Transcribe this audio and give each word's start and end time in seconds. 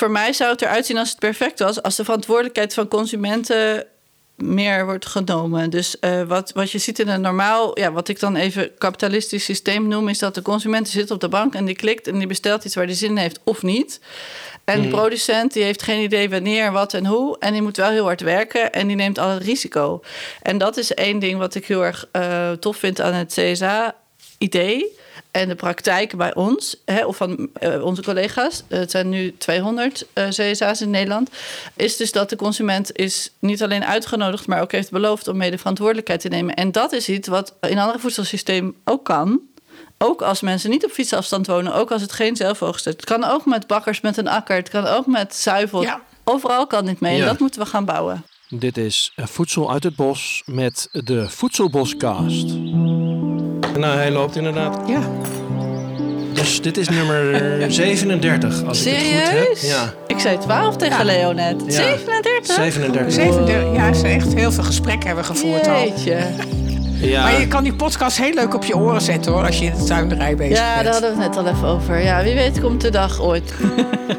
Voor 0.00 0.10
mij 0.10 0.32
zou 0.32 0.50
het 0.50 0.62
eruit 0.62 0.86
zien 0.86 0.98
als 0.98 1.10
het 1.10 1.18
perfect 1.18 1.58
was, 1.58 1.82
als 1.82 1.96
de 1.96 2.04
verantwoordelijkheid 2.04 2.74
van 2.74 2.88
consumenten 2.88 3.86
meer 4.36 4.84
wordt 4.84 5.06
genomen. 5.06 5.70
Dus 5.70 5.96
uh, 6.00 6.22
wat, 6.22 6.52
wat 6.52 6.70
je 6.70 6.78
ziet 6.78 6.98
in 6.98 7.08
een 7.08 7.20
normaal, 7.20 7.78
ja, 7.78 7.92
wat 7.92 8.08
ik 8.08 8.20
dan 8.20 8.36
even 8.36 8.70
kapitalistisch 8.78 9.44
systeem 9.44 9.88
noem, 9.88 10.08
is 10.08 10.18
dat 10.18 10.34
de 10.34 10.42
consument 10.42 10.88
zit 10.88 11.10
op 11.10 11.20
de 11.20 11.28
bank 11.28 11.54
en 11.54 11.64
die 11.64 11.76
klikt 11.76 12.06
en 12.06 12.18
die 12.18 12.26
bestelt 12.26 12.64
iets 12.64 12.74
waar 12.74 12.84
hij 12.84 12.94
zin 12.94 13.08
in 13.10 13.16
heeft 13.16 13.40
of 13.44 13.62
niet. 13.62 14.00
En 14.64 14.80
de 14.80 14.86
Mhm. 14.86 14.96
producent 14.96 15.52
die 15.52 15.62
heeft 15.62 15.82
geen 15.82 16.02
idee 16.02 16.30
wanneer, 16.30 16.72
wat 16.72 16.94
en 16.94 17.06
hoe. 17.06 17.36
En 17.38 17.52
die 17.52 17.62
moet 17.62 17.76
wel 17.76 17.90
heel 17.90 18.04
hard 18.04 18.20
werken 18.20 18.72
en 18.72 18.86
die 18.86 18.96
neemt 18.96 19.18
al 19.18 19.28
het 19.28 19.42
risico. 19.42 20.02
En 20.42 20.58
dat 20.58 20.76
is 20.76 20.94
één 20.94 21.18
ding 21.18 21.38
wat 21.38 21.54
ik 21.54 21.66
heel 21.66 21.84
erg 21.84 22.08
eh, 22.12 22.50
tof 22.52 22.76
vind 22.76 23.00
aan 23.00 23.14
het 23.14 23.32
CSA-idee. 23.32 24.98
En 25.30 25.48
de 25.48 25.54
praktijk 25.54 26.16
bij 26.16 26.34
ons, 26.34 26.76
hè, 26.84 27.04
of 27.04 27.16
van 27.16 27.48
eh, 27.52 27.84
onze 27.84 28.02
collega's, 28.02 28.62
het 28.68 28.90
zijn 28.90 29.08
nu 29.08 29.34
200 29.38 30.06
eh, 30.12 30.28
CSA's 30.28 30.80
in 30.80 30.90
Nederland, 30.90 31.30
is 31.76 31.96
dus 31.96 32.12
dat 32.12 32.30
de 32.30 32.36
consument 32.36 32.96
is 32.96 33.30
niet 33.38 33.62
alleen 33.62 33.84
uitgenodigd, 33.84 34.46
maar 34.46 34.60
ook 34.60 34.72
heeft 34.72 34.90
beloofd 34.90 35.28
om 35.28 35.36
mede 35.36 35.58
verantwoordelijkheid 35.58 36.20
te 36.20 36.28
nemen. 36.28 36.54
En 36.54 36.72
dat 36.72 36.92
is 36.92 37.08
iets 37.08 37.28
wat 37.28 37.54
in 37.60 37.78
andere 37.78 37.98
voedselsysteem 37.98 38.74
ook 38.84 39.04
kan. 39.04 39.40
Ook 39.98 40.22
als 40.22 40.40
mensen 40.40 40.70
niet 40.70 40.84
op 40.84 40.90
fietsafstand 40.90 41.46
wonen, 41.46 41.74
ook 41.74 41.90
als 41.90 42.02
het 42.02 42.12
geen 42.12 42.36
zelfoogst 42.36 42.86
is. 42.86 42.92
Het 42.92 43.04
kan 43.04 43.24
ook 43.24 43.46
met 43.46 43.66
bakkers 43.66 44.00
met 44.00 44.16
een 44.16 44.28
akker, 44.28 44.56
het 44.56 44.68
kan 44.68 44.86
ook 44.86 45.06
met 45.06 45.34
zuivel. 45.34 45.82
Ja. 45.82 46.00
Overal 46.24 46.66
kan 46.66 46.84
dit 46.84 47.00
mee 47.00 47.16
Ja. 47.16 47.20
en 47.22 47.26
dat 47.26 47.38
moeten 47.38 47.60
we 47.60 47.66
gaan 47.66 47.84
bouwen. 47.84 48.24
Dit 48.48 48.76
is 48.76 49.12
eh, 49.16 49.26
Voedsel 49.26 49.72
uit 49.72 49.82
het 49.82 49.96
Bos 49.96 50.42
met 50.46 50.88
de 50.90 51.28
Voedselboscast. 51.28 52.46
Nou, 53.80 53.96
hij 53.96 54.10
loopt 54.10 54.36
inderdaad. 54.36 54.80
Ja. 54.88 55.00
Dus 56.32 56.62
dit 56.62 56.76
is 56.76 56.88
nummer 56.88 57.36
37, 57.72 58.64
als 58.64 58.84
ik 58.86 58.92
het 58.92 59.02
goed 59.02 59.12
heb. 59.12 59.26
Serieus? 59.26 59.60
Ja, 59.60 59.92
Ik 60.06 60.18
zei 60.18 60.38
12 60.38 60.76
tegen 60.76 60.96
Ja. 60.98 61.04
Leo 61.04 61.32
net. 61.32 61.54
Ja. 61.66 61.70
37? 61.72 62.54
37. 62.54 63.12
37, 63.12 63.74
ja, 63.74 63.92
ze 63.92 64.06
echt 64.06 64.34
heel 64.34 64.52
veel 64.52 64.64
gesprekken 64.64 65.06
hebben 65.06 65.24
gevoerd 65.24 65.68
al. 65.68 65.92
Ja, 67.00 67.22
Maar 67.22 67.40
je 67.40 67.48
kan 67.48 67.62
die 67.64 67.74
podcast 67.74 68.16
heel 68.18 68.34
leuk 68.34 68.54
op 68.54 68.64
je 68.64 68.76
oren 68.76 69.00
zetten 69.00 69.32
hoor, 69.32 69.46
als 69.46 69.58
je 69.58 69.64
in 69.64 69.72
de 69.78 69.84
tuinderij 69.84 70.36
bezig 70.36 70.56
Ja, 70.58 70.72
bent. 70.72 70.84
daar 70.84 70.92
hadden 70.92 71.16
we 71.16 71.22
het 71.22 71.34
net 71.34 71.44
al 71.44 71.52
even 71.54 71.68
over. 71.68 72.02
Ja, 72.02 72.22
wie 72.22 72.34
weet 72.34 72.60
komt 72.60 72.80
de 72.80 72.90
dag 72.90 73.20
ooit. 73.20 73.54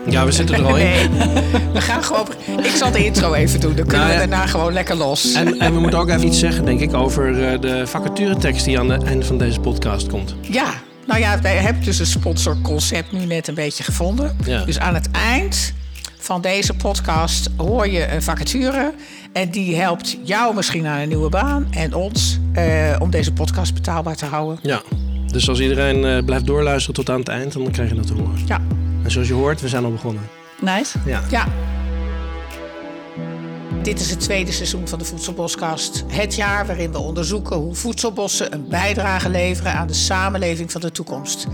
ja, 0.10 0.26
we 0.26 0.32
zitten 0.32 0.56
er 0.56 0.64
al 0.66 0.78
in. 0.78 0.86
Nee, 1.12 1.64
we 1.74 1.82
gaan 1.82 2.04
gewoon. 2.04 2.28
Ik 2.64 2.72
zal 2.76 2.92
de 2.92 3.06
intro 3.06 3.34
even 3.34 3.60
doen, 3.60 3.76
dan 3.76 3.86
kunnen 3.86 4.08
Nou 4.08 4.20
we 4.20 4.24
ja. 4.24 4.28
daarna 4.30 4.46
gewoon 4.48 4.74
lekker 4.74 4.96
los. 4.96 5.34
En, 5.34 5.60
en 5.60 5.74
we 5.74 5.80
moeten 5.80 6.00
ook 6.00 6.10
even 6.10 6.28
iets 6.28 6.40
zeggen, 6.40 6.66
denk 6.66 6.80
ik, 6.80 6.94
over 6.94 7.44
eh, 7.48 7.62
de 7.62 7.88
vacaturetekst 7.88 8.66
die 8.66 8.80
aan 8.80 8.90
het 8.90 9.04
einde 9.04 9.26
van 9.26 9.38
deze 9.38 9.60
podcast 9.60 10.08
komt. 10.08 10.36
Ja, 10.42 10.66
nou 11.08 11.20
ja, 11.20 11.42
wij 11.42 11.56
hebben 11.56 11.84
dus 11.84 12.00
een 12.00 12.06
sponsorconcept 12.06 13.12
nu 13.12 13.26
net 13.26 13.48
een 13.48 13.54
beetje 13.56 13.84
gevonden. 13.84 14.38
Ja. 14.46 14.64
Dus 14.66 14.80
aan 14.80 14.94
het 14.94 15.10
eind 15.12 15.74
van 16.22 16.42
deze 16.42 16.74
podcast 16.74 17.50
hoor 17.58 17.88
je 17.88 18.12
een 18.12 18.22
vacature. 18.22 18.94
En 19.34 19.50
die 19.50 19.76
helpt 19.76 20.18
jou 20.24 20.56
misschien 20.56 20.86
aan 20.86 21.00
een 21.00 21.08
nieuwe 21.08 21.30
baan 21.30 21.68
en 21.72 21.94
ons 21.94 22.40
eh, 22.54 22.96
om 23.00 23.10
deze 23.10 23.34
podcast 23.34 23.74
betaalbaar 23.74 24.16
te 24.16 24.26
houden. 24.26 24.60
Ja, 24.62 24.82
dus 25.28 25.50
als 25.50 25.60
iedereen 25.60 26.06
eh, 26.06 26.24
blijft 26.26 26.46
doorluisteren 26.46 26.96
tot 26.96 27.10
aan 27.10 27.20
het 27.20 27.28
eind, 27.28 27.54
dan 27.54 27.72
krijg 27.72 27.90
je 27.90 27.96
dat 27.96 28.08
te 28.08 28.14
horen. 28.14 28.40
Ja, 28.46 28.62
En 29.04 29.12
zoals 29.12 29.28
je 29.28 29.34
hoort, 29.34 29.62
we 29.62 29.68
zijn 29.68 29.84
al 29.84 29.92
begonnen. 29.92 30.24
Nice. 30.60 30.98
Ja. 31.06 31.22
ja. 31.30 31.48
Dit 33.84 34.00
is 34.00 34.10
het 34.10 34.20
tweede 34.20 34.52
seizoen 34.52 34.88
van 34.88 35.00
de 35.00 35.06
Voedselboskast. 35.06 36.04
Het 36.08 36.36
jaar 36.36 36.66
waarin 36.66 36.92
we 36.92 36.98
onderzoeken 36.98 37.56
hoe 37.56 37.76
voedselbossen 37.76 38.54
een 38.54 38.68
bijdrage 38.68 39.30
leveren 39.30 39.74
aan 39.74 39.88
de 39.88 39.94
samenleving 39.94 40.72
van 40.72 40.82
de 40.82 40.92
toekomst. 40.92 41.48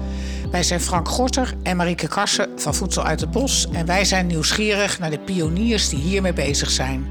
Wij 0.51 0.63
zijn 0.63 0.81
Frank 0.81 1.07
Gorter 1.07 1.53
en 1.63 1.77
Marieke 1.77 2.07
Karsen 2.07 2.49
van 2.55 2.75
Voedsel 2.75 3.03
uit 3.03 3.19
het 3.19 3.31
Bos. 3.31 3.67
En 3.71 3.85
wij 3.85 4.05
zijn 4.05 4.27
nieuwsgierig 4.27 4.99
naar 4.99 5.09
de 5.09 5.19
pioniers 5.19 5.89
die 5.89 5.99
hiermee 5.99 6.33
bezig 6.33 6.69
zijn. 6.69 7.07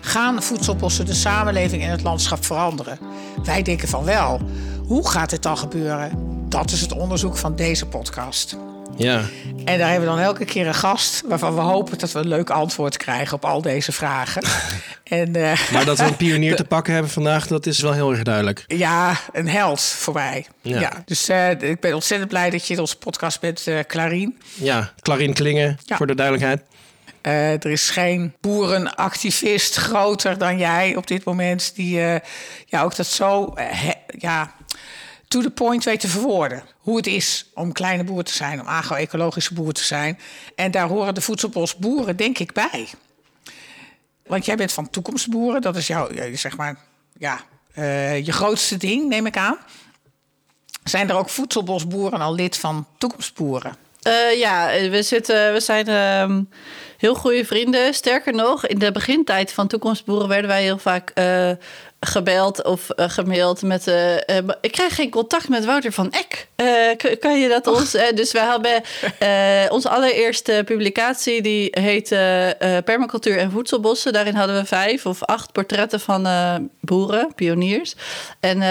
Gaan 0.00 0.42
voedselbossen 0.42 1.06
de 1.06 1.14
samenleving 1.14 1.82
en 1.82 1.90
het 1.90 2.02
landschap 2.02 2.44
veranderen? 2.44 2.98
Wij 3.44 3.62
denken 3.62 3.88
van 3.88 4.04
wel. 4.04 4.40
Hoe 4.86 5.08
gaat 5.08 5.30
dit 5.30 5.42
dan 5.42 5.58
gebeuren? 5.58 6.12
Dat 6.48 6.70
is 6.70 6.80
het 6.80 6.92
onderzoek 6.92 7.36
van 7.36 7.56
deze 7.56 7.86
podcast. 7.86 8.56
Ja, 8.98 9.22
En 9.64 9.78
daar 9.78 9.90
hebben 9.90 10.08
we 10.08 10.14
dan 10.14 10.24
elke 10.24 10.44
keer 10.44 10.66
een 10.66 10.74
gast 10.74 11.22
waarvan 11.26 11.54
we 11.54 11.60
hopen 11.60 11.98
dat 11.98 12.12
we 12.12 12.18
een 12.18 12.28
leuk 12.28 12.50
antwoord 12.50 12.96
krijgen 12.96 13.34
op 13.36 13.44
al 13.44 13.62
deze 13.62 13.92
vragen. 13.92 14.42
en 15.04 15.36
eh, 15.36 15.70
maar 15.72 15.84
dat 15.84 15.98
we 15.98 16.04
een 16.04 16.16
pionier 16.16 16.56
te 16.62 16.64
pakken 16.64 16.92
hebben 16.92 17.10
vandaag, 17.12 17.46
dat 17.46 17.66
is 17.66 17.80
wel 17.80 17.92
heel 17.92 18.10
erg 18.10 18.22
duidelijk. 18.22 18.64
ja, 18.66 19.16
een 19.32 19.48
held 19.48 19.80
voor 19.80 20.14
mij. 20.14 20.46
Ja. 20.62 20.80
Ja. 20.80 20.92
dus 21.04 21.28
eh, 21.28 21.50
ik 21.50 21.80
ben 21.80 21.94
ontzettend 21.94 22.30
blij 22.30 22.50
dat 22.50 22.66
je 22.66 22.74
in 22.74 22.80
onze 22.80 22.96
podcast 22.98 23.40
bent, 23.40 23.66
eh 23.66 23.78
Clarien. 23.86 24.38
Ja, 24.54 24.92
Clarien 25.00 25.32
Klingen, 25.32 25.78
Ja. 25.84 25.96
voor 25.96 26.06
de 26.06 26.14
duidelijkheid. 26.14 26.62
Er 27.62 27.66
is 27.70 27.90
geen 27.90 28.34
boerenactivist 28.40 29.74
groter 29.76 30.38
dan 30.38 30.58
jij 30.58 30.96
op 30.96 31.06
dit 31.06 31.24
moment 31.24 31.72
die 31.74 32.00
ja, 32.66 32.82
ook 32.82 32.96
dat 32.96 33.06
zo 33.06 33.52
he- 33.56 33.92
ja, 34.18 34.52
to 35.28 35.40
the 35.40 35.50
point 35.50 35.84
weet 35.84 36.00
te 36.00 36.08
verwoorden. 36.08 36.62
Hoe 36.78 36.96
het 36.96 37.06
is 37.06 37.50
om 37.54 37.72
kleine 37.72 38.04
boer 38.04 38.22
te 38.22 38.32
zijn, 38.32 38.60
om 38.60 38.66
agro-ecologische 38.66 39.54
boer 39.54 39.72
te 39.72 39.84
zijn. 39.84 40.18
En 40.54 40.70
daar 40.70 40.88
horen 40.88 41.14
de 41.14 41.20
voedselbosboeren 41.20 42.16
denk 42.16 42.38
ik 42.38 42.52
bij. 42.52 42.88
Want 44.26 44.44
jij 44.44 44.56
bent 44.56 44.72
van 44.72 44.90
toekomstboeren, 44.90 45.60
dat 45.60 45.76
is 45.76 45.86
jouw, 45.86 46.08
eh, 46.08 46.36
zeg 46.36 46.56
maar, 46.56 46.78
ja, 47.18 47.40
eh, 47.72 48.24
je 48.24 48.32
grootste 48.32 48.76
ding, 48.76 49.08
neem 49.08 49.26
ik 49.26 49.36
aan. 49.36 49.58
Zijn 50.84 51.08
er 51.08 51.16
ook 51.16 51.28
voedselbosboeren 51.28 52.20
al 52.20 52.34
lid 52.34 52.56
van 52.56 52.86
toekomstboeren? 52.98 53.76
Eh, 54.02 54.38
ja, 54.38 54.70
we, 54.90 55.02
zitten, 55.02 55.52
we 55.52 55.60
zijn 55.60 55.86
ehm, 55.86 56.42
heel 56.96 57.14
goede 57.14 57.44
vrienden. 57.44 57.94
Sterker 57.94 58.34
nog, 58.34 58.66
in 58.66 58.78
de 58.78 58.92
begintijd 58.92 59.52
van 59.52 59.66
Toekomstboeren 59.66 60.28
werden 60.28 60.50
wij 60.50 60.62
heel 60.62 60.78
vaak 60.78 61.12
gebeld 62.00 62.64
of 62.64 62.90
eh, 62.90 63.08
gemaild 63.10 63.62
met... 63.62 63.86
eh, 63.86 64.16
ik 64.60 64.72
krijg 64.72 64.94
geen 64.94 65.10
contact 65.10 65.48
met 65.48 65.64
Wouter 65.64 65.92
van 65.92 66.12
Eck. 66.12 66.48
Kan 67.20 67.40
je 67.40 67.48
dat 67.48 67.66
ons... 67.66 67.94
eh, 67.94 68.16
dus 68.16 68.32
wij 68.32 68.46
hebben 68.46 68.82
onze 69.70 69.88
allereerste 69.88 70.62
publicatie, 70.64 71.42
die 71.42 71.68
heette 71.70 72.56
Permacultuur 72.84 73.38
en 73.38 73.50
Voedselbossen. 73.50 74.12
Daarin 74.12 74.34
hadden 74.34 74.56
we 74.56 74.64
vijf 74.64 75.06
of 75.06 75.24
acht 75.24 75.52
portretten 75.52 76.00
van 76.00 76.26
boeren, 76.80 77.32
pioniers. 77.34 77.94
En... 78.40 78.62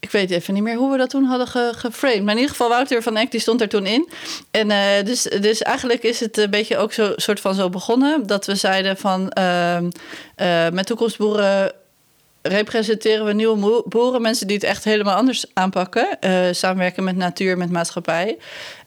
ik 0.00 0.10
weet 0.10 0.30
even 0.30 0.54
niet 0.54 0.62
meer 0.62 0.76
hoe 0.76 0.90
we 0.90 0.98
dat 0.98 1.10
toen 1.10 1.24
hadden 1.24 1.46
ge- 1.46 1.72
geframed. 1.76 2.22
Maar 2.22 2.32
in 2.34 2.40
ieder 2.40 2.50
geval, 2.50 2.68
Wouter 2.68 3.02
van 3.02 3.16
Eck 3.16 3.30
die 3.30 3.40
stond 3.40 3.60
er 3.60 3.68
toen 3.68 3.86
in. 3.86 4.08
En 4.50 4.68
dus, 5.04 5.22
dus 5.22 5.62
eigenlijk 5.62 6.02
is 6.02 6.20
het 6.20 6.36
een 6.36 6.50
beetje 6.50 6.76
ook 6.76 6.92
zo 6.92 7.12
soort 7.16 7.40
van 7.40 7.54
zo 7.54 7.68
begonnen. 7.68 8.26
Dat 8.26 8.46
we 8.46 8.54
zeiden 8.54 8.96
van 8.96 9.30
eh, 9.30 9.78
met 10.72 10.86
toekomstboeren 10.86 11.72
representeren 12.48 13.24
we 13.26 13.32
nieuwe 13.32 13.82
boeren. 13.88 14.22
Mensen 14.22 14.46
die 14.46 14.56
het 14.56 14.64
echt 14.64 14.84
helemaal 14.84 15.16
anders 15.16 15.44
aanpakken. 15.52 16.20
eh, 16.20 16.42
samenwerken 16.50 17.04
met 17.04 17.16
natuur, 17.16 17.56
met 17.56 17.70
maatschappij. 17.70 18.36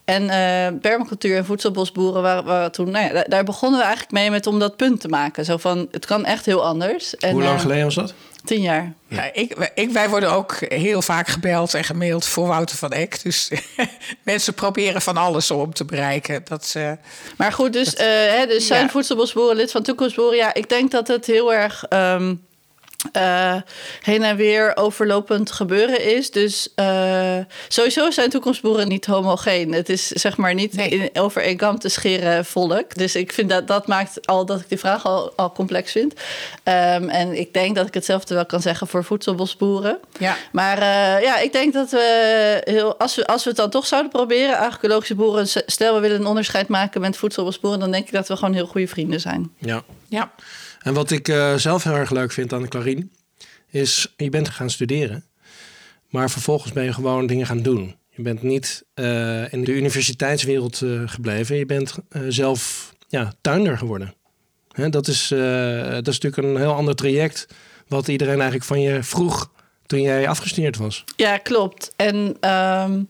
En 0.04 0.30
eh 0.30 0.80
permacultuur 0.80 1.36
en 1.36 1.44
voedselbosboeren 1.44 2.22
waren, 2.22 2.44
waren 2.44 2.72
toen... 2.72 2.90
Nou 2.90 3.14
ja, 3.14 3.24
daar, 3.28 3.44
begonnen 3.44 3.78
we 3.78 3.84
eigenlijk 3.84 4.14
mee 4.14 4.30
met 4.30 4.46
om 4.46 4.58
dat 4.58 4.76
punt 4.76 5.00
te 5.00 5.08
maken. 5.08 5.44
Zo 5.44 5.56
van, 5.56 5.88
het 5.90 6.06
kan 6.06 6.24
echt 6.24 6.46
heel 6.46 6.64
anders. 6.64 7.16
En, 7.16 7.32
Hoe 7.32 7.42
lang 7.42 7.54
eh, 7.54 7.60
geleden 7.60 7.84
was 7.84 7.94
dat? 7.94 8.14
Tien 8.44 8.60
jaar. 8.60 8.92
Ja, 9.08 9.30
ik, 9.32 9.70
ik, 9.74 9.90
wij 9.90 10.08
worden 10.08 10.30
ook 10.32 10.56
heel 10.68 11.02
vaak 11.02 11.28
gebeld 11.28 11.74
en 11.74 11.84
gemaild 11.84 12.24
voor 12.26 12.46
Wouter 12.46 12.76
van 12.76 12.92
Eck. 12.92 13.22
Dus 13.22 13.50
mensen 14.22 14.54
proberen 14.54 15.02
van 15.02 15.16
alles 15.16 15.50
om 15.50 15.74
te 15.74 15.84
bereiken. 15.84 16.40
Dat, 16.44 16.72
eh, 16.76 16.92
Maar 17.36 17.52
goed, 17.52 17.72
dus, 17.72 17.94
eh, 17.94 18.06
hè, 18.06 18.46
dus 18.46 18.66
zijn 18.66 18.84
Ja. 18.84 18.88
voedselbosboeren 18.90 19.56
lid 19.56 19.70
van 19.70 19.82
Toekomstboeren? 19.82 20.36
Ja, 20.36 20.54
ik 20.54 20.68
denk 20.68 20.90
dat 20.90 21.08
het 21.08 21.26
heel 21.26 21.52
erg 21.54 21.84
ehm, 21.88 22.34
eh, 23.12 23.54
heen 24.02 24.22
en 24.22 24.36
weer 24.36 24.76
overlopend 24.76 25.50
gebeuren 25.50 26.14
is. 26.14 26.30
Dus 26.30 26.68
eh, 26.74 27.38
sowieso 27.68 28.10
zijn 28.10 28.30
toekomstboeren 28.30 28.88
niet 28.88 29.06
homogeen. 29.06 29.72
Het 29.72 29.88
is 29.88 30.06
zeg 30.06 30.36
maar 30.36 30.54
niet 30.54 30.72
Nee. 30.76 30.88
in, 30.88 31.10
over 31.20 31.42
één 31.42 31.56
kam 31.56 31.78
te 31.78 31.88
scheren 31.88 32.44
volk. 32.44 32.94
Dus 32.94 33.14
ik 33.16 33.32
vind 33.32 33.50
dat 33.50 33.66
dat 33.66 33.86
maakt 33.86 34.26
al 34.26 34.46
dat 34.46 34.60
ik 34.60 34.68
die 34.68 34.78
vraag 34.78 35.04
al, 35.06 35.32
al 35.36 35.52
complex 35.52 35.92
vind. 35.92 36.14
Ehm, 36.62 37.08
en 37.08 37.38
ik 37.38 37.52
denk 37.52 37.76
dat 37.76 37.86
ik 37.86 37.94
hetzelfde 37.94 38.34
wel 38.34 38.46
kan 38.46 38.60
zeggen 38.62 38.86
voor 38.86 39.04
voedselbosboeren. 39.04 39.98
ja. 40.18 40.36
Maar 40.52 40.78
eh, 40.78 41.22
ja, 41.22 41.38
ik 41.38 41.52
denk 41.52 41.72
dat 41.72 41.90
we, 41.90 42.60
heel, 42.64 42.98
als 42.98 43.14
we 43.14 43.26
als 43.26 43.42
we 43.42 43.48
het 43.48 43.58
dan 43.58 43.70
toch 43.70 43.86
zouden 43.86 44.10
proberen, 44.10 44.58
agroecologische 44.58 45.14
boeren, 45.14 45.46
stel 45.66 45.94
we 45.94 46.00
willen 46.00 46.20
een 46.20 46.26
onderscheid 46.26 46.68
maken 46.68 47.00
met 47.00 47.16
voedselbosboeren, 47.16 47.80
dan 47.80 47.90
denk 47.90 48.06
ik 48.06 48.12
dat 48.12 48.28
we 48.28 48.36
gewoon 48.36 48.54
heel 48.54 48.66
goede 48.66 48.88
vrienden 48.88 49.20
zijn. 49.20 49.52
Ja. 49.58 49.82
ja. 50.08 50.30
En 50.88 50.94
wat 50.94 51.10
ik 51.10 51.28
eh, 51.28 51.54
zelf 51.54 51.84
heel 51.84 51.94
erg 51.94 52.10
leuk 52.10 52.32
vind 52.32 52.52
aan 52.52 52.62
de 52.62 52.68
Clarien, 52.68 53.12
is 53.70 54.14
je 54.16 54.30
bent 54.30 54.48
gaan 54.48 54.70
studeren, 54.70 55.24
maar 56.08 56.30
vervolgens 56.30 56.72
ben 56.72 56.84
je 56.84 56.92
gewoon 56.92 57.26
dingen 57.26 57.46
gaan 57.46 57.62
doen. 57.62 57.96
Je 58.10 58.22
bent 58.22 58.42
niet 58.42 58.84
eh, 58.94 59.52
in 59.52 59.64
de 59.64 59.72
universiteitswereld 59.72 60.82
eh, 60.82 61.02
gebleven, 61.06 61.56
je 61.56 61.66
bent 61.66 61.94
zelf 62.28 62.92
ja, 63.08 63.32
tuinder 63.40 63.78
geworden. 63.78 64.14
Hè, 64.72 64.88
dat, 64.88 65.08
is, 65.08 65.28
dat 65.28 66.08
is 66.08 66.18
natuurlijk 66.18 66.36
een 66.36 66.56
heel 66.56 66.74
ander 66.74 66.94
traject 66.94 67.46
wat 67.88 68.08
iedereen 68.08 68.34
eigenlijk 68.34 68.64
van 68.64 68.80
je 68.80 69.02
vroeg 69.02 69.50
toen 69.86 70.02
jij 70.02 70.28
afgestudeerd 70.28 70.76
was. 70.76 71.04
Ja, 71.16 71.38
klopt. 71.38 71.92
En 71.96 72.36
ehm, 72.40 73.02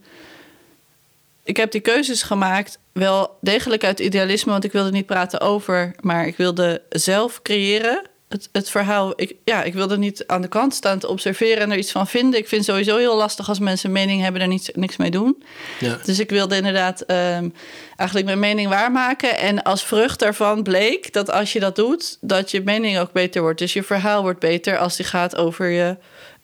ik 1.42 1.56
heb 1.56 1.72
die 1.72 1.81
keuzes 1.81 2.22
gemaakt, 2.22 2.78
wel 2.98 3.36
degelijk 3.40 3.84
uit 3.84 4.00
idealisme, 4.00 4.52
want 4.52 4.64
ik 4.64 4.72
wilde 4.72 4.90
niet 4.90 5.06
praten 5.06 5.40
over, 5.40 5.94
maar 6.00 6.26
ik 6.26 6.36
wilde 6.36 6.82
zelf 6.88 7.42
creëren. 7.42 8.02
Het, 8.28 8.48
het 8.52 8.70
verhaal, 8.70 9.12
ik, 9.16 9.34
ja, 9.44 9.62
ik 9.62 9.74
wilde 9.74 9.98
niet 9.98 10.26
aan 10.26 10.42
de 10.42 10.48
kant 10.48 10.74
staan 10.74 10.98
te 10.98 11.08
observeren 11.08 11.62
en 11.62 11.70
er 11.70 11.78
iets 11.78 11.92
van 11.92 12.06
vinden. 12.06 12.40
Ik 12.40 12.48
vind 12.48 12.66
het 12.66 12.70
sowieso 12.70 12.96
heel 12.96 13.16
lastig 13.16 13.48
als 13.48 13.58
mensen 13.58 13.88
een 13.88 13.94
mening 13.94 14.22
hebben, 14.22 14.40
daar 14.40 14.48
niets, 14.48 14.70
niks 14.74 14.96
mee 14.96 15.10
doen. 15.10 15.42
Ja. 15.80 15.98
Dus 16.04 16.18
ik 16.18 16.30
wilde 16.30 16.56
inderdaad 16.56 17.00
ehm, 17.00 17.48
eigenlijk 17.96 18.26
mijn 18.26 18.38
mening 18.38 18.68
waarmaken. 18.68 19.38
En 19.38 19.62
als 19.62 19.84
vrucht 19.84 20.18
daarvan 20.18 20.62
bleek 20.62 21.12
dat 21.12 21.30
als 21.30 21.52
je 21.52 21.60
dat 21.60 21.76
doet, 21.76 22.18
dat 22.20 22.50
je 22.50 22.62
mening 22.62 22.98
ook 22.98 23.12
beter 23.12 23.42
wordt. 23.42 23.58
Dus 23.58 23.72
je 23.72 23.82
verhaal 23.82 24.22
wordt 24.22 24.40
beter 24.40 24.78
als 24.78 24.96
die 24.96 25.06
gaat 25.06 25.36
over 25.36 25.68
je 25.68 25.96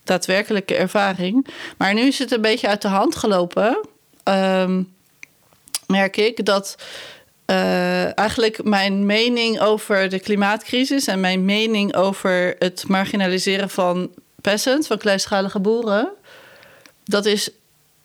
daadwerkelijke 0.05 0.75
ervaring. 0.75 1.47
Maar 1.79 1.95
nu 1.95 2.01
is 2.01 2.19
het 2.19 2.33
een 2.33 2.41
beetje 2.41 2.69
uit 2.69 2.83
de 2.83 2.89
hand 2.89 3.17
gelopen. 3.17 3.79
Ehm, 4.23 4.83
merk 5.87 6.17
ik 6.17 6.45
dat 6.45 6.75
eh, 7.45 8.19
eigenlijk 8.19 8.63
mijn 8.65 9.07
mening 9.07 9.61
over 9.61 10.09
de 10.09 10.21
klimaatcrisis 10.21 11.07
en 11.07 11.21
mijn 11.21 11.45
mening 11.45 11.95
over 11.95 12.55
het 12.59 12.85
marginaliseren 12.89 13.71
van 13.71 14.11
peasants, 14.41 14.87
van 14.87 14.99
kleinschalige 14.99 15.61
boeren, 15.61 16.09
dat 17.05 17.27
is, 17.27 17.51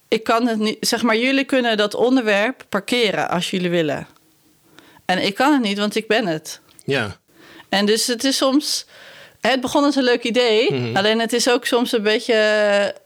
ik 0.08 0.24
kan 0.24 0.48
het 0.48 0.60
niet, 0.60 0.78
zeg 0.80 1.02
maar, 1.02 1.18
jullie 1.18 1.44
kunnen 1.44 1.78
dat 1.78 1.94
onderwerp 1.96 2.66
parkeren 2.70 3.30
als 3.30 3.50
jullie 3.50 3.70
willen. 3.70 4.08
En 5.06 5.26
ik 5.26 5.36
kan 5.36 5.54
het 5.54 5.62
niet, 5.62 5.78
want 5.78 5.96
ik 5.96 6.08
ben 6.08 6.28
het. 6.28 6.60
Ja. 6.86 7.18
En 7.70 7.86
dus 7.86 8.08
het 8.08 8.24
is 8.24 8.38
soms, 8.38 8.86
het 9.42 9.62
begon 9.62 9.84
als 9.84 9.96
een 9.96 10.04
leuk 10.04 10.24
idee, 10.24 10.74
Mhm. 10.74 10.98
alleen 10.98 11.20
het 11.20 11.34
is 11.34 11.50
ook 11.50 11.66
soms 11.66 11.92
een 11.92 12.04
beetje, 12.04 12.36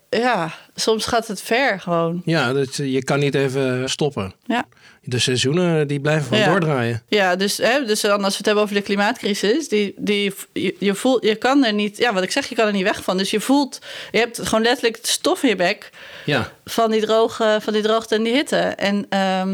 ja, 0.10 0.54
soms 0.76 1.06
gaat 1.06 1.28
het 1.28 1.42
ver 1.42 1.80
gewoon. 1.80 2.22
Ja, 2.26 2.54
dat, 2.54 2.76
je 2.76 3.04
kan 3.04 3.20
niet 3.20 3.36
even 3.36 3.90
stoppen. 3.90 4.34
Ja. 4.46 4.66
De 5.06 5.20
seizoenen 5.20 5.88
die 5.88 6.00
blijven 6.00 6.24
gewoon 6.24 6.40
Ja. 6.40 6.50
doordraaien. 6.50 7.04
Ja, 7.08 7.36
dus, 7.36 7.58
hè, 7.58 7.86
dus 7.86 8.02
dan 8.02 8.24
als 8.24 8.32
we 8.32 8.38
het 8.38 8.46
hebben 8.46 8.64
over 8.64 8.76
de 8.76 8.82
klimaatcrisis, 8.82 9.68
die, 9.68 9.94
die, 9.98 10.34
je, 10.54 10.76
je 10.80 10.96
voelt, 10.96 11.24
je 11.24 11.36
kan 11.36 11.66
er 11.66 11.74
niet, 11.74 11.98
ja, 11.98 12.14
wat 12.14 12.24
ik 12.24 12.32
zeg, 12.32 12.46
je 12.50 12.56
kan 12.56 12.68
er 12.68 12.74
niet 12.74 12.84
weg 12.84 13.04
van. 13.04 13.18
Dus 13.18 13.32
je 13.32 13.40
voelt, 13.40 13.80
je 14.12 14.18
hebt 14.20 14.40
gewoon 14.48 14.64
letterlijk 14.64 14.96
het 14.96 15.08
stof 15.08 15.44
in 15.44 15.50
je 15.50 15.56
bek 15.56 15.90
Ja. 16.26 16.52
van 16.66 16.92
die, 16.92 17.02
droge, 17.02 17.58
van 17.62 17.74
die 17.74 17.82
droogte 17.82 18.16
en 18.16 18.24
die 18.24 18.34
hitte. 18.34 18.58
En 18.58 19.06
ehm, 19.10 19.54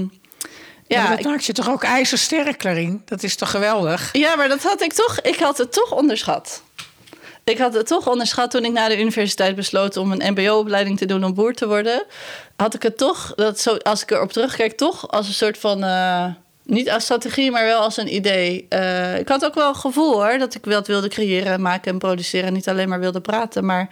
Ja, 0.88 0.98
ja, 0.98 1.08
maar 1.08 1.16
dat 1.18 1.26
maakt 1.26 1.46
je 1.46 1.54
toch 1.54 1.70
ook 1.70 1.84
ijzersterk, 1.84 2.58
Clarine? 2.58 2.98
Dat 3.06 3.24
is 3.24 3.36
toch 3.36 3.50
geweldig? 3.52 4.10
ja, 4.14 4.36
maar 4.36 4.48
dat 4.50 4.64
had 4.64 4.82
ik 4.82 4.94
toch, 4.94 5.20
ik 5.22 5.36
had 5.40 5.58
het 5.58 5.74
toch 5.74 5.92
onderschat. 5.92 6.64
Ik 7.50 7.58
had 7.58 7.74
het 7.74 7.88
toch 7.88 8.08
onderschat 8.08 8.52
toen 8.52 8.66
ik 8.66 8.72
na 8.72 8.88
de 8.88 9.00
universiteit 9.00 9.56
besloot 9.56 9.98
om 9.98 10.12
een 10.12 10.32
MBO-opleiding 10.34 10.98
te 10.98 11.06
doen 11.06 11.24
om 11.24 11.34
boer 11.34 11.54
te 11.54 11.68
worden. 11.68 12.04
Had 12.56 12.74
ik 12.74 12.84
het 12.84 12.98
toch, 12.98 13.34
dat 13.36 13.60
zo, 13.60 13.76
als 13.76 14.02
ik 14.02 14.12
erop 14.12 14.32
terugkijk, 14.32 14.78
toch 14.78 15.08
als 15.12 15.28
een 15.28 15.34
soort 15.34 15.58
van. 15.58 15.84
eh, 15.84 16.26
niet 16.64 16.90
als 16.90 17.04
strategie, 17.04 17.52
maar 17.52 17.64
wel 17.66 17.82
als 17.82 17.98
een 17.98 18.16
idee. 18.16 18.66
Eh, 18.70 19.20
ik 19.20 19.28
had 19.28 19.46
ook 19.46 19.54
wel 19.56 19.68
een 19.68 19.76
gevoel 19.76 20.14
hoor, 20.14 20.38
dat 20.38 20.56
ik 20.56 20.66
wat 20.66 20.88
wilde 20.88 21.08
creëren, 21.08 21.62
maken 21.62 21.92
en 21.92 21.98
produceren. 21.98 22.48
En 22.48 22.54
niet 22.54 22.70
alleen 22.70 22.90
maar 22.90 23.00
wilde 23.00 23.22
praten. 23.22 23.66
Maar 23.66 23.90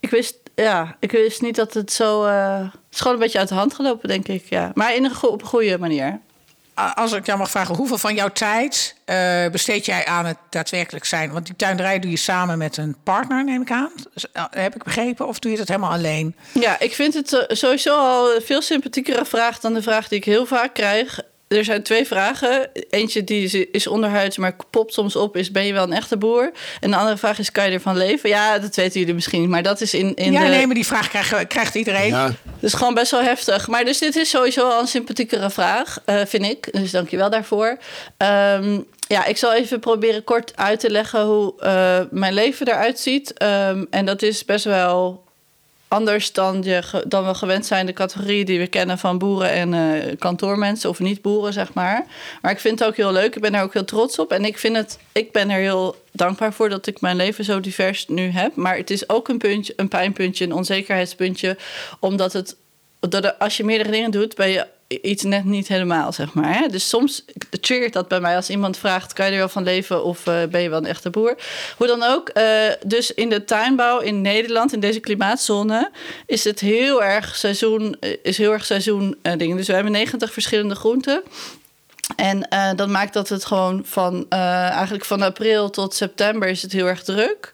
ik 0.00 0.10
wist, 0.10 0.36
ja, 0.54 0.96
ik 1.00 1.10
wist 1.12 1.42
niet 1.42 1.56
dat 1.56 1.74
het 1.74 1.92
zo. 1.92 2.24
eh, 2.24 2.58
het 2.62 2.72
is 2.92 2.98
gewoon 2.98 3.12
een 3.12 3.22
beetje 3.22 3.38
uit 3.38 3.48
de 3.48 3.54
hand 3.54 3.74
gelopen, 3.74 4.08
denk 4.08 4.28
ik. 4.28 4.44
Ja. 4.48 4.70
Maar 4.74 4.94
in 4.94 5.04
een, 5.04 5.12
op 5.22 5.40
een 5.42 5.48
goede 5.48 5.78
manier. 5.78 6.20
Als 6.94 7.12
ik 7.12 7.26
jou 7.26 7.38
mag 7.38 7.50
vragen, 7.50 7.74
hoeveel 7.74 7.98
van 7.98 8.14
jouw 8.14 8.28
tijd 8.28 8.94
eh, 9.04 9.46
besteed 9.52 9.86
jij 9.86 10.04
aan 10.04 10.26
het 10.26 10.36
daadwerkelijk 10.50 11.04
zijn? 11.04 11.32
Want 11.32 11.46
die 11.46 11.56
tuinderij 11.56 11.98
doe 11.98 12.10
je 12.10 12.16
samen 12.16 12.58
met 12.58 12.76
een 12.76 12.96
partner, 13.04 13.44
neem 13.44 13.62
ik 13.62 13.70
aan. 13.70 13.90
Dus, 14.14 14.32
eh, 14.32 14.44
heb 14.50 14.74
ik 14.74 14.82
begrepen? 14.82 15.26
Of 15.26 15.38
doe 15.38 15.50
je 15.50 15.56
dat 15.56 15.68
helemaal 15.68 15.92
alleen? 15.92 16.36
Ja, 16.52 16.80
ik 16.80 16.94
vind 16.94 17.14
het 17.14 17.32
eh, 17.32 17.56
sowieso 17.56 17.96
al 17.96 18.34
een 18.34 18.42
veel 18.42 18.62
sympathiekere 18.62 19.24
vraag 19.24 19.60
dan 19.60 19.74
de 19.74 19.82
vraag 19.82 20.08
die 20.08 20.18
ik 20.18 20.24
heel 20.24 20.46
vaak 20.46 20.74
krijg. 20.74 21.20
Er 21.56 21.64
zijn 21.64 21.82
twee 21.82 22.06
vragen. 22.06 22.70
Eentje 22.90 23.24
die 23.24 23.44
is- 23.44 23.54
is 23.72 23.86
onderhuids, 23.86 24.36
maar 24.36 24.56
popt 24.70 24.92
soms 24.94 25.16
op, 25.16 25.36
is 25.36 25.50
ben 25.50 25.64
je 25.66 25.72
wel 25.72 25.82
een 25.82 25.92
echte 25.92 26.16
boer? 26.16 26.50
En 26.80 26.90
de 26.90 26.96
andere 26.96 27.16
vraag 27.16 27.38
is, 27.38 27.52
kan 27.52 27.66
je 27.66 27.70
ervan 27.72 27.96
leven? 27.96 28.28
Ja, 28.28 28.58
dat 28.58 28.76
weten 28.76 29.00
jullie 29.00 29.14
misschien, 29.14 29.48
maar 29.48 29.62
dat 29.62 29.80
is 29.80 29.94
in, 29.94 30.14
in 30.14 30.32
ja, 30.32 30.42
de... 30.42 30.48
nee, 30.48 30.66
maar 30.66 30.74
die 30.74 30.86
vraag 30.86 31.08
krijgt, 31.08 31.46
krijgt 31.46 31.74
iedereen. 31.74 32.08
Ja, 32.08 32.30
Dus 32.60 32.72
gewoon 32.74 32.94
best 32.94 33.10
wel 33.10 33.22
heftig. 33.22 33.68
Maar 33.68 33.84
dus 33.84 33.98
dit 33.98 34.16
is 34.16 34.30
sowieso 34.30 34.68
al 34.68 34.80
een 34.80 34.86
sympathiekere 34.86 35.50
vraag, 35.50 35.98
eh, 36.04 36.20
vind 36.26 36.44
ik. 36.44 36.68
Dus 36.72 36.90
dank 36.90 37.08
je 37.08 37.16
wel 37.16 37.30
daarvoor. 37.30 37.78
Ehm, 38.16 38.80
ja, 39.08 39.24
ik 39.24 39.36
zal 39.36 39.52
even 39.54 39.80
proberen 39.80 40.24
kort 40.24 40.52
uit 40.56 40.80
te 40.80 40.90
leggen 40.90 41.22
hoe 41.24 41.54
eh, 41.60 42.00
mijn 42.10 42.34
leven 42.34 42.68
eruit 42.68 42.98
ziet. 43.00 43.32
Ehm, 43.32 43.84
en 43.90 44.04
dat 44.06 44.22
is 44.22 44.44
best 44.44 44.64
wel 44.64 45.24
anders 45.90 46.32
dan, 46.32 46.62
je, 46.62 47.04
dan 47.06 47.26
we 47.26 47.34
gewend 47.34 47.66
zijn. 47.66 47.86
De 47.86 47.92
categorieën 47.92 48.44
die 48.44 48.58
we 48.58 48.66
kennen 48.66 48.98
van 48.98 49.18
boeren 49.18 49.50
en 49.50 49.74
eh, 49.74 50.18
kantoormensen 50.18 50.90
of 50.90 50.98
niet-boeren, 50.98 51.52
zeg 51.52 51.72
maar. 51.72 52.06
Maar 52.42 52.50
ik 52.50 52.58
vind 52.58 52.78
het 52.78 52.88
ook 52.88 52.96
heel 52.96 53.12
leuk. 53.12 53.34
Ik 53.34 53.42
ben 53.42 53.54
er 53.54 53.62
ook 53.62 53.72
heel 53.72 53.84
trots 53.84 54.18
op. 54.18 54.32
En 54.32 54.44
ik, 54.44 54.58
vind 54.58 54.76
het, 54.76 54.98
ik 55.12 55.32
ben 55.32 55.50
er 55.50 55.60
heel 55.60 55.96
dankbaar 56.12 56.52
voor 56.52 56.68
dat 56.68 56.86
ik 56.86 57.00
mijn 57.00 57.16
leven 57.16 57.44
zo 57.44 57.60
divers 57.60 58.08
nu 58.08 58.30
heb. 58.30 58.54
Maar 58.54 58.76
het 58.76 58.90
is 58.90 59.08
ook 59.08 59.28
een, 59.28 59.38
puntje, 59.38 59.72
een 59.76 59.88
pijnpuntje, 59.88 60.44
een 60.44 60.52
onzekerheidspuntje. 60.52 61.56
Omdat 62.00 62.32
het, 62.32 62.56
dat 63.00 63.38
als 63.38 63.56
je 63.56 63.64
meerdere 63.64 63.90
dingen 63.90 64.10
doet, 64.10 64.34
ben 64.34 64.48
je 64.48 64.66
iets 65.02 65.22
net 65.22 65.44
niet 65.44 65.68
helemaal, 65.68 66.12
zeg 66.12 66.34
maar. 66.34 66.58
Hè? 66.58 66.68
Dus 66.68 66.88
soms 66.88 67.24
triggert 67.60 67.92
dat 67.92 68.08
bij 68.08 68.20
mij 68.20 68.36
als 68.36 68.50
iemand 68.50 68.76
vraagt... 68.76 69.12
kan 69.12 69.26
je 69.26 69.32
er 69.32 69.38
wel 69.38 69.48
van 69.48 69.62
leven 69.62 70.04
of 70.04 70.26
eh, 70.26 70.42
ben 70.50 70.60
je 70.60 70.68
wel 70.68 70.78
een 70.78 70.86
echte 70.86 71.10
boer? 71.10 71.36
Hoe 71.76 71.86
dan 71.86 72.02
ook, 72.02 72.28
eh, 72.28 72.44
dus 72.86 73.14
in 73.14 73.28
de 73.28 73.44
tuinbouw 73.44 73.98
in 73.98 74.20
Nederland... 74.20 74.72
in 74.72 74.80
deze 74.80 75.00
klimaatzone 75.00 75.90
is 76.26 76.44
het 76.44 76.60
heel 76.60 77.02
erg 77.02 77.36
seizoen... 77.36 77.96
eh, 78.00 78.16
is 78.22 78.38
heel 78.38 78.52
erg 78.52 78.64
seizoen 78.64 79.18
eh, 79.22 79.38
dingen. 79.38 79.56
Dus 79.56 79.66
we 79.66 79.72
hebben 79.72 79.92
90 79.92 80.32
verschillende 80.32 80.74
groenten... 80.74 81.22
En 82.16 82.48
dat 82.76 82.88
maakt 82.88 83.12
dat 83.12 83.28
het 83.28 83.44
gewoon 83.44 83.82
van 83.84 84.26
eigenlijk 84.28 85.04
van 85.04 85.22
april 85.22 85.70
tot 85.70 85.94
september 85.94 86.48
is 86.48 86.62
het 86.62 86.72
heel 86.72 86.86
erg 86.86 87.02
druk. 87.02 87.52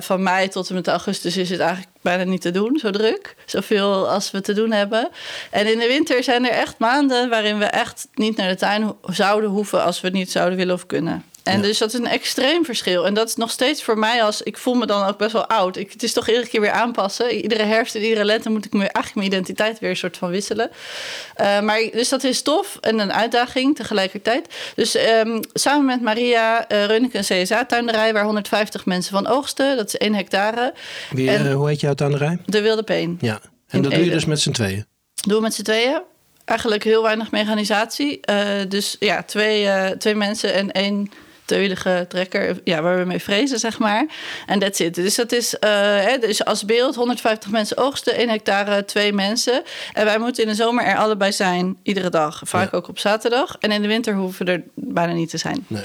Van 0.00 0.22
mei 0.22 0.48
tot 0.48 0.68
en 0.68 0.74
met 0.74 0.88
augustus 0.88 1.36
is 1.36 1.50
het 1.50 1.60
eigenlijk 1.60 1.89
bijna 2.00 2.24
niet 2.24 2.40
te 2.40 2.50
doen, 2.50 2.78
zo 2.78 2.90
druk. 2.90 3.34
Zoveel 3.46 4.08
als 4.08 4.30
we 4.30 4.40
te 4.40 4.52
doen 4.52 4.72
hebben. 4.72 5.08
En 5.50 5.72
in 5.72 5.78
de 5.78 5.86
winter 5.86 6.22
zijn 6.22 6.44
er 6.44 6.52
echt 6.52 6.78
maanden 6.78 7.28
waarin 7.28 7.58
we 7.58 7.64
echt 7.64 8.08
niet 8.14 8.36
naar 8.36 8.48
de 8.48 8.56
tuin 8.56 8.92
zouden 9.02 9.50
hoeven 9.50 9.82
als 9.82 10.00
we 10.00 10.06
het 10.06 10.16
niet 10.16 10.30
zouden 10.30 10.58
willen 10.58 10.74
of 10.74 10.86
kunnen. 10.86 11.24
En 11.42 11.56
Ja. 11.56 11.62
dus 11.62 11.78
dat 11.78 11.92
is 11.92 11.98
een 11.98 12.06
extreem 12.06 12.64
verschil. 12.64 13.06
En 13.06 13.14
dat 13.14 13.28
is 13.28 13.36
nog 13.36 13.50
steeds 13.50 13.82
voor 13.82 13.98
mij 13.98 14.22
als... 14.22 14.42
Ik 14.42 14.56
voel 14.58 14.74
me 14.74 14.86
dan 14.86 15.06
ook 15.08 15.18
best 15.18 15.32
wel 15.32 15.46
oud. 15.46 15.76
Ik, 15.76 15.92
het 15.92 16.02
is 16.02 16.12
toch 16.12 16.28
iedere 16.28 16.48
keer 16.48 16.60
weer 16.60 16.70
aanpassen. 16.70 17.30
Iedere 17.30 17.62
herfst 17.62 17.94
en 17.94 18.02
iedere 18.02 18.24
lente 18.24 18.50
moet 18.50 18.64
ik 18.64 18.72
me 18.72 18.78
eigenlijk 18.78 19.14
mijn 19.14 19.26
identiteit 19.26 19.78
weer 19.78 19.90
een 19.90 19.96
soort 19.96 20.16
van 20.16 20.30
wisselen. 20.30 20.70
Eh, 21.34 21.60
maar 21.60 21.88
dus 21.92 22.08
dat 22.08 22.24
is 22.24 22.42
tof 22.42 22.78
en 22.80 22.98
een 22.98 23.12
uitdaging 23.12 23.76
tegelijkertijd. 23.76 24.54
Dus 24.74 24.94
ehm, 24.94 25.40
samen 25.52 25.84
met 25.84 26.00
Maria 26.00 26.70
uh, 26.72 26.84
run 26.84 27.04
ik 27.04 27.14
een 27.14 27.42
CSA-tuinderij... 27.42 28.12
waar 28.12 28.24
150 28.24 28.84
mensen 28.86 29.12
van 29.12 29.26
oogsten. 29.26 29.76
Dat 29.76 29.86
is 29.86 29.96
1 29.96 30.14
hectare. 30.14 30.74
Wie, 31.10 31.30
En- 31.30 31.46
eh, 31.46 31.54
hoe 31.54 31.68
heet 31.68 31.80
jouw 31.80 31.94
tuinderij? 31.94 32.38
De 32.46 32.60
Wilde 32.60 32.82
Peen. 32.82 33.18
Ja. 33.20 33.40
En 33.68 33.82
dat 33.82 33.92
doe 33.92 34.04
je 34.04 34.10
dus 34.10 34.24
met 34.24 34.40
z'n 34.40 34.50
tweeën. 34.50 34.86
Doen 35.26 35.36
we 35.36 35.42
met 35.42 35.54
z'n 35.54 35.62
tweeën. 35.62 36.02
Eigenlijk 36.44 36.84
heel 36.84 37.02
weinig 37.02 37.30
mechanisatie. 37.30 38.20
Eh, 38.20 38.46
dus 38.68 38.96
ja, 38.98 39.22
twee, 39.22 39.66
eh, 39.66 39.90
twee 39.90 40.14
mensen 40.14 40.54
en 40.54 40.72
één 40.72 41.10
teulige 41.56 42.04
trekker. 42.08 42.60
Ja, 42.64 42.82
waar 42.82 42.98
we 42.98 43.04
mee 43.04 43.18
vrezen, 43.18 43.58
zeg 43.58 43.78
maar. 43.78 44.06
En 44.46 44.58
that's 44.58 44.78
it. 44.80 44.94
Dus 44.94 45.14
dat 45.14 45.32
is 45.32 45.58
eh, 45.58 45.70
hè, 45.80 46.18
dus 46.18 46.44
als 46.44 46.64
beeld 46.64 46.94
150 46.94 47.50
mensen 47.50 47.76
oogsten, 47.76 48.14
1 48.14 48.28
hectare, 48.28 48.84
twee 48.84 49.12
mensen. 49.12 49.62
En 49.92 50.04
wij 50.04 50.18
moeten 50.18 50.42
in 50.42 50.48
de 50.48 50.54
zomer 50.54 50.84
er 50.84 50.96
allebei 50.96 51.32
zijn, 51.32 51.76
iedere 51.82 52.10
dag. 52.10 52.40
Vaak 52.44 52.70
Ja. 52.70 52.76
ook 52.76 52.88
op 52.88 52.98
zaterdag. 52.98 53.56
En 53.60 53.72
in 53.72 53.82
de 53.82 53.88
winter 53.88 54.14
hoeven 54.14 54.46
we 54.46 54.52
er 54.52 54.62
bijna 54.74 55.12
niet 55.12 55.30
te 55.30 55.38
zijn. 55.38 55.64
Nee. 55.66 55.82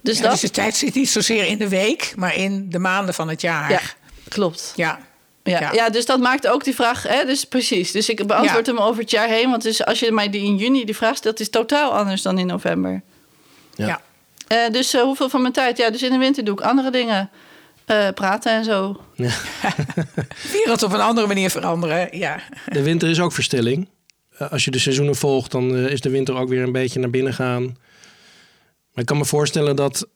Dus 0.00 0.16
Ja, 0.16 0.22
dat... 0.22 0.30
dus 0.32 0.40
de 0.40 0.50
tijd 0.50 0.76
zit 0.76 0.94
niet 0.94 1.08
zozeer 1.10 1.46
in 1.46 1.58
de 1.58 1.68
week, 1.68 2.12
maar 2.16 2.36
in 2.36 2.70
de 2.70 2.78
maanden 2.78 3.14
van 3.14 3.28
het 3.28 3.40
jaar. 3.40 3.70
ja, 3.70 3.80
klopt. 4.28 4.72
ja. 4.76 4.98
Ja, 5.44 5.60
Ja. 5.60 5.72
ja. 5.72 5.88
dus 5.90 6.06
dat 6.06 6.20
maakt 6.20 6.46
ook 6.48 6.64
die 6.64 6.74
vraag. 6.74 7.02
Hè, 7.02 7.24
dus 7.24 7.44
precies. 7.44 7.92
Dus 7.92 8.08
ik 8.08 8.26
beantwoord 8.26 8.66
Ja. 8.66 8.72
hem 8.74 8.82
over 8.82 9.00
het 9.02 9.10
jaar 9.10 9.28
heen. 9.28 9.50
Want 9.50 9.62
dus 9.62 9.84
als 9.84 9.98
je 10.00 10.12
mij 10.12 10.30
die 10.30 10.42
in 10.44 10.56
juni 10.56 10.84
die 10.84 10.96
vraag 10.96 11.16
stelt, 11.16 11.40
is 11.40 11.50
totaal 11.50 11.92
anders 11.92 12.22
dan 12.22 12.38
in 12.38 12.46
november. 12.46 13.02
Ja. 13.74 13.86
Ja. 13.86 14.00
Eh, 14.52 14.70
dus 14.70 14.94
eh, 14.94 15.02
hoeveel 15.02 15.28
van 15.28 15.40
mijn 15.40 15.52
tijd? 15.52 15.76
Ja, 15.76 15.90
dus 15.90 16.02
in 16.02 16.10
de 16.10 16.18
winter 16.18 16.44
doe 16.44 16.54
ik 16.54 16.64
andere 16.64 16.90
dingen. 16.90 17.30
Eh, 17.84 18.08
praten 18.14 18.52
en 18.52 18.64
zo. 18.64 19.00
Wereld 20.52 20.82
op 20.82 20.92
een 20.92 21.00
andere 21.00 21.26
manier 21.26 21.50
veranderen. 21.50 22.18
Ja. 22.18 22.40
De 22.66 22.82
winter 22.82 23.08
is 23.08 23.20
ook 23.20 23.32
verstilling. 23.32 23.88
Als 24.50 24.64
je 24.64 24.70
de 24.70 24.78
seizoenen 24.78 25.14
volgt, 25.14 25.50
dan 25.50 25.76
is 25.76 26.00
de 26.00 26.10
winter 26.10 26.34
ook 26.34 26.48
weer 26.48 26.62
een 26.62 26.72
beetje 26.72 27.00
naar 27.00 27.10
binnen 27.10 27.34
gaan. 27.34 27.62
Maar 28.92 29.02
ik 29.02 29.06
kan 29.06 29.16
me 29.18 29.24
voorstellen 29.24 29.76
dat. 29.76 30.08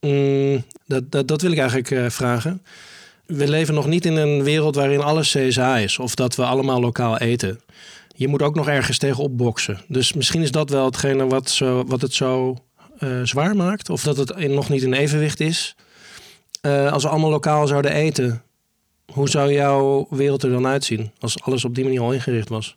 mm, 0.00 0.64
dat, 0.86 1.10
dat, 1.10 1.28
dat 1.28 1.42
wil 1.42 1.52
ik 1.52 1.58
eigenlijk 1.58 1.90
eh, 1.90 2.10
vragen. 2.10 2.62
We 3.26 3.48
leven 3.48 3.74
nog 3.74 3.86
niet 3.86 4.06
in 4.06 4.16
een 4.16 4.42
wereld 4.42 4.74
waarin 4.74 5.00
alles 5.00 5.36
CSA 5.36 5.76
is. 5.76 5.98
Of 5.98 6.14
dat 6.14 6.36
we 6.36 6.44
allemaal 6.44 6.80
lokaal 6.80 7.18
eten. 7.18 7.60
Je 8.16 8.28
moet 8.28 8.42
ook 8.42 8.54
nog 8.54 8.68
ergens 8.68 8.98
tegen 8.98 9.22
opboksen. 9.22 9.80
Dus 9.88 10.12
misschien 10.12 10.42
is 10.42 10.50
dat 10.50 10.70
wel 10.70 10.84
hetgene 10.84 11.26
wat, 11.26 11.50
zo, 11.50 11.84
wat 11.84 12.02
het 12.02 12.14
zo 12.14 12.58
zwaar 13.22 13.56
maakt. 13.56 13.90
Of 13.90 14.02
dat 14.02 14.16
het 14.16 14.30
in- 14.30 14.54
nog 14.54 14.68
niet 14.68 14.82
in 14.82 14.92
evenwicht 14.92 15.40
is. 15.40 15.74
Eh, 16.60 16.92
als 16.92 17.02
we 17.02 17.08
allemaal 17.08 17.30
lokaal 17.30 17.66
zouden 17.66 17.92
eten, 17.92 18.42
hoe 19.12 19.28
zou 19.28 19.52
jouw 19.52 20.06
wereld 20.10 20.42
er 20.42 20.50
dan 20.50 20.66
uitzien? 20.66 21.12
Als 21.20 21.42
alles 21.42 21.64
op 21.64 21.74
die 21.74 21.84
manier 21.84 22.00
al 22.00 22.12
ingericht 22.12 22.48
was? 22.48 22.76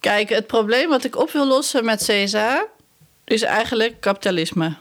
Kijk, 0.00 0.28
het 0.28 0.46
probleem 0.46 0.88
wat 0.88 1.04
ik 1.04 1.16
op 1.16 1.30
wil 1.30 1.46
lossen 1.46 1.84
met 1.84 2.02
CSA 2.04 2.66
is 3.24 3.42
eigenlijk 3.42 4.00
kapitalisme. 4.00 4.74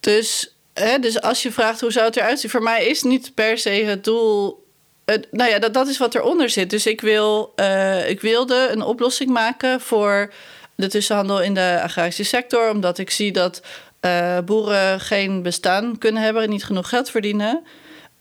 Dus, 0.00 0.54
hè, 0.74 0.98
dus 0.98 1.20
als 1.20 1.42
je 1.42 1.52
vraagt 1.52 1.80
hoe 1.80 1.92
zou 1.92 2.04
het 2.06 2.16
eruit 2.16 2.40
zien, 2.40 2.50
voor 2.50 2.62
mij 2.62 2.86
is 2.86 3.02
niet 3.02 3.34
per 3.34 3.58
se 3.58 3.70
het 3.70 4.04
doel. 4.04 4.64
Het, 5.04 5.26
nou 5.30 5.50
ja, 5.50 5.58
dat, 5.58 5.74
dat 5.74 5.88
is 5.88 5.98
wat 5.98 6.14
eronder 6.14 6.50
zit. 6.50 6.70
Dus 6.70 6.86
ik, 6.86 7.00
wil, 7.00 7.52
uh, 7.56 8.08
ik 8.08 8.20
wilde 8.20 8.68
een 8.72 8.82
oplossing 8.82 9.30
maken 9.30 9.80
voor 9.80 10.32
de 10.74 10.88
tussenhandel 10.88 11.42
in 11.42 11.54
de 11.54 11.80
agrarische 11.82 12.24
sector, 12.24 12.70
omdat 12.70 12.98
ik 12.98 13.10
zie 13.10 13.32
dat 13.32 13.62
uh, 14.00 14.38
boeren 14.44 15.00
geen 15.00 15.42
bestaan 15.42 15.98
kunnen 15.98 16.22
hebben 16.22 16.42
en 16.42 16.50
niet 16.50 16.64
genoeg 16.64 16.88
geld 16.88 17.10
verdienen. 17.10 17.62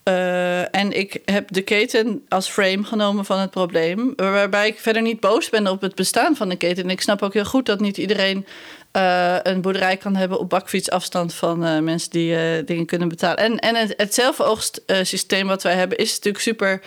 Uh, 0.03 0.75
en 0.75 0.91
ik 0.91 1.21
heb 1.25 1.51
de 1.51 1.61
keten 1.61 2.25
als 2.27 2.49
frame 2.49 2.83
genomen 2.83 3.25
van 3.25 3.39
het 3.39 3.49
probleem. 3.51 4.13
Waarbij 4.15 4.67
ik 4.67 4.79
verder 4.79 5.01
niet 5.01 5.19
boos 5.19 5.49
ben 5.49 5.67
op 5.67 5.81
het 5.81 5.95
bestaan 5.95 6.35
van 6.35 6.49
de 6.49 6.55
keten. 6.55 6.83
En 6.83 6.89
ik 6.89 7.01
snap 7.01 7.21
ook 7.21 7.33
heel 7.33 7.45
goed 7.45 7.65
dat 7.65 7.79
niet 7.79 7.97
iedereen 7.97 8.45
uh, 8.97 9.35
een 9.43 9.61
boerderij 9.61 9.97
kan 9.97 10.15
hebben 10.15 10.39
op 10.39 10.49
bakfietsafstand 10.49 11.33
van 11.33 11.83
mensen 11.83 12.09
die 12.09 12.63
dingen 12.63 12.85
kunnen 12.85 13.07
betalen. 13.07 13.37
En, 13.37 13.59
en 13.59 13.75
het, 13.75 13.93
het 13.97 14.13
zelfoogstsysteem 14.13 15.47
wat 15.47 15.63
wij 15.63 15.75
hebben 15.75 15.97
is 15.97 16.09
natuurlijk 16.09 16.43
super 16.43 16.81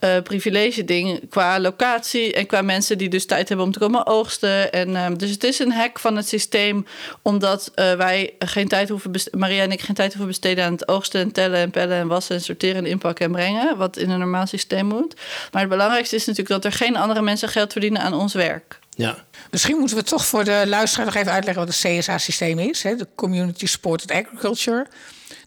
uh, 0.00 0.22
privilege 0.22 0.84
ding 0.84 1.28
qua 1.30 1.60
locatie 1.60 2.34
en 2.34 2.46
qua 2.46 2.62
mensen 2.62 2.98
die 2.98 3.08
dus 3.08 3.26
tijd 3.26 3.48
hebben 3.48 3.66
om 3.66 3.72
te 3.72 3.78
komen 3.78 4.06
oogsten. 4.06 4.72
En, 4.72 4.88
uh, 4.88 5.06
dus 5.16 5.30
het 5.30 5.44
is 5.44 5.58
een 5.58 5.72
hack 5.72 5.98
van 5.98 6.16
het 6.16 6.28
systeem, 6.28 6.86
omdat 7.22 7.72
uh, 7.74 7.92
wij 7.94 8.34
geen 8.38 8.68
tijd 8.68 8.88
hoeven, 8.88 9.12
Maria 9.30 9.62
en 9.62 9.72
ik 9.72 9.80
geen 9.80 9.94
tijd 9.94 10.08
hoeven 10.12 10.26
besteden 10.26 10.64
aan 10.64 10.72
het 10.72 10.88
oogsten 10.88 11.20
en 11.20 11.32
tellen 11.32 11.58
en 11.58 11.70
pellen 11.70 11.96
en 11.96 12.06
wassen 12.06 12.36
en 12.36 12.42
sorteren 12.42 12.84
en 12.84 12.90
inpakken 12.90 13.26
en 13.26 13.32
brengen, 13.32 13.76
wat 13.76 13.96
in 13.96 14.10
een 14.10 14.18
normaal 14.18 14.46
systeem 14.46 14.86
moet. 14.86 15.14
Maar 15.52 15.60
het 15.60 15.70
belangrijkste 15.70 16.16
is 16.16 16.26
natuurlijk 16.26 16.62
dat 16.62 16.72
er 16.72 16.78
geen 16.78 16.96
andere 16.96 17.22
mensen 17.22 17.48
geld 17.48 17.72
verdienen 17.72 18.02
aan 18.02 18.14
ons 18.14 18.34
werk. 18.34 18.78
Ja. 18.90 19.24
Misschien 19.50 19.76
moeten 19.76 19.96
we 19.96 20.02
toch 20.02 20.26
voor 20.26 20.44
de 20.44 20.62
luisteraar 20.66 21.06
nog 21.06 21.14
even 21.14 21.32
uitleggen 21.32 21.66
wat 21.66 21.74
het 21.74 21.98
CSA-systeem 21.98 22.58
is, 22.58 22.82
hè, 22.82 22.96
de 22.96 23.06
Community 23.14 23.66
Supported 23.66 24.10
Agriculture. 24.10 24.86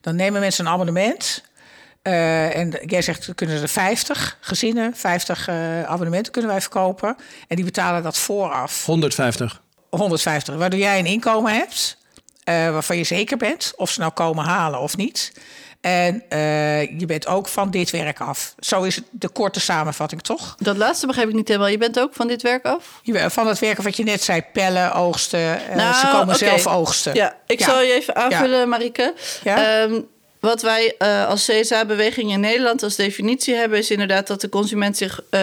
Dan 0.02 0.16
nemen 0.16 0.40
mensen 0.40 0.66
een 0.66 0.72
abonnement. 0.72 1.44
Uh, 2.08 2.56
en 2.56 2.74
jij 2.86 3.02
zegt, 3.02 3.36
kunnen 3.36 3.62
er 3.62 3.68
50 3.68 4.38
gezinnen, 4.42 4.96
50 4.96 5.48
uh, 5.48 5.84
abonnementen 5.84 6.32
kunnen 6.32 6.52
wij 6.52 6.62
verkopen. 6.62 7.16
En 7.48 7.56
die 7.56 7.66
betalen 7.66 8.04
dat 8.04 8.18
vooraf. 8.18 8.86
150. 8.86 9.62
150, 9.90 10.56
waardoor 10.56 10.80
jij 10.80 11.00
een 11.00 11.06
inkomen 11.06 11.54
hebt 11.54 11.98
uh, 12.50 12.72
waarvan 12.72 12.98
je 12.98 13.04
zeker 13.04 13.38
bent 13.38 13.74
of 13.76 13.90
ze 13.90 14.00
nou 14.00 14.12
komen 14.12 14.46
halen 14.46 14.80
of 14.80 14.98
niet. 14.98 15.34
En 15.82 16.24
je 16.98 17.06
bent 17.06 17.28
ook 17.28 17.48
van 17.48 17.72
dit 17.72 17.90
werk 17.90 18.22
af. 18.22 18.56
Zo 18.60 18.84
is 18.84 18.96
het 18.96 19.06
de 19.12 19.30
korte 19.30 19.60
samenvatting, 19.60 20.22
toch? 20.22 20.56
Dat 20.60 20.78
laatste 20.78 21.08
begrijp 21.08 21.30
ik 21.30 21.36
niet 21.36 21.48
helemaal. 21.48 21.70
Je 21.70 21.78
bent 21.78 22.00
ook 22.00 22.14
van 22.14 22.28
dit 22.28 22.42
werk 22.42 22.66
af? 22.66 23.00
Je, 23.02 23.30
van 23.30 23.48
het 23.48 23.60
werk 23.60 23.82
wat 23.82 23.98
je 23.98 24.04
net 24.04 24.22
zei, 24.22 24.42
pellen, 24.54 24.94
oogsten. 24.94 25.60
Nou, 25.76 25.94
ze 25.94 26.08
komen 26.08 26.36
okay. 26.36 26.50
zelf 26.50 26.68
oogsten. 26.68 27.14
Ja, 27.14 27.36
ik 27.46 27.60
ja. 27.60 27.66
zal 27.66 27.82
je 27.82 27.94
even 27.94 28.16
aanvullen, 28.16 28.60
ja. 28.60 28.66
Marike. 28.66 29.14
Ja? 29.44 29.82
Um, 29.82 30.08
wat 30.44 30.62
wij 30.62 30.96
uh, 31.00 31.28
als 31.28 31.46
CSA-beweging 31.46 32.32
in 32.32 32.40
Nederland 32.40 32.84
als 32.84 32.96
definitie 32.96 33.56
hebben, 33.56 33.78
is 33.78 33.92
inderdaad 33.92 34.28
dat 34.28 34.42
de 34.42 34.50
consument 34.50 34.98
zich 34.98 35.22
uh, 35.32 35.42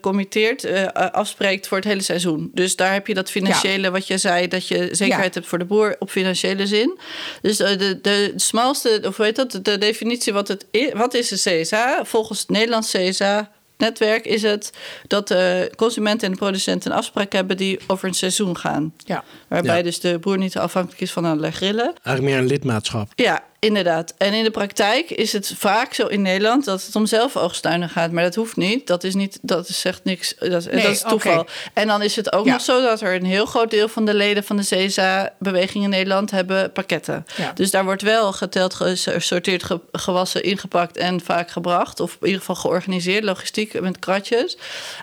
committeert, 0.00 0.64
uh, 0.64 0.86
afspreekt 0.92 1.66
voor 1.68 1.76
het 1.76 1.86
hele 1.86 2.02
seizoen. 2.02 2.50
Dus 2.54 2.76
daar 2.76 2.92
heb 2.92 3.06
je 3.06 3.14
dat 3.14 3.30
financiële, 3.30 3.82
ja. 3.82 3.90
wat 3.90 4.06
je 4.06 4.18
zei, 4.18 4.48
dat 4.48 4.68
je 4.68 4.88
zekerheid 4.92 5.34
ja. 5.34 5.40
hebt 5.40 5.46
voor 5.46 5.58
de 5.58 5.64
boer 5.64 5.96
op 5.98 6.10
financiële 6.10 6.66
zin. 6.66 6.98
Dus 7.42 7.56
de, 7.56 7.98
de 8.02 8.32
smalste, 8.36 9.00
of 9.04 9.16
weet 9.16 9.36
dat, 9.36 9.58
de 9.62 9.78
definitie 9.78 10.32
wat, 10.32 10.48
het 10.48 10.66
is, 10.70 10.92
wat 10.92 11.14
is 11.14 11.28
de 11.28 11.60
CSA? 11.60 12.04
Volgens 12.04 12.40
het 12.40 12.50
Nederlands 12.50 12.90
CSA 12.90 13.50
netwerk 13.78 14.24
is 14.24 14.42
het 14.42 14.72
dat 15.06 15.28
de 15.28 15.72
consument 15.76 16.22
en 16.22 16.30
de 16.30 16.36
producent 16.36 16.84
een 16.84 16.92
afspraak 16.92 17.32
hebben 17.32 17.56
die 17.56 17.78
over 17.86 18.08
een 18.08 18.14
seizoen 18.14 18.56
gaan. 18.56 18.92
Ja. 18.96 19.24
Waarbij 19.48 19.76
Ja. 19.76 19.82
dus 19.82 20.00
de 20.00 20.18
boer 20.18 20.38
niet 20.38 20.58
afhankelijk 20.58 21.00
is 21.00 21.12
van 21.12 21.24
allerlei 21.24 21.52
grillen. 21.52 21.84
Eigenlijk 21.84 22.22
meer 22.22 22.38
een 22.38 22.46
lidmaatschap. 22.46 23.08
Ja, 23.14 23.44
inderdaad. 23.60 24.14
En 24.18 24.32
in 24.34 24.44
de 24.44 24.50
praktijk 24.50 25.10
is 25.10 25.32
het 25.32 25.52
vaak 25.56 25.94
zo 25.94 26.06
in 26.06 26.22
Nederland 26.22 26.64
dat 26.64 26.84
het 26.86 26.96
om 26.96 27.06
zelfoogstuinen 27.06 27.88
gaat. 27.88 28.10
Maar 28.12 28.22
dat 28.22 28.34
hoeft 28.34 28.56
niet. 28.56 28.86
Dat 28.86 29.04
is 29.04 29.14
niet, 29.14 29.38
dat 29.42 29.68
is 29.68 29.80
zegt 29.80 30.04
niks. 30.04 30.34
Dat, 30.38 30.70
Nee, 30.70 30.82
dat 30.82 30.90
is 30.92 31.02
toeval. 31.02 31.46
En 31.74 31.86
dan 31.86 32.02
is 32.02 32.16
het 32.16 32.32
ook 32.32 32.46
Ja. 32.46 32.52
nog 32.52 32.60
zo 32.62 32.82
dat 32.82 33.00
er 33.00 33.14
een 33.14 33.24
heel 33.24 33.46
groot 33.46 33.70
deel 33.70 33.88
van 33.88 34.04
de 34.04 34.14
leden 34.14 34.44
van 34.44 34.56
de 34.56 34.62
CSA-beweging 34.62 35.84
in 35.84 35.90
Nederland 35.90 36.30
hebben 36.30 36.72
pakketten. 36.72 37.26
Ja. 37.36 37.52
Dus 37.52 37.70
daar 37.70 37.84
wordt 37.84 38.02
wel 38.02 38.32
geteld, 38.32 38.74
gesorteerd, 38.74 39.62
ge- 39.64 39.80
gewassen, 39.92 40.42
ingepakt 40.42 40.96
en 40.96 41.20
vaak 41.20 41.50
gebracht. 41.50 42.00
Of 42.00 42.12
in 42.20 42.26
ieder 42.26 42.40
geval 42.40 42.54
georganiseerd, 42.54 43.24
logistiek 43.24 43.80
met 43.80 43.98
kratjes. 43.98 44.56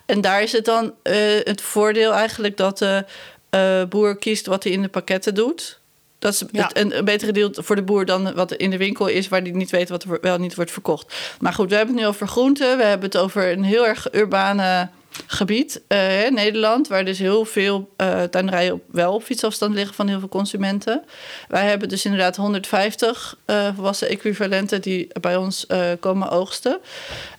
En 0.06 0.22
daar 0.22 0.42
is 0.42 0.52
het 0.52 0.66
dan 0.66 0.94
eh, 1.04 1.16
het 1.44 1.62
voordeel 1.62 2.14
eigenlijk 2.14 2.58
dat 2.58 2.78
de 2.78 3.06
eh, 3.50 3.84
boer 3.90 4.18
kiest 4.18 4.46
wat 4.46 4.64
hij 4.64 4.72
in 4.74 4.82
de 4.82 4.88
pakketten 4.88 5.36
doet. 5.36 5.80
Dat 6.26 6.34
is 6.34 6.44
Ja. 6.52 6.64
het, 6.64 6.78
een, 6.78 6.98
een 6.98 7.06
betere 7.06 7.32
deal 7.32 7.50
voor 7.54 7.76
de 7.76 7.82
boer 7.82 8.06
dan 8.06 8.34
wat 8.34 8.54
in 8.54 8.70
de 8.70 8.78
winkel 8.78 9.08
is, 9.08 9.28
waar 9.28 9.44
die 9.44 9.56
niet 9.56 9.72
weet 9.72 9.90
wat 9.90 10.04
er 10.04 10.18
wel 10.22 10.38
niet 10.38 10.56
wordt 10.56 10.72
verkocht. 10.72 11.16
Maar 11.40 11.54
goed, 11.54 11.70
we 11.70 11.76
hebben 11.76 11.96
het 11.96 12.04
nu 12.04 12.10
over 12.10 12.28
groenten. 12.28 12.78
We 12.78 12.84
hebben 12.84 13.06
het 13.06 13.18
over 13.18 13.52
een 13.52 13.64
heel 13.64 13.88
erg 13.88 14.14
urbane 14.14 14.90
gebied, 15.28 15.82
eh, 15.88 15.98
Nederland, 16.30 16.88
waar 16.88 17.06
dus 17.06 17.20
heel 17.20 17.46
veel 17.46 17.90
tuinderijen 18.30 18.74
op, 18.74 18.82
wel 18.92 19.14
op 19.14 19.24
fietsafstand 19.24 19.74
liggen 19.74 19.96
van 19.96 20.08
heel 20.08 20.20
veel 20.20 20.30
consumenten. 20.30 21.04
Wij 21.48 21.66
hebben 21.66 21.90
dus 21.90 22.06
inderdaad 22.06 22.36
150 22.36 23.38
eh 23.46 23.68
volwassen 23.76 24.10
equivalenten 24.10 24.82
die 24.82 25.08
bij 25.22 25.36
ons 25.36 25.66
komen 26.00 26.30
oogsten. 26.30 26.80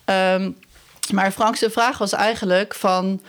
Ehm, 0.04 0.50
maar 1.12 1.30
Frank's 1.32 1.64
vraag 1.68 1.98
was 1.98 2.12
eigenlijk 2.12 2.74
van 2.74 3.20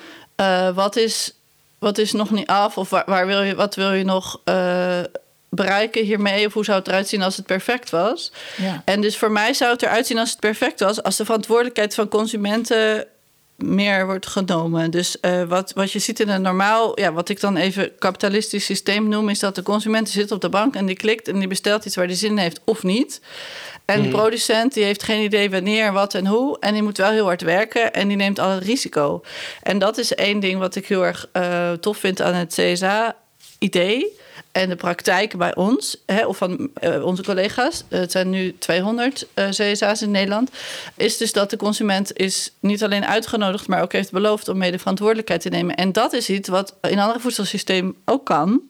wat, 0.74 0.96
is, 0.96 1.34
wat 1.80 1.98
is 1.98 2.12
nog 2.12 2.32
niet 2.32 2.48
af 2.48 2.78
of 2.78 2.90
waar, 2.90 3.04
waar 3.06 3.28
wil 3.28 3.42
je, 3.42 3.56
wat 3.56 3.76
wil 3.76 3.94
je 3.94 4.04
nog 4.04 4.42
bereiken 5.50 6.04
hiermee? 6.04 6.46
Of 6.46 6.54
hoe 6.54 6.66
zou 6.66 6.78
het 6.78 6.88
eruit 6.88 7.08
zien 7.08 7.22
als 7.22 7.38
het 7.38 7.46
perfect 7.46 7.90
was? 7.90 8.32
Ja. 8.58 8.82
En 8.86 9.02
dus 9.02 9.18
voor 9.18 9.32
mij 9.32 9.54
zou 9.54 9.72
het 9.72 9.82
eruit 9.82 10.08
zien 10.08 10.18
als 10.18 10.30
het 10.30 10.40
perfect 10.40 10.80
was, 10.80 11.04
als 11.04 11.16
de 11.16 11.26
verantwoordelijkheid 11.26 11.96
van 11.96 12.08
consumenten 12.08 13.08
meer 13.58 14.06
wordt 14.06 14.28
genomen. 14.28 14.92
Dus 14.92 15.20
eh, 15.20 15.44
wat, 15.44 15.72
wat 15.76 15.92
je 15.92 16.00
ziet 16.00 16.20
in 16.20 16.30
een 16.30 16.42
normaal, 16.42 17.00
ja, 17.00 17.14
wat 17.14 17.30
ik 17.30 17.40
dan 17.40 17.58
even 17.58 17.92
kapitalistisch 18.00 18.66
systeem 18.66 19.08
noem, 19.08 19.30
is 19.30 19.40
dat 19.40 19.56
de 19.56 19.64
consument 19.64 20.10
zit 20.10 20.32
op 20.32 20.42
de 20.42 20.50
bank 20.50 20.76
en 20.76 20.86
die 20.86 20.96
klikt 20.96 21.28
en 21.28 21.40
die 21.40 21.48
bestelt 21.48 21.86
iets 21.86 21.96
waar 21.96 22.06
hij 22.06 22.16
zin 22.16 22.32
in 22.32 22.38
heeft 22.38 22.62
of 22.64 22.84
niet. 22.84 23.22
En 23.86 24.02
de 24.02 24.10
producent 24.10 24.74
die 24.74 24.84
heeft 24.84 25.04
geen 25.04 25.24
idee 25.24 25.50
wanneer, 25.50 25.94
wat 25.94 26.14
en 26.14 26.28
hoe. 26.28 26.60
En 26.60 26.74
die 26.74 26.84
moet 26.84 26.98
wel 26.98 27.12
heel 27.12 27.26
hard 27.26 27.42
werken 27.42 27.94
en 27.94 28.08
die 28.08 28.18
neemt 28.18 28.40
al 28.40 28.50
het 28.50 28.64
risico. 28.64 29.22
En 29.64 29.80
dat 29.80 29.98
is 29.98 30.16
één 30.16 30.40
ding 30.40 30.60
wat 30.60 30.76
ik 30.76 30.88
heel 30.88 31.06
erg 31.06 31.28
eh, 31.32 31.72
tof 31.72 31.98
vind 31.98 32.22
aan 32.22 32.34
het 32.34 32.54
CSA-idee. 32.54 34.18
En 34.58 34.70
de 34.70 34.76
praktijk 34.76 35.38
bij 35.38 35.56
ons, 35.56 35.98
hè, 36.06 36.26
of 36.26 36.38
van 36.38 36.70
eh, 36.74 37.06
onze 37.06 37.24
collega's, 37.24 37.84
eh, 37.88 38.00
het 38.00 38.12
zijn 38.12 38.30
nu 38.30 38.56
200 38.60 39.28
eh, 39.34 39.50
CSA's 39.50 40.02
in 40.02 40.12
Nederland, 40.12 40.50
is 40.96 41.18
dus 41.18 41.34
dat 41.34 41.50
de 41.50 41.58
consument 41.58 42.18
is 42.18 42.52
niet 42.60 42.84
alleen 42.84 43.06
uitgenodigd, 43.06 43.68
maar 43.68 43.82
ook 43.82 43.92
heeft 43.92 44.12
beloofd 44.12 44.48
om 44.48 44.58
mede 44.58 44.80
verantwoordelijkheid 44.80 45.42
te 45.42 45.50
nemen. 45.50 45.76
En 45.76 45.92
dat 45.92 46.14
is 46.14 46.30
iets 46.30 46.50
wat 46.50 46.76
in 46.82 47.00
andere 47.00 47.20
voedselsysteem 47.20 47.96
ook 48.06 48.26
kan. 48.26 48.62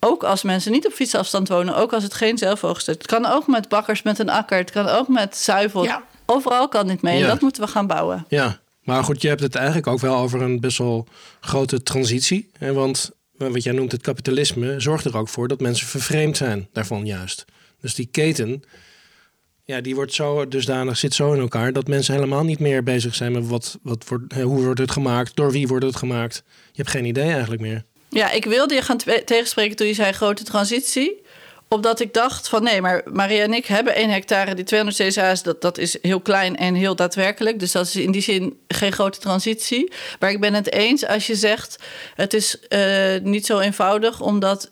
Ook 0.00 0.24
als 0.24 0.42
mensen 0.42 0.72
niet 0.72 0.86
op 0.86 0.92
fietsafstand 0.92 1.48
wonen, 1.48 1.76
ook 1.76 1.92
als 1.92 2.02
het 2.02 2.14
geen 2.14 2.38
zelfoogst 2.38 2.88
is. 2.88 2.94
Het 2.94 3.06
kan 3.06 3.26
ook 3.26 3.46
met 3.46 3.68
bakkers 3.68 4.02
met 4.02 4.18
een 4.18 4.30
akker, 4.30 4.58
het 4.58 4.70
kan 4.70 4.86
ook 4.88 5.08
met 5.08 5.36
zuivel. 5.36 5.84
Ja. 5.84 6.02
Overal 6.26 6.68
kan 6.68 6.86
dit 6.86 7.02
mee 7.02 7.14
en 7.14 7.20
Ja. 7.20 7.26
dat 7.26 7.40
moeten 7.40 7.62
we 7.62 7.68
gaan 7.68 7.86
bouwen. 7.86 8.24
Ja, 8.28 8.58
maar 8.82 9.04
goed, 9.04 9.22
je 9.22 9.28
hebt 9.28 9.40
het 9.40 9.54
eigenlijk 9.54 9.86
ook 9.86 10.00
wel 10.00 10.16
over 10.16 10.42
een 10.42 10.60
best 10.60 10.78
wel 10.78 11.06
grote 11.40 11.82
transitie. 11.82 12.50
Hè? 12.58 12.72
Want 12.72 13.10
wat 13.38 13.62
jij 13.62 13.72
noemt 13.72 13.92
het 13.92 14.02
kapitalisme 14.02 14.80
zorgt 14.80 15.04
er 15.04 15.16
ook 15.16 15.28
voor 15.28 15.48
dat 15.48 15.60
mensen 15.60 15.86
vervreemd 15.86 16.36
zijn 16.36 16.68
daarvan 16.72 17.06
juist. 17.06 17.44
Dus 17.80 17.94
die 17.94 18.08
keten, 18.10 18.62
ja, 19.64 19.80
die 19.80 19.94
wordt 19.94 20.14
zo 20.14 20.48
dusdanig, 20.48 20.96
zit 20.96 21.14
zo 21.14 21.32
in 21.32 21.40
elkaar 21.40 21.72
dat 21.72 21.88
mensen 21.88 22.14
helemaal 22.14 22.44
niet 22.44 22.58
meer 22.58 22.82
bezig 22.82 23.14
zijn 23.14 23.32
met 23.32 23.48
wat, 23.48 23.78
wat 23.82 24.08
wordt, 24.08 24.34
hoe 24.34 24.64
wordt 24.64 24.80
het 24.80 24.90
gemaakt, 24.90 25.36
door 25.36 25.50
wie 25.52 25.68
wordt 25.68 25.84
het 25.84 25.96
gemaakt. 25.96 26.42
Je 26.46 26.82
hebt 26.82 26.90
geen 26.90 27.04
idee 27.04 27.30
eigenlijk 27.30 27.62
meer. 27.62 27.84
Ja, 28.08 28.30
ik 28.30 28.44
wilde 28.44 28.74
je 28.74 28.82
gaan 28.82 28.96
tegenspreken 29.24 29.76
toen 29.76 29.86
je 29.86 29.94
zei 29.94 30.12
grote 30.12 30.44
transitie. 30.44 31.22
Omdat 31.68 32.00
ik 32.00 32.14
dacht 32.14 32.48
van 32.48 32.62
nee, 32.62 32.80
maar 32.80 33.02
Maria 33.12 33.42
en 33.42 33.52
ik 33.52 33.66
hebben 33.66 33.94
1 33.94 34.10
hectare. 34.10 34.54
Die 34.54 34.64
200 34.64 35.02
CSA's, 35.02 35.42
dat, 35.42 35.60
dat 35.60 35.78
is 35.78 35.98
heel 36.02 36.20
klein 36.20 36.56
en 36.56 36.74
heel 36.74 36.96
daadwerkelijk. 36.96 37.58
Dus 37.58 37.72
dat 37.72 37.86
is 37.86 37.96
in 37.96 38.10
die 38.10 38.22
zin 38.22 38.58
geen 38.68 38.92
grote 38.92 39.18
transitie. 39.18 39.92
Maar 40.20 40.30
ik 40.30 40.40
ben 40.40 40.54
het 40.54 40.72
eens 40.72 41.06
als 41.06 41.26
je 41.26 41.34
zegt... 41.34 41.76
het 42.14 42.34
is 42.34 42.58
eh, 42.68 43.20
niet 43.22 43.46
zo 43.46 43.58
eenvoudig, 43.58 44.20
omdat... 44.20 44.70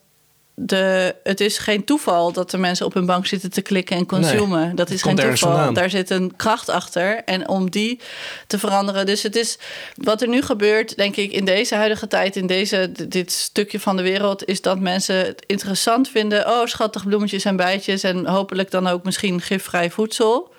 De, 0.59 1.15
het 1.23 1.41
is 1.41 1.59
geen 1.59 1.85
toeval 1.85 2.33
dat 2.33 2.51
de 2.51 2.59
mensen 2.59 2.87
op 2.87 2.95
hun 2.95 3.07
bank 3.07 3.27
zitten 3.27 3.51
te 3.51 3.61
klikken 3.61 3.97
en 3.97 4.07
consumen. 4.07 4.61
Nee, 4.61 4.75
dat 4.75 4.91
is 4.91 5.03
geen 5.03 5.17
toeval. 5.17 5.73
Daar 5.73 5.91
zit 5.91 6.11
een 6.11 6.37
kracht 6.37 6.69
achter. 6.69 7.25
En 7.25 7.49
om 7.49 7.71
die 7.71 8.01
te 8.47 8.59
veranderen. 8.59 9.07
Dus 9.07 9.23
het 9.23 9.37
is 9.37 9.59
wat 9.95 10.23
er 10.23 10.29
nu 10.29 10.43
gebeurt, 10.43 10.97
denk 10.97 11.17
ik, 11.17 11.33
in 11.33 11.45
deze 11.45 11.75
huidige 11.75 12.07
tijd, 12.07 12.37
in 12.37 12.47
deze, 12.47 12.93
dit 13.09 13.33
stukje 13.33 13.81
van 13.81 13.97
de 13.97 14.03
wereld, 14.03 14.45
is 14.45 14.61
dat 14.61 14.81
mensen 14.81 15.17
het 15.17 15.45
interessant 15.47 16.09
vinden. 16.09 16.47
Oh, 16.47 16.67
schattig 16.67 17.05
bloemetjes 17.05 17.45
en 17.45 17.57
bijtjes. 17.57 18.03
En 18.03 18.27
hopelijk 18.27 18.71
dan 18.71 18.87
ook 18.87 19.05
misschien 19.05 19.41
gifvrij 19.41 19.91
voedsel. 19.91 20.55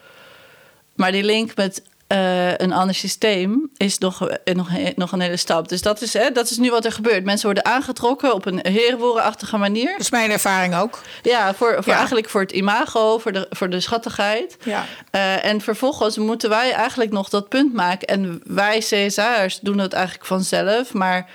Maar 0.96 1.12
die 1.12 1.24
link 1.24 1.56
met 1.56 1.82
eh, 2.08 2.58
een 2.58 2.74
ander 2.74 2.96
systeem 2.96 3.70
is 3.78 3.98
nog, 3.98 4.30
eh, 4.30 4.56
nog, 4.56 4.70
nog 4.96 5.12
een 5.12 5.20
hele 5.20 5.38
stap. 5.38 5.70
Dus 5.70 5.82
dat 5.82 6.02
is, 6.02 6.14
hè, 6.14 6.32
dat 6.32 6.50
is 6.50 6.58
nu 6.58 6.70
wat 6.70 6.86
er 6.86 6.92
gebeurt. 6.92 7.24
Mensen 7.24 7.46
worden 7.46 7.66
aangetrokken 7.66 8.34
op 8.34 8.46
een 8.46 8.60
herenboerenachtige 8.62 9.58
manier. 9.58 9.92
Dat 9.92 10.00
is 10.00 10.10
mijn 10.10 10.32
ervaring 10.32 10.76
ook. 10.76 11.02
Ja, 11.22 11.54
voor, 11.54 11.74
voor 11.76 11.92
Ja. 11.94 11.98
eigenlijk 11.98 12.30
voor 12.30 12.42
het 12.42 12.52
imago, 12.52 13.18
voor 13.18 13.32
de, 13.32 13.48
voor 13.50 13.70
de 13.70 13.80
schattigheid. 13.80 14.58
Ja. 14.64 14.86
Eh, 15.12 15.46
en 15.46 15.62
vervolgens 15.62 16.18
moeten 16.18 16.50
wij 16.50 16.72
eigenlijk 16.72 17.12
nog 17.12 17.30
dat 17.30 17.50
punt 17.50 17.74
maken. 17.74 18.08
En 18.08 18.42
wij 18.44 18.80
CSA'ers 18.80 19.60
doen 19.60 19.78
dat 19.78 19.94
eigenlijk 19.94 20.26
vanzelf. 20.26 20.94
Maar 20.94 21.30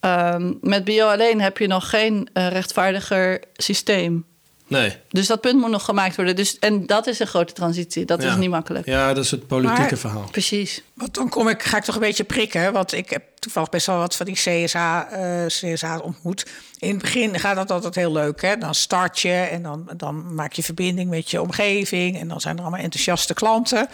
ehm, 0.00 0.52
met 0.60 0.84
bio 0.84 1.08
alleen 1.08 1.40
heb 1.40 1.58
je 1.58 1.66
nog 1.66 1.90
geen 1.90 2.28
eh, 2.32 2.48
rechtvaardiger 2.48 3.40
systeem. 3.56 4.24
Nee. 4.68 4.96
Dus 5.08 5.26
dat 5.26 5.40
punt 5.40 5.60
moet 5.60 5.70
nog 5.70 5.84
gemaakt 5.84 6.16
worden. 6.16 6.36
Dus, 6.36 6.58
en 6.58 6.86
dat 6.86 7.06
is 7.06 7.18
een 7.18 7.26
grote 7.26 7.52
transitie. 7.52 8.04
Dat 8.04 8.22
Ja. 8.22 8.30
is 8.30 8.36
niet 8.36 8.50
makkelijk. 8.50 8.86
Ja, 8.86 9.14
dat 9.14 9.24
is 9.24 9.30
het 9.30 9.46
politieke 9.46 9.80
Maar- 9.80 9.96
verhaal. 9.98 10.28
Precies. 10.30 10.82
Want 10.94 11.14
dan 11.14 11.28
kom 11.28 11.48
ik, 11.48 11.62
ga 11.62 11.76
ik 11.76 11.84
toch 11.84 11.94
een 11.94 12.00
beetje 12.00 12.24
prikken. 12.24 12.72
Want 12.72 12.92
ik 12.92 13.10
heb 13.10 13.22
toevallig 13.38 13.68
best 13.68 13.86
wel 13.86 13.96
wat 13.98 14.16
van 14.16 14.26
die 14.26 14.34
CSA, 14.34 15.08
eh 15.10 15.46
CSA 15.46 15.98
ontmoet. 15.98 16.46
In 16.78 16.88
het 16.90 16.98
begin 17.02 17.38
gaat 17.40 17.56
dat 17.56 17.70
altijd 17.70 17.94
heel 17.94 18.12
leuk. 18.12 18.42
Hè? 18.42 18.56
Dan 18.56 18.74
start 18.74 19.20
je 19.20 19.32
en 19.32 19.62
dan, 19.62 19.90
dan 19.96 20.34
maak 20.34 20.52
je 20.52 20.62
verbinding 20.62 21.10
met 21.10 21.30
je 21.30 21.40
omgeving. 21.42 22.20
En 22.20 22.28
dan 22.28 22.40
zijn 22.40 22.56
er 22.56 22.62
allemaal 22.62 22.80
enthousiaste 22.80 23.34
klanten. 23.34 23.88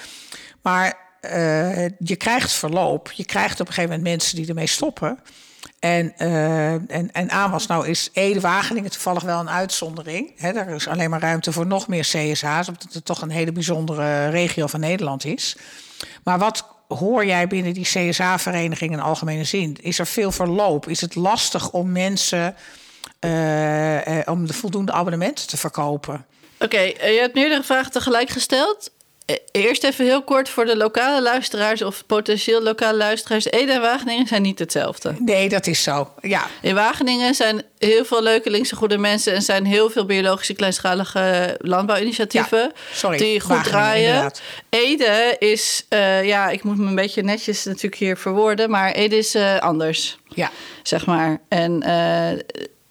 Maar 0.62 0.96
eh, 1.20 1.84
je 1.98 2.16
krijgt 2.16 2.52
verloop. 2.52 3.12
Je 3.12 3.24
krijgt 3.24 3.60
op 3.60 3.66
een 3.68 3.72
gegeven 3.72 3.90
moment 3.96 4.08
mensen 4.08 4.36
die 4.36 4.48
ermee 4.48 4.66
stoppen. 4.66 5.18
En, 5.82 6.12
eh, 6.16 6.72
en, 6.72 7.12
en 7.12 7.30
aanwas 7.30 7.66
nou 7.66 7.88
is 7.88 8.10
Ede-Wageningen 8.12 8.90
toevallig 8.90 9.22
wel 9.22 9.40
een 9.40 9.50
uitzondering. 9.50 10.32
Hè, 10.36 10.52
daar 10.52 10.68
is 10.68 10.88
alleen 10.88 11.10
maar 11.10 11.20
ruimte 11.20 11.52
voor 11.52 11.66
nog 11.66 11.88
meer 11.88 12.02
CSA's... 12.02 12.68
omdat 12.68 12.92
het 12.92 13.04
toch 13.04 13.22
een 13.22 13.30
hele 13.30 13.52
bijzondere 13.52 14.28
regio 14.28 14.66
van 14.66 14.80
Nederland 14.80 15.24
is. 15.24 15.56
Maar 16.24 16.38
wat 16.38 16.66
hoor 16.88 17.26
jij 17.26 17.46
binnen 17.46 17.74
die 17.74 17.84
CSA-vereniging 17.84 18.92
in 18.92 19.00
algemene 19.00 19.44
zin? 19.44 19.76
Is 19.80 19.98
er 19.98 20.06
veel 20.06 20.32
verloop? 20.32 20.88
Is 20.88 21.00
het 21.00 21.14
lastig 21.14 21.70
om 21.70 21.92
mensen... 21.92 22.56
eh, 23.18 24.18
eh, 24.18 24.26
om 24.26 24.46
de 24.46 24.52
voldoende 24.52 24.92
abonnementen 24.92 25.46
te 25.46 25.56
verkopen? 25.56 26.26
Oké, 26.58 26.80
je 26.80 27.18
hebt 27.20 27.34
meerdere 27.34 27.62
vragen 27.62 27.92
tegelijk 27.92 28.30
gesteld. 28.30 28.90
Eh, 29.26 29.36
Eerst 29.52 29.84
even 29.84 30.04
heel 30.04 30.22
kort 30.22 30.48
voor 30.48 30.64
de 30.64 30.76
lokale 30.76 31.22
luisteraars 31.22 31.82
of 31.82 32.06
potentieel 32.06 32.62
lokale 32.62 32.96
luisteraars. 32.96 33.44
Ede 33.50 33.72
en 33.72 33.80
Wageningen 33.80 34.26
zijn 34.26 34.42
niet 34.42 34.58
hetzelfde. 34.58 35.14
Nee, 35.18 35.48
dat 35.48 35.66
is 35.66 35.82
zo. 35.82 36.12
Ja, 36.20 36.46
In 36.62 36.74
Wageningen 36.74 37.34
zijn 37.34 37.62
heel 37.78 38.04
veel 38.04 38.22
leuke 38.22 38.50
linkse 38.50 38.76
goede 38.76 38.98
mensen 38.98 39.34
en 39.34 39.42
zijn 39.42 39.64
heel 39.66 39.90
veel 39.90 40.04
biologische 40.04 40.54
kleinschalige 40.54 41.54
landbouwinitiatieven 41.58 42.58
Ja, 42.58 42.70
sorry, 42.94 43.16
die 43.18 43.40
goed 43.40 43.48
Wageningen, 43.48 43.72
draaien. 43.80 44.08
inderdaad. 44.08 44.40
Ede 44.70 45.36
is, 45.38 45.86
eh, 45.88 46.24
ja, 46.24 46.48
ik 46.48 46.62
moet 46.62 46.78
me 46.78 46.86
een 46.86 46.94
beetje 46.94 47.22
netjes 47.22 47.64
natuurlijk 47.64 47.96
hier 47.96 48.16
verwoorden, 48.16 48.70
maar 48.70 48.92
Ede 48.92 49.16
is 49.16 49.34
eh, 49.34 49.58
anders, 49.58 50.18
ja. 50.28 50.50
zeg 50.82 51.06
maar. 51.06 51.40
En 51.48 51.82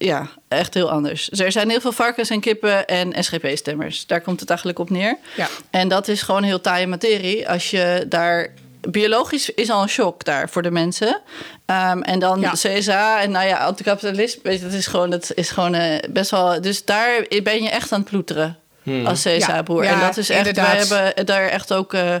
ja, 0.04 0.28
echt 0.48 0.74
heel 0.74 0.90
anders. 0.90 1.26
Dus 1.28 1.38
er 1.38 1.52
zijn 1.52 1.70
heel 1.70 1.80
veel 1.80 1.92
varkens 1.92 2.30
en 2.30 2.40
kippen 2.40 2.86
en 2.86 3.24
SGP-stemmers. 3.24 4.06
Daar 4.06 4.20
komt 4.20 4.40
het 4.40 4.48
eigenlijk 4.48 4.78
op 4.78 4.90
neer. 4.90 5.18
Ja. 5.36 5.48
En 5.70 5.88
dat 5.88 6.08
is 6.08 6.22
gewoon 6.22 6.42
heel 6.42 6.60
taaie 6.60 6.86
materie. 6.86 7.48
Als 7.48 7.70
je 7.70 8.04
daar. 8.08 8.48
Biologisch 8.88 9.50
is 9.50 9.70
al 9.70 9.82
een 9.82 9.88
shock 9.88 10.24
daar 10.24 10.48
voor 10.48 10.62
de 10.62 10.70
mensen. 10.70 11.20
Ehm, 11.66 12.00
en 12.00 12.18
dan 12.18 12.40
Ja. 12.40 12.52
CSA 12.52 13.20
en 13.20 13.30
nou 13.30 13.46
ja, 13.46 13.56
anticapitalisme. 13.56 14.40
weet 14.42 14.58
je, 14.58 14.64
Dat 14.64 14.72
is 14.74 14.86
gewoon, 14.86 15.10
dat 15.10 15.30
is 15.34 15.50
gewoon 15.50 15.74
eh, 15.74 15.98
best 16.10 16.30
wel. 16.30 16.60
Dus 16.60 16.84
daar 16.84 17.26
ben 17.42 17.62
je 17.62 17.70
echt 17.70 17.92
aan 17.92 18.00
het 18.00 18.08
ploeteren. 18.08 18.56
Als 19.04 19.22
CSA-boer. 19.22 19.84
Ja, 19.84 19.92
en 19.92 20.00
dat 20.00 20.16
is 20.16 20.28
echt. 20.30 20.38
inderdaad. 20.46 20.88
Wij 20.88 21.04
hebben 21.04 21.26
daar 21.26 21.48
echt 21.48 21.72
ook 21.72 21.94
eh, 21.94 22.14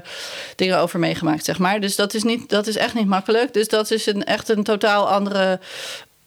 dingen 0.56 0.78
over 0.78 0.98
meegemaakt, 0.98 1.44
zeg 1.44 1.58
maar. 1.58 1.80
Dus 1.80 1.96
dat 1.96 2.14
is, 2.14 2.22
niet, 2.22 2.48
dat 2.48 2.66
is 2.66 2.76
echt 2.76 2.94
niet 2.94 3.06
makkelijk. 3.06 3.52
Dus 3.52 3.68
dat 3.68 3.90
is 3.90 4.06
een, 4.06 4.24
echt 4.24 4.48
een 4.48 4.62
totaal 4.62 5.08
andere 5.08 5.60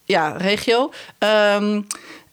ja, 0.06 0.30
regio. 0.38 0.92
Ehm, 1.18 1.82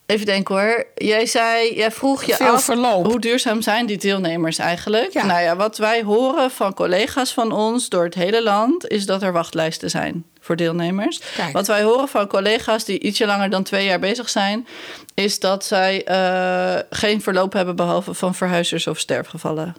even 0.06 0.26
denken 0.26 0.54
hoor. 0.54 0.86
Jij 0.94 1.26
zei, 1.26 1.74
jij 1.74 1.90
vroeg 1.90 2.24
je 2.24 2.34
Veel 2.34 2.46
af 2.46 2.64
verloop. 2.64 3.06
hoe 3.06 3.20
duurzaam 3.20 3.62
zijn 3.62 3.86
die 3.86 3.98
deelnemers 3.98 4.58
eigenlijk? 4.58 5.12
Ja. 5.12 5.24
Nou 5.26 5.40
ja, 5.42 5.56
wat 5.56 5.78
wij 5.78 6.02
horen 6.02 6.50
van 6.50 6.74
collega's 6.74 7.32
van 7.32 7.52
ons 7.52 7.88
door 7.88 8.04
het 8.04 8.14
hele 8.14 8.42
land 8.42 8.88
is 8.88 9.06
dat 9.06 9.22
er 9.22 9.32
wachtlijsten 9.32 9.90
zijn 9.90 10.24
voor 10.40 10.56
deelnemers. 10.56 11.20
Kijk. 11.36 11.52
Wat 11.52 11.66
wij 11.66 11.82
horen 11.82 12.08
van 12.08 12.26
collega's 12.26 12.84
die 12.84 12.98
ietsje 13.00 13.26
langer 13.26 13.50
dan 13.50 13.62
twee 13.62 13.84
jaar 13.84 13.98
bezig 13.98 14.28
zijn, 14.28 14.66
is 15.14 15.40
dat 15.40 15.64
zij 15.64 16.04
eh, 16.04 16.78
geen 16.90 17.22
verloop 17.22 17.52
hebben 17.52 17.76
behalve 17.76 18.14
van 18.14 18.34
verhuizers 18.34 18.86
of 18.86 18.98
sterfgevallen. 18.98 19.74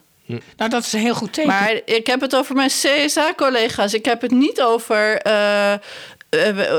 Nou, 0.57 0.69
dat 0.69 0.83
is 0.83 0.93
een 0.93 0.99
heel 0.99 1.13
goed 1.13 1.33
teken. 1.33 1.49
Maar 1.49 1.79
ik 1.85 2.07
heb 2.07 2.21
het 2.21 2.35
over 2.35 2.55
mijn 2.55 2.69
CSA-collega's. 2.69 3.93
Ik 3.93 4.05
heb 4.05 4.21
het 4.21 4.31
niet 4.31 4.61
over. 4.61 5.17
eh, 5.17 5.73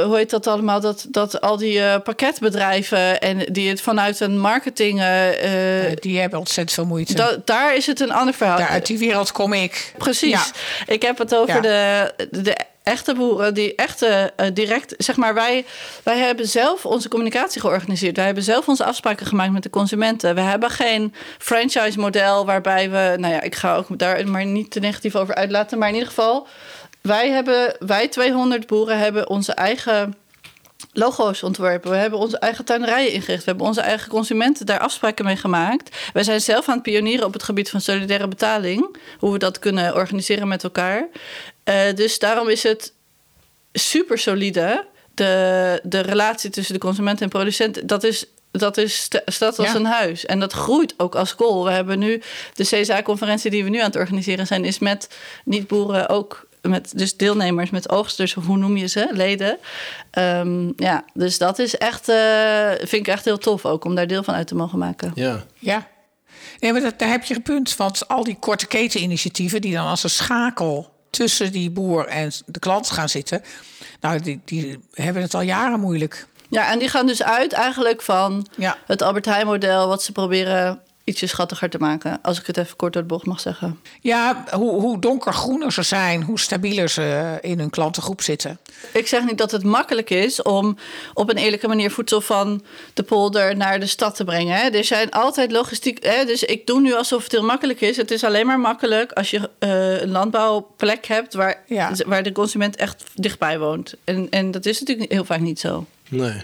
hoe 0.04 0.16
heet 0.16 0.30
dat 0.30 0.46
allemaal? 0.46 0.80
Dat, 0.80 1.06
dat 1.08 1.40
al 1.40 1.56
die 1.56 1.80
eh, 1.80 2.00
pakketbedrijven 2.02 3.20
en 3.20 3.38
die 3.52 3.68
het 3.68 3.80
vanuit 3.80 4.20
een 4.20 4.38
marketing. 4.40 5.00
eh, 5.00 5.86
eh, 5.90 5.96
die 6.00 6.20
hebben 6.20 6.38
ontzettend 6.38 6.72
veel 6.76 6.86
moeite. 6.86 7.14
da- 7.14 7.36
daar 7.44 7.74
is 7.76 7.86
het 7.86 8.00
een 8.00 8.12
ander 8.12 8.34
verhaal. 8.34 8.58
Daar 8.58 8.68
uit 8.68 8.86
die 8.86 8.98
wereld 8.98 9.32
kom 9.32 9.52
ik. 9.52 9.92
Precies. 9.98 10.30
Ja. 10.30 10.44
Ik 10.86 11.02
heb 11.02 11.18
het 11.18 11.34
over 11.34 11.54
Ja. 11.54 11.60
de, 11.60 12.26
de 12.30 12.56
echte 12.82 13.14
boeren 13.14 13.54
die 13.54 13.74
echte 13.74 14.32
eh, 14.36 14.46
direct, 14.52 14.94
zeg 14.98 15.16
maar, 15.16 15.34
wij, 15.34 15.64
wij 16.02 16.18
hebben 16.18 16.48
zelf 16.48 16.86
onze 16.86 17.08
communicatie 17.08 17.60
georganiseerd. 17.60 18.16
Wij 18.16 18.24
hebben 18.24 18.44
zelf 18.44 18.68
onze 18.68 18.84
afspraken 18.84 19.26
gemaakt 19.26 19.52
met 19.52 19.62
de 19.62 19.70
consumenten. 19.70 20.34
We 20.34 20.40
hebben 20.40 20.70
geen 20.70 21.14
franchise 21.38 21.98
model 21.98 22.46
waarbij 22.46 22.90
we, 22.90 23.14
nou 23.18 23.34
ja, 23.34 23.40
ik 23.40 23.54
ga 23.54 23.76
ook 23.76 23.98
daar 23.98 24.28
maar 24.28 24.44
niet 24.46 24.70
te 24.70 24.80
negatief 24.80 25.14
over 25.16 25.34
uitlaten, 25.34 25.78
maar 25.78 25.88
in 25.88 25.94
ieder 25.94 26.08
geval, 26.08 26.46
wij 27.08 27.30
hebben, 27.30 27.76
wij 27.78 28.08
200 28.08 28.66
boeren 28.66 28.98
hebben 28.98 29.28
onze 29.28 29.52
eigen 29.52 30.14
logo's 30.92 31.42
ontworpen. 31.42 31.90
We 31.90 31.96
hebben 31.96 32.18
onze 32.18 32.38
eigen 32.38 32.64
tuinerijen 32.64 33.12
ingericht. 33.12 33.44
We 33.44 33.50
hebben 33.50 33.66
onze 33.66 33.80
eigen 33.80 34.08
consumenten 34.08 34.66
daar 34.66 34.78
afspraken 34.78 35.24
mee 35.24 35.36
gemaakt. 35.36 35.96
Wij 36.12 36.22
zijn 36.22 36.40
zelf 36.40 36.68
aan 36.68 36.74
het 36.74 36.82
pionieren 36.82 37.26
op 37.26 37.32
het 37.32 37.42
gebied 37.42 37.70
van 37.70 37.80
solidaire 37.80 38.28
betaling. 38.28 38.96
Hoe 39.18 39.32
we 39.32 39.38
dat 39.38 39.58
kunnen 39.58 39.94
organiseren 39.94 40.48
met 40.48 40.64
elkaar. 40.64 41.08
Eh, 41.64 41.94
dus 41.94 42.18
daarom 42.18 42.48
is 42.48 42.62
het 42.62 42.92
super 43.72 44.18
solide. 44.18 44.86
De, 45.14 45.80
de 45.82 46.00
relatie 46.00 46.50
tussen 46.50 46.74
de 46.74 46.80
consument 46.80 47.20
en 47.20 47.28
producent, 47.28 47.88
dat 47.88 48.04
is. 48.04 48.26
Dat 48.50 48.76
is, 48.76 49.02
st- 49.02 49.22
staat 49.26 49.58
als 49.58 49.68
Ja. 49.68 49.74
een 49.74 49.84
huis. 49.84 50.26
En 50.26 50.40
dat 50.40 50.52
groeit 50.52 50.94
ook 50.96 51.14
als 51.14 51.34
kool. 51.34 51.64
We 51.64 51.70
hebben 51.70 51.98
nu 51.98 52.22
de 52.54 52.64
CSA-conferentie 52.64 53.50
die 53.50 53.64
we 53.64 53.70
nu 53.70 53.78
aan 53.78 53.86
het 53.86 53.96
organiseren 53.96 54.46
zijn, 54.46 54.64
is 54.64 54.78
met 54.78 55.08
niet-boeren 55.44 56.08
ook 56.08 56.46
met 56.68 56.92
dus 56.96 57.16
deelnemers, 57.16 57.70
met 57.70 57.90
oogsters, 57.90 58.37
of 58.37 58.46
hoe 58.46 58.57
noem 58.57 58.77
je 58.77 58.87
ze, 58.87 59.09
leden. 59.12 59.59
Ehm, 60.11 60.72
ja, 60.77 61.05
dus 61.14 61.38
dat 61.38 61.59
is 61.59 61.77
echt, 61.77 62.09
eh, 62.09 62.70
vind 62.79 62.92
ik 62.92 63.09
echt 63.09 63.24
heel 63.24 63.38
tof 63.38 63.66
ook 63.66 63.85
om 63.85 63.94
daar 63.94 64.07
deel 64.07 64.22
van 64.22 64.35
uit 64.35 64.46
te 64.46 64.55
mogen 64.55 64.79
maken. 64.79 65.12
Ja. 65.14 65.44
Ja. 65.59 65.88
Nee, 66.59 66.72
maar 66.72 66.81
dat, 66.81 66.98
daar 66.98 67.09
heb 67.09 67.24
je 67.24 67.35
een 67.35 67.42
punt. 67.42 67.77
Want 67.77 68.09
al 68.09 68.24
die 68.24 68.37
korte 68.38 68.66
keteninitiatieven 68.66 69.61
die 69.61 69.74
dan 69.74 69.87
als 69.87 70.03
een 70.03 70.11
schakel 70.11 70.92
tussen 71.11 71.53
die 71.53 71.70
boer 71.70 72.07
en 72.07 72.33
de 72.46 72.59
klant 72.59 72.90
gaan 72.90 73.09
zitten. 73.09 73.42
Nou, 74.00 74.20
die, 74.20 74.40
die 74.44 74.79
hebben 74.92 75.22
het 75.22 75.35
al 75.35 75.40
jaren 75.40 75.81
moeilijk. 75.81 76.27
Ja, 76.50 76.70
en 76.70 76.79
die 76.79 76.88
gaan 76.88 77.07
dus 77.07 77.22
uit 77.22 77.53
eigenlijk 77.53 78.03
van 78.03 78.46
Ja. 78.57 78.77
het 78.87 79.03
Albert 79.03 79.24
Heijn-model, 79.24 79.88
wat 79.88 80.03
ze 80.03 80.12
proberen 80.12 80.81
ietsje 81.04 81.26
schattiger 81.26 81.70
te 81.70 81.78
maken. 81.78 82.18
Als 82.22 82.40
ik 82.40 82.46
het 82.46 82.56
even 82.56 82.76
kort 82.76 82.92
door 82.92 83.02
de 83.02 83.08
bocht 83.08 83.26
mag 83.26 83.40
zeggen. 83.40 83.80
Ja, 84.00 84.44
hoe, 84.50 84.80
hoe 84.80 84.98
donkergroener 84.98 85.72
ze 85.72 85.82
zijn, 85.82 86.22
hoe 86.22 86.38
stabieler 86.40 86.88
ze 86.88 87.38
in 87.40 87.58
hun 87.58 87.70
klantengroep 87.70 88.22
zitten. 88.22 88.58
Ik 88.92 89.06
zeg 89.06 89.24
niet 89.24 89.38
dat 89.38 89.50
het 89.50 89.64
makkelijk 89.64 90.10
is 90.10 90.42
om 90.42 90.76
op 91.14 91.30
een 91.30 91.36
eerlijke 91.36 91.68
manier 91.68 91.90
voedsel 91.90 92.20
van 92.20 92.62
de 92.94 93.02
polder 93.02 93.56
naar 93.56 93.80
de 93.80 93.86
stad 93.86 94.14
te 94.16 94.24
brengen. 94.24 94.56
Hè. 94.56 94.68
Er 94.68 94.84
zijn 94.84 95.10
altijd 95.10 95.52
logistiek. 95.52 96.04
Hè, 96.04 96.24
dus 96.24 96.42
ik 96.42 96.66
doe 96.66 96.80
nu 96.80 96.94
alsof 96.94 97.22
het 97.22 97.32
heel 97.32 97.44
makkelijk 97.44 97.80
is. 97.80 97.96
Het 97.96 98.10
is 98.10 98.24
alleen 98.24 98.46
maar 98.46 98.60
makkelijk 98.60 99.12
als 99.12 99.30
je 99.30 99.50
eh, 99.58 100.00
een 100.00 100.10
landbouwplek 100.10 101.06
hebt 101.06 101.34
waar, 101.34 101.62
Ja. 101.66 101.92
waar 102.06 102.22
de 102.22 102.32
consument 102.32 102.76
echt 102.76 103.04
dichtbij 103.14 103.58
woont. 103.58 103.94
En, 104.04 104.26
en 104.30 104.50
dat 104.50 104.66
is 104.66 104.80
natuurlijk 104.80 105.12
heel 105.12 105.24
vaak 105.24 105.40
niet 105.40 105.60
zo. 105.60 105.86
Nee. 106.08 106.42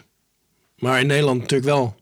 Maar 0.76 1.00
in 1.00 1.06
Nederland 1.06 1.40
natuurlijk 1.40 1.70
wel. 1.70 1.94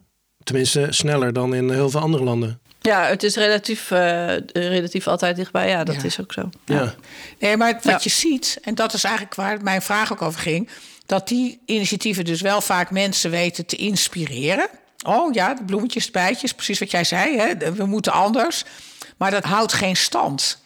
Tenminste, 0.49 0.87
sneller 0.91 1.33
dan 1.33 1.55
in 1.55 1.71
heel 1.71 1.91
veel 1.91 2.01
andere 2.01 2.25
landen. 2.25 2.59
Ja, 2.81 3.05
het 3.05 3.23
is 3.23 3.37
relatief, 3.37 3.91
eh, 3.91 4.37
relatief 4.53 5.07
altijd 5.07 5.37
dichtbij. 5.37 5.69
Ja, 5.69 5.85
dat 5.85 5.95
Ja. 5.95 6.03
is 6.03 6.21
ook 6.21 6.33
zo. 6.33 6.51
Ja. 6.65 6.95
Nee, 7.39 7.57
maar 7.57 7.73
wat 7.73 7.83
Ja. 7.85 7.99
je 8.03 8.11
ziet, 8.11 8.59
en 8.63 8.75
dat 8.75 8.93
is 8.93 9.05
eigenlijk 9.05 9.35
waar 9.35 9.63
mijn 9.63 9.83
vraag 9.83 10.13
ook 10.13 10.23
over 10.23 10.41
ging, 10.41 10.69
dat 11.07 11.29
die 11.29 11.61
initiatieven 11.67 12.25
dus 12.25 12.41
wel 12.41 12.61
vaak 12.61 12.91
mensen 12.91 13.31
weten 13.31 13.67
te 13.67 13.77
inspireren. 13.77 14.69
Oh 15.07 15.33
ja, 15.35 15.55
de 15.55 15.65
bloemetjes, 15.65 16.07
de 16.07 16.13
bijtjes, 16.13 16.53
precies 16.55 16.79
wat 16.79 16.91
jij 16.91 17.05
zei, 17.05 17.39
hè? 17.39 17.73
we 17.75 17.87
moeten 17.87 18.13
anders. 18.13 18.65
Maar 19.17 19.31
dat 19.31 19.45
houdt 19.45 19.73
geen 19.73 19.97
stand. 19.97 20.63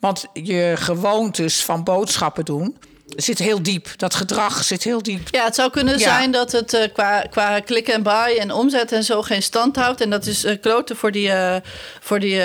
Want 0.00 0.24
je 0.32 0.72
gewoontes 0.78 1.64
van 1.64 1.84
boodschappen 1.84 2.44
doen, 2.44 2.76
zit 3.16 3.38
heel 3.38 3.62
diep. 3.62 3.88
Dat 3.96 4.14
gedrag 4.14 4.64
zit 4.64 4.82
heel 4.84 5.02
diep. 5.02 5.28
Ja, 5.30 5.44
het 5.44 5.54
zou 5.54 5.70
kunnen 5.70 5.98
Ja. 5.98 6.04
zijn 6.04 6.30
dat 6.30 6.52
het 6.52 6.74
eh, 6.74 6.92
qua, 6.92 7.20
qua 7.30 7.60
klik 7.60 7.88
en 7.88 8.02
buy 8.02 8.36
en 8.38 8.52
omzet 8.52 8.92
en 8.92 9.04
zo 9.04 9.22
geen 9.22 9.42
stand 9.42 9.76
houdt. 9.76 10.00
En 10.00 10.10
dat 10.10 10.26
is 10.26 10.44
eh 10.44 10.54
kloten 10.60 10.96
voor 10.96 11.12
die, 11.12 11.30
eh, 11.30 11.56
voor 12.00 12.20
die 12.20 12.40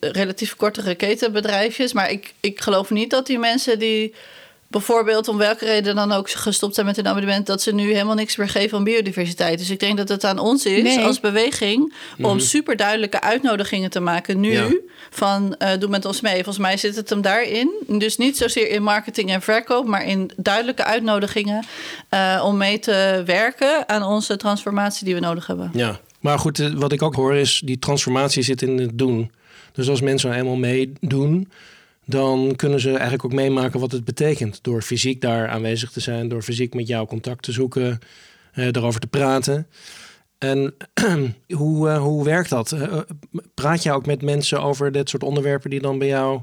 relatief 0.00 0.56
kortere 0.56 0.94
ketenbedrijfjes. 0.94 1.92
Maar 1.92 2.10
ik, 2.10 2.34
ik 2.40 2.60
geloof 2.60 2.90
niet 2.90 3.10
dat 3.10 3.26
die 3.26 3.38
mensen 3.38 3.78
die 3.78 4.14
bijvoorbeeld 4.68 5.28
om 5.28 5.36
welke 5.36 5.64
reden 5.64 5.94
dan 5.94 6.12
ook 6.12 6.30
gestopt 6.30 6.74
zijn 6.74 6.86
met 6.86 6.96
hun 6.96 7.08
abonnement, 7.08 7.46
dat 7.46 7.62
ze 7.62 7.74
nu 7.74 7.92
helemaal 7.92 8.14
niks 8.14 8.36
meer 8.36 8.48
geven 8.48 8.78
om 8.78 8.84
biodiversiteit. 8.84 9.58
Dus 9.58 9.70
ik 9.70 9.80
denk 9.80 9.96
dat 9.96 10.08
het 10.08 10.24
aan 10.24 10.38
ons 10.38 10.66
is 10.66 10.82
Nee. 10.82 11.04
als 11.04 11.20
beweging 11.20 11.94
om 12.20 12.38
super 12.38 12.76
duidelijke 12.76 13.20
uitnodigingen 13.20 13.90
te 13.90 14.00
maken 14.00 14.40
nu. 14.40 14.52
Ja. 14.52 14.68
Van 15.10 15.54
eh, 15.56 15.78
doe 15.78 15.88
met 15.88 16.04
ons 16.04 16.20
mee. 16.20 16.34
Volgens 16.34 16.58
mij 16.58 16.76
zit 16.76 16.96
het 16.96 17.10
hem 17.10 17.20
daarin. 17.20 17.70
Dus 17.86 18.16
niet 18.16 18.36
zozeer 18.36 18.70
in 18.70 18.82
marketing 18.82 19.30
en 19.30 19.42
verkoop, 19.42 19.86
maar 19.86 20.06
in 20.06 20.30
duidelijke 20.36 20.84
uitnodigingen 20.84 21.64
eh, 22.08 22.42
om 22.44 22.56
mee 22.56 22.78
te 22.78 23.22
werken 23.26 23.88
aan 23.88 24.02
onze 24.02 24.36
transformatie 24.36 25.04
die 25.04 25.14
we 25.14 25.20
nodig 25.20 25.46
hebben. 25.46 25.70
Ja, 25.72 26.00
maar 26.20 26.38
goed, 26.38 26.58
eh, 26.58 26.70
wat 26.74 26.92
ik 26.92 27.02
ook 27.02 27.14
hoor 27.14 27.34
is 27.34 27.62
die 27.64 27.78
transformatie 27.78 28.42
zit 28.42 28.62
in 28.62 28.78
het 28.78 28.98
doen. 28.98 29.30
Dus 29.72 29.88
als 29.88 30.00
mensen 30.00 30.28
nou 30.28 30.40
eenmaal 30.40 30.56
meedoen, 30.56 31.50
dan 32.08 32.56
kunnen 32.56 32.80
ze 32.80 32.90
eigenlijk 32.90 33.24
ook 33.24 33.32
meemaken 33.32 33.80
wat 33.80 33.92
het 33.92 34.04
betekent. 34.04 34.58
Door 34.62 34.82
fysiek 34.82 35.20
daar 35.20 35.48
aanwezig 35.48 35.90
te 35.90 36.00
zijn, 36.00 36.28
door 36.28 36.42
fysiek 36.42 36.74
met 36.74 36.86
jou 36.86 37.06
contact 37.06 37.42
te 37.42 37.52
zoeken, 37.52 37.98
eh, 38.52 38.66
erover 38.66 39.00
te 39.00 39.06
praten. 39.06 39.66
En 40.38 40.74
hoe, 41.54 41.88
eh, 41.88 41.98
hoe 41.98 42.24
werkt 42.24 42.50
dat? 42.50 42.72
Eh, 42.72 42.98
praat 43.54 43.82
je 43.82 43.92
ook 43.92 44.06
met 44.06 44.22
mensen 44.22 44.62
over 44.62 44.92
dit 44.92 45.08
soort 45.08 45.22
onderwerpen 45.22 45.70
die 45.70 45.80
dan 45.80 45.98
bij 45.98 46.08
jou 46.08 46.40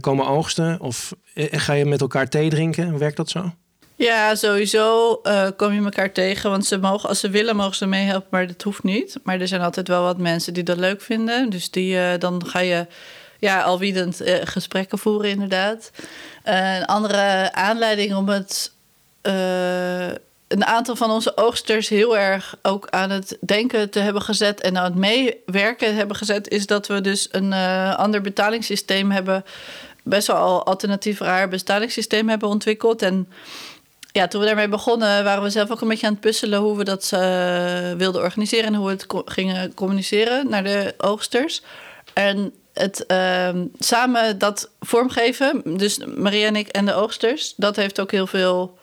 komen 0.00 0.26
oogsten? 0.26 0.80
Of 0.80 1.14
ga 1.34 1.72
je 1.72 1.84
met 1.84 2.00
elkaar 2.00 2.28
thee 2.28 2.48
drinken? 2.48 2.98
Werkt 2.98 3.16
dat 3.16 3.30
zo? 3.30 3.52
Ja, 3.96 4.34
sowieso 4.34 5.20
kom 5.56 5.72
je 5.72 5.82
elkaar 5.82 6.12
tegen. 6.12 6.50
Want 6.50 6.66
ze 6.66 6.78
mogen, 6.78 7.08
als 7.08 7.20
ze 7.20 7.30
willen, 7.30 7.56
mogen 7.56 7.76
ze 7.76 7.86
meehelpen, 7.86 8.28
maar 8.30 8.46
dat 8.46 8.62
hoeft 8.62 8.82
niet. 8.82 9.18
Maar 9.22 9.40
er 9.40 9.48
zijn 9.48 9.60
altijd 9.60 9.88
wel 9.88 10.02
wat 10.02 10.18
mensen 10.18 10.54
die 10.54 10.62
dat 10.62 10.76
leuk 10.76 11.00
vinden. 11.00 11.50
Dus 11.50 11.70
die, 11.70 12.18
dan 12.18 12.46
ga 12.46 12.58
je 12.58 12.86
ja, 13.38 13.62
alwiedend 13.62 14.20
eh, 14.20 14.34
gesprekken 14.44 14.98
voeren, 14.98 15.30
inderdaad. 15.30 15.90
Eh, 16.42 16.76
een 16.76 16.84
andere 16.84 17.52
aanleiding 17.52 18.14
om 18.14 18.28
het. 18.28 18.72
eh, 19.22 20.08
een 20.46 20.64
aantal 20.64 20.96
van 20.96 21.10
onze 21.10 21.36
oogsters 21.36 21.88
heel 21.88 22.18
erg 22.18 22.56
ook 22.62 22.90
aan 22.90 23.10
het 23.10 23.36
denken 23.40 23.90
te 23.90 23.98
hebben 23.98 24.22
gezet 24.22 24.60
en 24.60 24.78
aan 24.78 24.84
het 24.84 24.94
meewerken 24.94 25.96
hebben 25.96 26.16
gezet, 26.16 26.48
is 26.48 26.66
dat 26.66 26.86
we 26.86 27.00
dus 27.00 27.28
een 27.30 27.52
ander 27.96 28.20
betalingssysteem 28.20 29.10
hebben, 29.10 29.44
best 30.02 30.26
wel 30.26 30.66
alternatief 30.66 31.20
raar 31.20 31.48
betalingssysteem 31.48 32.28
hebben 32.28 32.48
ontwikkeld. 32.48 33.02
En 33.02 33.28
ja, 34.12 34.28
toen 34.28 34.40
we 34.40 34.46
daarmee 34.46 34.68
begonnen, 34.68 35.24
waren 35.24 35.42
we 35.42 35.50
zelf 35.50 35.70
ook 35.70 35.80
een 35.80 35.88
beetje 35.88 36.06
aan 36.06 36.12
het 36.12 36.20
puzzelen 36.20 36.60
hoe 36.60 36.76
we 36.76 36.84
dat 36.84 37.08
wilden 37.96 38.22
organiseren 38.22 38.66
en 38.66 38.74
hoe 38.74 38.86
we 38.86 38.92
het 38.92 39.06
gingen 39.24 39.74
communiceren 39.74 40.48
naar 40.48 40.64
de 40.64 40.94
oogsters. 40.98 41.62
En 42.12 42.52
het 42.78 43.06
ehm, 43.06 43.66
samen 43.78 44.38
dat 44.38 44.70
vormgeven, 44.80 45.62
dus 45.64 45.98
Maria 46.16 46.46
en 46.46 46.56
ik 46.56 46.68
en 46.68 46.86
de 46.86 46.94
oogsters, 46.94 47.54
dat 47.56 47.76
heeft 47.76 48.00
ook 48.00 48.10
heel 48.10 48.26
veel 48.26 48.78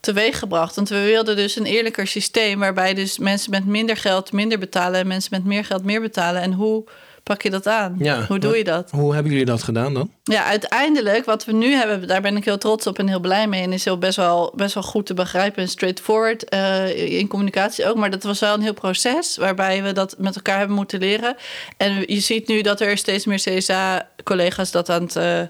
teweeg 0.00 0.38
gebracht. 0.38 0.76
Want 0.76 0.88
we 0.88 1.00
wilden 1.00 1.36
dus 1.36 1.56
een 1.56 1.64
eerlijker 1.64 2.06
systeem 2.06 2.58
waarbij 2.58 2.94
dus 2.94 3.18
mensen 3.18 3.50
met 3.50 3.66
minder 3.66 3.96
geld 3.96 4.32
minder 4.32 4.58
betalen 4.58 5.00
en 5.00 5.06
mensen 5.06 5.30
met 5.32 5.44
meer 5.44 5.64
geld 5.64 5.84
meer 5.84 6.00
betalen. 6.00 6.42
En 6.42 6.52
hoe 6.52 6.84
pak 7.28 7.42
je 7.42 7.50
dat 7.50 7.66
aan? 7.66 7.96
Ja, 7.98 8.24
hoe 8.28 8.38
doe 8.38 8.56
je 8.56 8.64
dat? 8.64 8.90
Hoe 8.90 9.14
hebben 9.14 9.32
jullie 9.32 9.46
dat 9.46 9.62
gedaan 9.62 9.94
dan? 9.94 10.10
Ja, 10.22 10.44
uiteindelijk, 10.44 11.24
wat 11.24 11.44
we 11.44 11.52
nu 11.52 11.72
hebben, 11.72 12.08
daar 12.08 12.20
ben 12.20 12.36
ik 12.36 12.44
heel 12.44 12.58
trots 12.58 12.86
op 12.86 12.98
en 12.98 13.08
heel 13.08 13.20
blij 13.20 13.46
mee. 13.48 13.62
En 13.62 13.72
is 13.72 13.84
heel 13.84 13.98
best 13.98 14.16
wel, 14.16 14.52
best 14.56 14.74
wel 14.74 14.82
goed 14.82 15.06
te 15.06 15.14
begrijpen 15.14 15.62
en 15.62 15.68
straightforward 15.68 16.44
eh, 16.44 17.18
in 17.18 17.28
communicatie 17.28 17.86
ook. 17.86 17.96
Maar 17.96 18.10
dat 18.10 18.22
was 18.22 18.40
wel 18.40 18.54
een 18.54 18.62
heel 18.62 18.74
proces 18.74 19.36
waarbij 19.36 19.82
we 19.82 19.92
dat 19.92 20.14
met 20.18 20.36
elkaar 20.36 20.58
hebben 20.58 20.76
moeten 20.76 20.98
leren. 20.98 21.36
En 21.76 22.04
je 22.06 22.20
ziet 22.20 22.48
nu 22.48 22.60
dat 22.60 22.80
er 22.80 22.98
steeds 22.98 23.26
meer 23.26 23.38
CSA-collega's 23.38 24.70
dat 24.70 24.90
aan 24.90 25.02
het. 25.02 25.16
eh, 25.16 25.40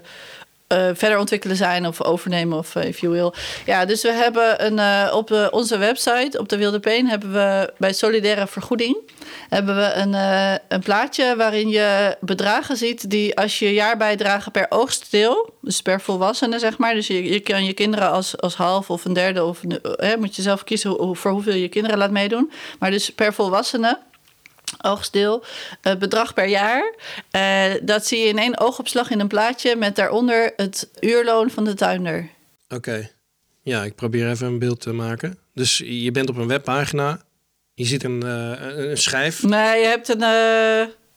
eh, 0.69 0.89
verder 0.93 1.17
ontwikkelen 1.17 1.55
zijn 1.55 1.87
of 1.87 2.03
overnemen 2.03 2.57
of 2.57 2.75
eh, 2.75 2.87
if 2.87 2.99
you 2.99 3.13
will. 3.13 3.33
Ja, 3.65 3.85
dus 3.85 4.01
we 4.01 4.11
hebben 4.11 4.65
een, 4.65 4.79
eh, 4.79 5.15
op 5.15 5.49
onze 5.51 5.77
website, 5.77 6.39
op 6.39 6.49
de 6.49 6.57
Wilde 6.57 6.79
Peen, 6.79 7.07
hebben 7.07 7.33
we 7.33 7.73
bij 7.77 7.93
Solidaire 7.93 8.47
Vergoeding 8.47 8.97
hebben 9.49 9.75
we 9.75 9.93
een, 9.93 10.13
een 10.67 10.83
plaatje 10.83 11.35
waarin 11.35 11.69
je 11.69 12.17
bedragen 12.19 12.77
ziet 12.77 13.09
die 13.09 13.37
als 13.37 13.59
je 13.59 13.73
jaarbijdrage 13.73 14.51
per 14.51 14.65
oogstdeel, 14.69 15.53
dus 15.61 15.81
per 15.81 16.01
volwassene 16.01 16.59
zeg 16.59 16.77
maar, 16.77 16.93
dus 16.93 17.07
je, 17.07 17.23
je 17.23 17.39
kan 17.39 17.65
je 17.65 17.73
kinderen 17.73 18.11
als, 18.11 18.37
als 18.37 18.55
half 18.55 18.89
of 18.89 19.05
een 19.05 19.13
derde 19.13 19.43
of 19.43 19.63
eh, 19.63 20.15
moet 20.15 20.35
je 20.35 20.41
zelf 20.41 20.63
kiezen 20.63 21.15
voor 21.15 21.31
hoeveel 21.31 21.53
je 21.53 21.67
kinderen 21.67 21.97
laat 21.97 22.11
meedoen, 22.11 22.51
maar 22.79 22.91
dus 22.91 23.09
per 23.09 23.33
volwassene 23.33 23.99
oogstdeel, 24.81 25.43
eh, 25.81 25.95
bedrag 25.95 26.33
per 26.33 26.47
jaar. 26.47 26.93
Eh, 27.31 27.73
dat 27.81 28.05
zie 28.05 28.19
je 28.19 28.27
in 28.27 28.37
één 28.37 28.59
oogopslag 28.59 29.09
in 29.09 29.19
een 29.19 29.27
plaatje 29.27 29.75
met 29.75 29.95
daaronder 29.95 30.53
het 30.55 30.89
uurloon 30.99 31.49
van 31.49 31.63
de 31.63 31.73
tuinder. 31.73 32.29
Oké. 32.69 33.09
Ja, 33.63 33.83
ik 33.83 33.95
probeer 33.95 34.29
even 34.29 34.47
een 34.47 34.59
beeld 34.59 34.81
te 34.81 34.93
maken. 34.93 35.37
Dus 35.53 35.77
je 35.85 36.11
bent 36.11 36.29
op 36.29 36.37
een 36.37 36.47
webpagina. 36.47 37.21
Je 37.73 37.85
ziet 37.85 38.03
een, 38.03 38.23
eh, 38.23 38.87
een 38.89 38.97
schijf. 38.97 39.43
Nee, 39.43 39.79
je 39.79 39.87
hebt 39.87 40.09
een. 40.09 40.23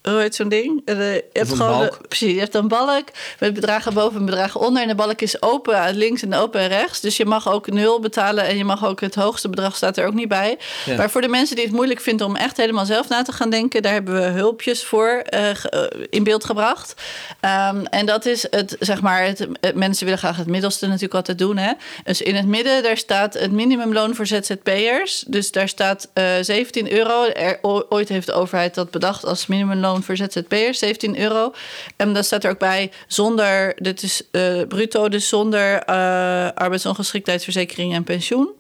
Hoe 0.03 0.21
heet 0.21 0.35
zo'n 0.35 0.49
ding? 0.49 0.83
Eh, 0.85 1.15
je 1.15 1.25
hebt 1.33 1.51
een 1.51 1.57
gewoon 1.57 1.81
de- 1.81 1.93
precies, 2.09 2.33
je 2.35 2.39
hebt 2.41 2.55
een 2.55 2.69
balk 2.69 3.05
met 3.39 3.55
bedragen 3.55 3.95
boven 3.95 4.19
en 4.21 4.27
bedragen 4.27 4.61
onder. 4.61 4.83
En 4.83 4.89
de 4.89 4.95
balk 4.95 5.21
is 5.21 5.43
open 5.43 5.79
aan 5.79 5.95
links 5.97 6.23
en 6.23 6.35
open 6.35 6.61
en 6.61 6.69
rechts. 6.69 7.01
Dus 7.01 7.17
je 7.17 7.25
mag 7.25 7.49
ook 7.53 7.71
nul 7.71 8.01
betalen 8.01 8.45
en 8.45 8.57
je 8.57 8.65
mag 8.65 8.87
ook 8.87 9.01
het 9.01 9.15
hoogste 9.15 9.49
bedrag 9.49 9.77
staat 9.77 9.97
er 9.97 10.07
ook 10.07 10.15
niet 10.15 10.29
bij. 10.29 10.59
Ja. 10.85 10.97
Maar 10.97 11.11
voor 11.11 11.21
de 11.21 11.29
mensen 11.29 11.57
die 11.57 11.65
het 11.65 11.75
moeilijk 11.75 12.01
vinden 12.01 12.27
om 12.27 12.37
echt 12.37 12.57
helemaal 12.57 12.87
zelf 12.87 13.09
na 13.09 13.23
te 13.23 13.33
gaan 13.33 13.51
denken, 13.51 13.83
daar 13.83 13.93
hebben 13.93 14.15
we 14.15 14.21
hulpjes 14.27 14.85
voor 14.85 15.09
eh, 15.09 15.51
eh, 15.51 15.57
in 16.11 16.25
beeld 16.25 16.45
gebracht. 16.45 16.95
Ehm, 17.41 17.85
en 17.85 18.07
dat 18.07 18.27
is 18.27 18.47
het, 18.51 18.77
zeg 18.81 19.01
maar, 19.01 19.25
het, 19.25 19.47
het- 19.61 19.75
mensen 19.75 20.05
willen 20.05 20.21
graag 20.21 20.37
het 20.37 20.47
middelste 20.47 20.87
natuurlijk 20.87 21.15
altijd 21.15 21.39
doen. 21.39 21.57
Hè? 21.57 21.73
Dus 22.05 22.23
in 22.23 22.35
het 22.35 22.47
midden, 22.47 22.83
daar 22.83 22.97
staat 22.97 23.35
het 23.35 23.53
minimumloon 23.53 24.15
voor 24.15 24.27
ZZP'ers. 24.27 25.25
Dus 25.27 25.51
daar 25.51 25.69
staat 25.69 26.09
eh 26.13 26.25
17 26.41 26.93
euro. 26.93 27.25
Er, 27.25 27.59
ooit 27.89 28.09
heeft 28.09 28.27
de 28.27 28.33
overheid 28.33 28.75
dat 28.75 28.91
bedacht 28.91 29.25
als 29.25 29.47
minimumloon 29.47 29.91
voor 30.01 30.17
ZZP'ers, 30.17 30.79
17 30.79 31.19
euro. 31.19 31.53
En 31.97 32.13
dan 32.13 32.25
staat 32.25 32.45
er 32.45 32.51
ook 32.51 32.59
bij 32.59 32.91
zonder, 33.07 33.75
dit 33.77 34.03
is 34.03 34.23
eh, 34.31 34.61
bruto, 34.69 35.09
dus 35.09 35.29
zonder 35.29 35.83
eh, 35.83 36.49
arbeidsongeschiktheidsverzekering 36.55 37.95
en 37.95 38.05
pensioen. 38.05 38.51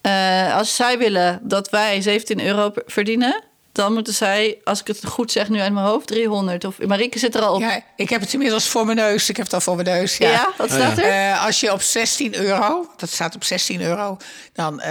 Eh, 0.00 0.56
als 0.56 0.76
zij 0.76 0.98
willen 0.98 1.40
dat 1.42 1.70
wij 1.70 2.00
17 2.00 2.46
euro 2.46 2.72
verdienen, 2.86 3.42
dan 3.72 3.92
moeten 3.92 4.14
zij, 4.14 4.58
als 4.64 4.80
ik 4.80 4.86
het 4.86 5.06
goed 5.06 5.32
zeg 5.32 5.48
nu 5.48 5.60
uit 5.60 5.72
mijn 5.72 5.86
hoofd, 5.86 6.06
300. 6.06 6.64
Of 6.64 6.78
Marieke 6.78 7.18
zit 7.18 7.34
er 7.34 7.42
al 7.42 7.54
op. 7.54 7.60
Ja, 7.60 7.80
ik 7.96 8.10
heb 8.10 8.20
het 8.20 8.32
inmiddels 8.32 8.68
voor 8.68 8.84
mijn 8.84 8.96
neus. 8.96 9.28
Ik 9.28 9.36
heb 9.36 9.44
het 9.44 9.54
al 9.54 9.60
voor 9.60 9.74
mijn 9.74 9.86
neus. 9.86 10.16
Ja. 10.16 10.30
Ja, 10.30 10.52
wat 10.56 10.70
staat 10.70 10.98
er? 10.98 11.36
Als 11.36 11.60
je 11.60 11.72
op 11.72 11.82
16 11.82 12.34
euro, 12.34 12.86
dat 12.96 13.10
staat 13.10 13.34
op 13.34 13.44
16 13.44 13.82
euro, 13.82 14.16
dan 14.52 14.82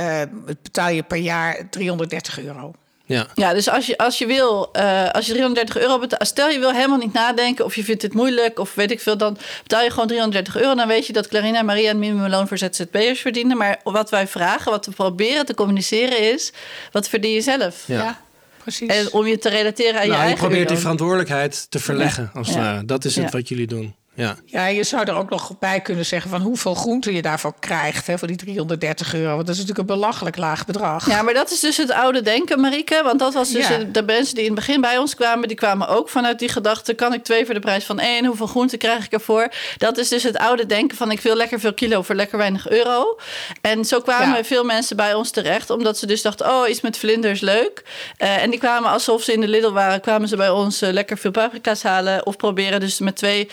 betaal 0.44 0.90
je 0.90 1.04
per 1.04 1.18
jaar 1.18 1.70
330 1.70 2.40
euro. 2.40 2.74
Ja. 3.12 3.28
Ja, 3.36 3.54
dus 3.54 3.70
als 3.70 3.86
je, 3.86 3.98
als 3.98 4.18
je 4.18 4.26
wil, 4.26 4.70
eh, 4.72 5.10
als 5.10 5.26
je 5.26 5.32
330 5.32 5.78
euro 5.78 6.00
betaalt, 6.00 6.28
stel 6.28 6.50
je 6.50 6.60
wil 6.60 6.72
helemaal 6.72 6.98
niet 6.98 7.14
nadenken 7.14 7.66
of 7.66 7.76
je 7.76 7.84
vindt 7.84 8.02
het 8.02 8.14
moeilijk 8.14 8.60
of 8.60 8.74
weet 8.76 8.92
ik 8.92 9.00
veel, 9.00 9.18
dan 9.18 9.38
betaal 9.62 9.84
je 9.84 9.90
gewoon 9.90 10.08
330 10.08 10.56
euro. 10.58 10.76
Dan 10.76 10.88
weet 10.88 11.08
je 11.08 11.14
dat 11.14 11.28
Clarina 11.28 11.60
en 11.60 11.66
Maria 11.66 11.90
een 11.90 12.00
minimumloon 12.00 12.48
voor 12.48 12.58
ZZP'ers 12.58 13.20
verdienen. 13.22 13.58
Maar 13.58 13.80
wat 13.84 14.10
wij 14.10 14.28
vragen, 14.28 14.72
wat 14.72 14.86
we 14.86 14.92
proberen 14.92 15.46
te 15.46 15.54
communiceren 15.54 16.34
is, 16.34 16.54
wat 16.92 17.10
verdien 17.10 17.32
je 17.32 17.42
zelf? 17.42 17.84
Ja. 17.86 17.96
Ja, 18.04 18.22
precies. 18.64 18.90
En 18.90 19.14
om 19.14 19.28
je 19.28 19.38
te 19.38 19.50
relateren 19.50 19.96
aan 19.96 20.02
je 20.02 20.08
Nou, 20.08 20.20
je 20.22 20.28
eigen 20.28 20.48
probeert 20.48 20.68
die 20.68 20.78
verantwoordelijkheid 20.78 21.66
te 21.72 21.80
verleggen, 21.80 22.32
als 22.34 22.48
Ja. 22.54 22.82
Dat 22.86 23.06
is 23.06 23.16
het 23.16 23.26
Ja. 23.26 23.32
wat 23.32 23.48
jullie 23.48 23.68
doen. 23.68 23.96
Ja. 24.14 24.36
Ja, 24.46 24.66
je 24.66 24.84
zou 24.84 25.04
er 25.08 25.16
ook 25.16 25.30
nog 25.30 25.60
bij 25.60 25.80
kunnen 25.82 26.06
zeggen 26.06 26.30
van 26.30 26.42
hoeveel 26.42 26.76
groente 26.76 27.14
je 27.14 27.22
daarvoor 27.22 27.54
krijgt, 27.60 28.08
hè, 28.08 28.18
voor 28.18 28.28
die 28.28 28.38
330 28.38 29.14
euro. 29.14 29.36
Want 29.36 29.48
dat 29.48 29.56
is 29.56 29.62
natuurlijk 29.62 29.90
een 29.90 29.96
belachelijk 29.96 30.38
laag 30.38 30.66
bedrag. 30.66 31.08
Ja, 31.08 31.22
maar 31.22 31.34
dat 31.34 31.52
is 31.52 31.60
dus 31.60 31.78
het 31.78 31.92
oude 31.92 32.22
denken, 32.22 32.60
Marieke. 32.60 33.02
Want 33.04 33.20
dat 33.20 33.34
was 33.34 33.50
dus 33.52 33.68
Ja. 33.68 33.78
de 33.78 34.04
mensen 34.04 34.36
die 34.36 34.44
in 34.44 34.50
het 34.52 34.60
begin 34.60 34.82
bij 34.82 34.98
ons 34.98 35.16
kwamen... 35.16 35.48
die 35.48 35.58
kwamen 35.58 35.88
ook 35.88 36.10
vanuit 36.10 36.40
die 36.40 36.50
gedachte... 36.50 36.94
kan 36.94 37.14
ik 37.14 37.24
twee 37.24 37.46
voor 37.46 37.54
de 37.54 37.60
prijs 37.60 37.86
van 37.86 38.00
één? 38.00 38.26
Hoeveel 38.26 38.48
groente 38.48 38.78
krijg 38.78 39.06
ik 39.06 39.12
ervoor? 39.12 39.52
Dat 39.78 39.98
is 39.98 40.10
dus 40.10 40.24
het 40.24 40.38
oude 40.38 40.66
denken 40.66 40.98
van... 40.98 41.12
ik 41.12 41.20
wil 41.22 41.36
lekker 41.36 41.60
veel 41.60 41.74
kilo 41.74 42.02
voor 42.02 42.16
lekker 42.16 42.38
weinig 42.38 42.70
euro. 42.70 43.18
En 43.62 43.86
zo 43.86 44.00
kwamen 44.02 44.38
Ja. 44.38 44.44
veel 44.44 44.64
mensen 44.64 44.96
bij 44.96 45.14
ons 45.14 45.30
terecht... 45.32 45.70
omdat 45.70 45.98
ze 45.98 46.06
dus 46.06 46.22
dachten, 46.22 46.50
oh, 46.50 46.70
iets 46.70 46.82
met 46.82 46.98
vlinders, 46.98 47.40
leuk. 47.42 47.84
Eh, 48.18 48.44
en 48.44 48.50
die 48.50 48.60
kwamen 48.60 48.90
alsof 48.90 49.24
ze 49.24 49.34
in 49.34 49.42
de 49.42 49.48
Lidl 49.48 49.72
waren... 49.72 50.02
kwamen 50.02 50.28
ze 50.28 50.36
bij 50.36 50.50
ons 50.50 50.82
eh, 50.82 50.92
lekker 50.92 51.18
veel 51.18 51.32
paprika's 51.32 51.84
halen... 51.84 52.26
of 52.26 52.36
proberen 52.38 52.80
dus 52.80 53.00
met 53.00 53.16
twee... 53.16 53.50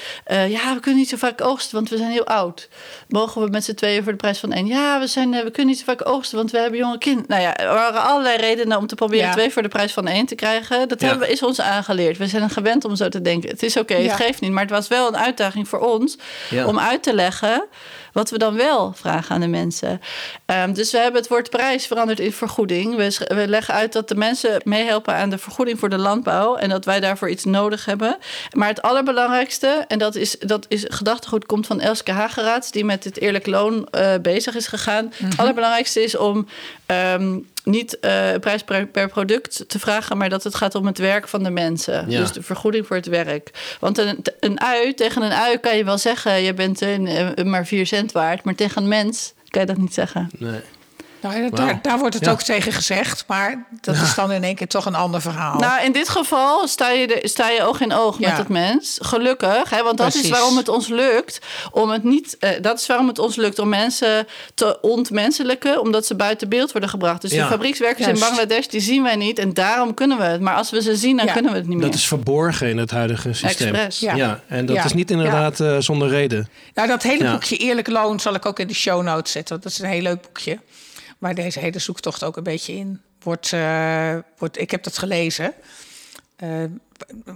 eh, 0.48 0.62
ja, 0.62 0.74
we 0.74 0.80
kunnen 0.80 1.00
niet 1.00 1.08
zo 1.08 1.16
vaak 1.16 1.40
oogsten, 1.40 1.74
want 1.76 1.88
we 1.90 1.96
zijn 1.96 2.11
heel 2.11 2.26
oud. 2.26 2.68
Mogen 3.08 3.42
we 3.42 3.48
met 3.50 3.64
z'n 3.64 3.74
tweeën 3.74 4.02
voor 4.02 4.12
de 4.12 4.18
prijs 4.18 4.38
van 4.38 4.52
één? 4.52 4.66
Ja, 4.66 5.00
we, 5.00 5.06
zijn, 5.06 5.34
eh, 5.34 5.42
we 5.42 5.50
kunnen 5.50 5.66
niet 5.66 5.78
zo 5.78 5.84
vaak 5.84 6.08
oogsten, 6.08 6.37
want 6.38 6.50
we 6.50 6.58
hebben 6.58 6.78
jonge 6.78 6.98
kinderen. 6.98 7.28
Nou 7.30 7.42
ja, 7.42 7.56
er 7.56 7.68
waren 7.74 8.02
allerlei 8.02 8.37
redenen 8.37 8.78
om 8.78 8.87
te 8.87 8.94
proberen 8.94 9.26
Ja. 9.26 9.32
twee 9.32 9.50
voor 9.50 9.62
de 9.62 9.68
prijs 9.68 9.92
van 9.92 10.06
één 10.06 10.26
te 10.26 10.34
krijgen. 10.34 10.88
Dat 10.88 11.00
Ja. 11.00 11.06
hebben, 11.08 11.26
we- 11.26 11.32
is 11.32 11.42
ons 11.42 11.61
aangeleerd. 11.61 12.16
We 12.18 12.26
zijn 12.26 12.50
gewend 12.50 12.84
om 12.84 12.96
zo 12.96 13.08
te 13.08 13.20
denken. 13.22 13.50
Het 13.50 13.62
is 13.62 13.76
oké, 13.76 13.94
het 13.94 14.12
geeft 14.12 14.40
niet. 14.40 14.50
Maar 14.50 14.62
het 14.62 14.70
was 14.72 14.88
wel 14.88 15.08
een 15.08 15.16
uitdaging 15.16 15.68
voor 15.68 15.78
ons 15.80 16.18
om 16.66 16.78
uit 16.78 17.02
te 17.02 17.14
leggen 17.14 17.64
wat 18.18 18.31
we 18.31 18.38
dan 18.38 18.57
wel 18.57 18.92
vragen 18.92 19.35
aan 19.35 19.40
de 19.40 19.46
mensen. 19.46 20.00
Ehm, 20.46 20.72
dus 20.72 20.90
we 20.90 20.98
hebben 20.98 21.20
het 21.20 21.31
woord 21.31 21.50
prijs 21.50 21.87
veranderd 21.87 22.20
in 22.20 22.33
vergoeding. 22.33 22.96
We, 22.96 23.44
leggen 23.48 23.74
uit 23.74 23.92
dat 23.92 24.09
de 24.09 24.14
mensen 24.14 24.61
meehelpen 24.64 25.14
aan 25.14 25.31
de 25.31 25.38
vergoeding 25.38 25.78
voor 25.78 25.88
de 25.88 25.98
landbouw 25.98 26.57
en 26.57 26.68
dat 26.68 26.85
wij 26.85 27.00
daarvoor 27.00 27.31
iets 27.31 27.44
nodig 27.44 27.85
hebben. 27.85 28.18
Maar 28.52 28.68
het 28.68 28.83
allerbelangrijkste, 28.83 29.85
en 29.88 29.98
dat 29.98 30.14
is, 30.14 30.37
dat 30.38 30.66
is 30.68 30.85
gedachtegoed, 30.88 31.46
komt 31.46 31.66
van 31.66 31.81
Elske 31.81 32.12
Hageraats, 32.12 32.70
die 32.70 32.85
met 32.85 33.04
het 33.04 33.18
eerlijk 33.20 33.46
loon 33.46 33.87
eh, 33.90 34.14
bezig 34.22 34.54
is 34.54 34.66
gegaan. 34.66 35.12
Het 35.14 35.38
allerbelangrijkste 35.38 36.02
is 36.02 36.16
om 36.16 36.48
ehm, 36.87 37.38
niet 37.68 37.98
eh, 37.98 38.33
een 38.33 38.40
prijs 38.40 38.62
per, 38.62 38.87
per 38.87 39.09
product 39.09 39.64
te 39.68 39.78
vragen, 39.78 40.16
maar 40.16 40.28
dat 40.28 40.44
het 40.44 40.54
gaat 40.54 40.74
om 40.74 40.87
het 40.87 40.98
werk 40.98 41.28
van 41.28 41.42
de 41.42 41.50
mensen. 41.50 42.11
Ja. 42.11 42.20
Dus 42.20 42.33
de 42.33 42.42
vergoeding 42.42 42.87
voor 42.87 42.96
het 42.96 43.07
werk. 43.07 43.76
Want 43.81 43.98
een, 43.98 44.24
een 44.40 44.61
ui, 44.61 44.94
tegen 44.94 45.22
een 45.22 45.33
ui 45.33 45.59
kan 45.59 45.76
je 45.76 45.85
wel 45.85 45.98
zeggen, 45.98 46.42
je 46.42 46.54
bent 46.54 46.81
een, 46.81 47.07
eh, 47.07 47.44
maar 47.44 47.66
4 47.66 47.87
cent 47.87 48.12
waard, 48.12 48.44
maar 48.44 48.54
tegen 48.54 48.83
een 48.83 48.88
mens 48.88 49.33
kan 49.48 49.61
je 49.61 49.66
dat 49.66 49.76
niet 49.76 49.94
zeggen. 49.94 50.31
Nee. 50.38 50.61
Nou, 51.20 51.50
daar, 51.50 51.78
daar 51.83 51.98
wordt 51.98 52.14
het 52.14 52.24
Ja. 52.24 52.31
ook 52.31 52.42
tegen 52.42 52.72
gezegd, 52.72 53.24
maar 53.26 53.66
dat 53.81 53.94
is 53.94 54.14
dan 54.14 54.33
in 54.33 54.44
één 54.44 54.54
keer 54.54 54.68
toch 54.68 54.87
een 54.87 54.94
ander 54.94 55.20
verhaal. 55.20 55.59
Nou, 55.59 55.85
in 55.85 55.92
dit 55.92 56.09
geval 56.09 56.66
sta 56.68 56.90
je, 56.90 57.07
de, 57.07 57.20
sta 57.28 57.48
je 57.48 57.62
oog 57.62 57.81
in 57.81 57.92
oog 57.92 58.18
met 58.18 58.37
het 58.37 58.48
mens. 58.48 58.98
Gelukkig, 59.02 59.70
hè, 59.70 59.83
want 59.83 59.98
dat 59.98 60.14
is 60.14 60.28
waarom 60.28 60.57
het 60.57 60.68
ons 60.68 60.88
lukt. 60.88 61.38
Om 61.70 61.90
het 61.90 62.04
niet, 62.04 62.37
eh, 62.38 62.50
dat 62.61 62.81
is 62.81 62.87
waarom 62.87 63.09
het 63.09 63.18
ons 63.18 63.37
lukt 63.37 63.59
om 63.59 63.68
mensen 63.68 64.26
te 64.54 64.81
ontmenselijken, 64.81 65.81
omdat 65.81 66.07
ze 66.07 66.14
buiten 66.14 66.48
beeld 66.48 66.72
worden 66.72 66.90
gebracht. 66.90 67.20
Dus 67.20 67.31
Ja. 67.33 67.42
de 67.44 67.50
fabriekswerkers 67.50 68.07
Juist. 68.07 68.22
in 68.22 68.28
Bangladesh, 68.28 68.66
die 68.66 68.81
zien 68.81 69.02
wij 69.02 69.16
niet 69.16 69.38
en 69.38 69.54
daarom 69.54 69.94
kunnen 69.94 70.18
we 70.18 70.24
het. 70.24 70.40
Maar 70.40 70.54
als 70.54 70.70
we 70.70 70.83
ze 70.83 70.96
zien, 70.96 71.16
dan 71.16 71.26
Ja. 71.26 71.33
kunnen 71.33 71.52
we 71.52 71.59
het 71.59 71.66
niet 71.66 71.76
meer. 71.76 71.87
Dat 71.87 71.94
is 71.94 72.07
verborgen 72.07 72.68
in 72.68 72.78
het 72.78 72.90
huidige 72.90 73.33
systeem. 73.33 73.74
Expres. 73.74 73.98
Ja. 73.98 74.14
Ja, 74.14 74.40
en 74.46 74.66
dat 74.66 74.76
Ja. 74.76 74.85
is 74.85 74.92
niet 74.92 75.11
inderdaad 75.11 75.61
eh, 75.61 75.76
zonder 75.78 76.09
reden. 76.09 76.48
Nou, 76.74 76.88
dat 76.88 77.02
hele 77.02 77.24
Ja. 77.24 77.31
boekje 77.33 77.57
Eerlijk 77.57 77.88
Loon 77.88 78.20
zal 78.20 78.35
ik 78.35 78.46
ook 78.46 78.59
in 78.59 78.66
de 78.66 78.74
show 78.74 79.02
notes 79.02 79.33
zetten. 79.33 79.61
Dat 79.61 79.72
is 79.72 79.78
een 79.78 79.88
heel 79.88 80.02
leuk 80.02 80.22
boekje. 80.22 80.59
Waar 81.18 81.35
deze 81.35 81.59
hele 81.59 81.78
zoektocht 81.78 82.24
ook 82.24 82.37
een 82.37 82.42
beetje 82.42 82.72
in 82.72 83.00
wordt. 83.22 83.52
eh, 83.52 84.16
wordt 84.38 84.61
ik 84.61 84.70
heb 84.70 84.83
dat 84.83 84.98
gelezen. 84.98 85.54
Eh, 86.37 86.64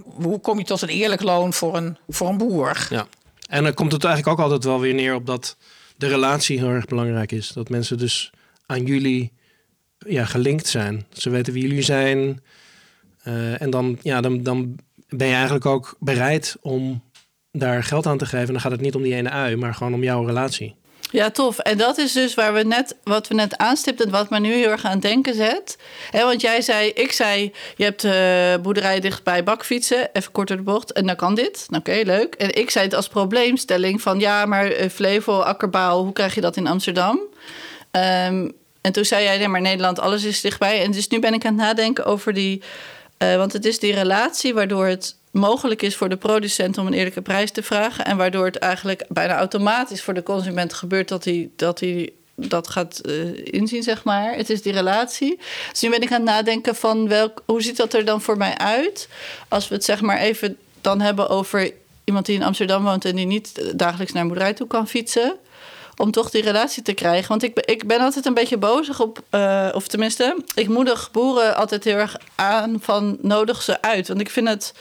hoe 0.03 0.39
kom 0.39 0.57
je 0.57 0.65
tot 0.65 0.81
een 0.81 0.89
eerlijk 0.89 1.21
loon 1.21 1.53
voor 1.53 1.75
een, 1.77 1.97
voor 2.07 2.29
een 2.29 2.37
boer? 2.37 2.87
Ja. 2.89 3.07
En 3.49 3.63
dan 3.63 3.73
komt 3.73 3.91
het 3.91 4.03
eigenlijk 4.03 4.39
ook 4.39 4.45
altijd 4.45 4.63
wel 4.63 4.79
weer 4.79 4.93
neer 4.93 5.15
op 5.15 5.25
dat 5.25 5.57
de 5.95 6.07
relatie 6.07 6.57
heel 6.57 6.69
erg 6.69 6.85
belangrijk 6.85 7.31
is. 7.31 7.47
Dat 7.47 7.69
mensen 7.69 7.97
dus 7.97 8.31
aan 8.65 8.85
jullie 8.85 9.31
ja, 9.97 10.25
gelinkt 10.25 10.67
zijn. 10.67 11.05
Ze 11.13 11.29
weten 11.29 11.53
wie 11.53 11.61
jullie 11.61 11.81
zijn. 11.81 12.43
Eh, 13.23 13.61
en 13.61 13.69
dan, 13.69 13.97
ja, 14.01 14.21
dan, 14.21 14.43
dan 14.43 14.79
ben 15.09 15.27
je 15.27 15.33
eigenlijk 15.33 15.65
ook 15.65 15.95
bereid 15.99 16.57
om 16.61 17.03
daar 17.51 17.83
geld 17.83 18.05
aan 18.05 18.17
te 18.17 18.25
geven. 18.25 18.47
En 18.47 18.51
dan 18.53 18.61
gaat 18.61 18.71
het 18.71 18.81
niet 18.81 18.95
om 18.95 19.03
die 19.03 19.15
ene 19.15 19.29
ui, 19.29 19.55
maar 19.55 19.73
gewoon 19.73 19.93
om 19.93 20.03
jouw 20.03 20.25
relatie. 20.25 20.75
Ja, 21.13 21.31
tof. 21.31 21.59
En 21.59 21.77
dat 21.77 21.97
is 21.97 22.11
dus 22.11 22.33
waar 22.33 22.53
we 22.53 22.63
net, 22.63 22.95
wat 23.03 23.27
we 23.27 23.33
net 23.33 23.57
aanstipten, 23.57 24.09
wat 24.09 24.29
me 24.29 24.39
nu 24.39 24.53
heel 24.53 24.69
erg 24.69 24.85
aan 24.85 24.91
het 24.91 25.01
denken 25.01 25.35
zet. 25.35 25.77
Want 26.11 26.41
jij 26.41 26.61
zei, 26.61 26.89
ik 26.89 27.11
zei, 27.11 27.53
je 27.75 27.83
hebt 27.83 28.03
eh 28.03 28.61
boerderij 28.61 28.99
dichtbij 28.99 29.43
bakfietsen, 29.43 30.09
even 30.13 30.31
kort 30.31 30.47
door 30.47 30.57
de 30.57 30.63
bocht, 30.63 30.91
en 30.91 31.05
dan 31.05 31.15
kan 31.15 31.35
dit. 31.35 31.65
Nou, 31.69 31.81
Oké, 31.81 32.01
leuk. 32.05 32.35
En 32.35 32.55
ik 32.55 32.69
zei 32.69 32.85
het 32.85 32.93
als 32.93 33.07
probleemstelling 33.07 34.01
van, 34.01 34.19
ja, 34.19 34.45
maar 34.45 34.65
eh, 34.65 34.89
Flevo, 34.89 35.39
akkerbouw, 35.39 36.03
hoe 36.03 36.13
krijg 36.13 36.35
je 36.35 36.41
dat 36.41 36.57
in 36.57 36.67
Amsterdam? 36.67 37.19
Ehm, 37.91 38.49
en 38.81 38.91
toen 38.91 39.05
zei 39.05 39.23
jij, 39.23 39.37
nee, 39.37 39.47
maar 39.47 39.61
Nederland, 39.61 39.99
alles 39.99 40.23
is 40.23 40.41
dichtbij. 40.41 40.83
En 40.83 40.91
dus 40.91 41.07
nu 41.07 41.19
ben 41.19 41.33
ik 41.33 41.45
aan 41.45 41.53
het 41.53 41.61
nadenken 41.61 42.05
over 42.05 42.33
die, 42.33 42.61
eh, 43.17 43.35
want 43.35 43.53
het 43.53 43.65
is 43.65 43.79
die 43.79 43.93
relatie 43.93 44.53
waardoor 44.53 44.85
het 44.85 45.15
mogelijk 45.33 45.81
is 45.81 45.95
voor 45.95 46.09
de 46.09 46.17
producent 46.17 46.77
om 46.77 46.87
een 46.87 46.93
eerlijke 46.93 47.21
prijs 47.21 47.51
te 47.51 47.63
vragen. 47.63 48.05
En 48.05 48.17
waardoor 48.17 48.45
het 48.45 48.57
eigenlijk 48.57 49.05
bijna 49.09 49.37
automatisch 49.37 50.01
voor 50.01 50.13
de 50.13 50.23
consument 50.23 50.73
gebeurt 50.73 51.07
dat 51.07 51.23
hij 51.23 51.49
dat, 51.55 51.79
hij 51.79 52.09
dat 52.35 52.67
gaat 52.67 52.99
eh, 52.99 53.45
inzien, 53.45 53.83
zeg 53.83 54.03
maar. 54.03 54.35
Het 54.35 54.49
is 54.49 54.61
die 54.61 54.73
relatie. 54.73 55.39
Dus 55.71 55.81
nu 55.81 55.89
ben 55.89 56.01
ik 56.01 56.11
aan 56.11 56.21
het 56.21 56.29
nadenken 56.29 56.75
van 56.75 57.07
welk, 57.07 57.43
hoe 57.45 57.61
ziet 57.61 57.77
dat 57.77 57.93
er 57.93 58.05
dan 58.05 58.21
voor 58.21 58.37
mij 58.37 58.57
uit? 58.57 59.09
Als 59.47 59.67
we 59.67 59.75
het 59.75 59.83
zeg 59.83 60.01
maar 60.01 60.17
even 60.17 60.57
dan 60.81 61.01
hebben 61.01 61.29
over 61.29 61.71
iemand 62.03 62.25
die 62.25 62.35
in 62.35 62.43
Amsterdam 62.43 62.83
woont 62.83 63.05
en 63.05 63.15
die 63.15 63.25
niet 63.25 63.77
dagelijks 63.77 64.13
naar 64.13 64.21
een 64.21 64.27
boerderij 64.27 64.53
toe 64.53 64.67
kan 64.67 64.87
fietsen 64.87 65.37
om 65.97 66.11
toch 66.11 66.29
die 66.29 66.41
relatie 66.41 66.83
te 66.83 66.93
krijgen. 66.93 67.27
Want 67.27 67.43
ik 67.43 67.59
ik 67.59 67.87
ben 67.87 67.99
altijd 67.99 68.25
een 68.25 68.33
beetje 68.33 68.57
bozig 68.57 68.99
op, 68.99 69.23
eh, 69.29 69.69
of 69.73 69.87
tenminste, 69.87 70.43
ik 70.55 70.67
moedig 70.67 71.11
boeren 71.11 71.55
altijd 71.55 71.83
heel 71.83 71.97
erg 71.97 72.17
aan 72.35 72.77
van 72.81 73.17
nodig 73.21 73.61
ze 73.61 73.81
uit. 73.81 74.07
Want 74.07 74.19
ik 74.19 74.29
vind 74.29 74.47
het 74.47 74.73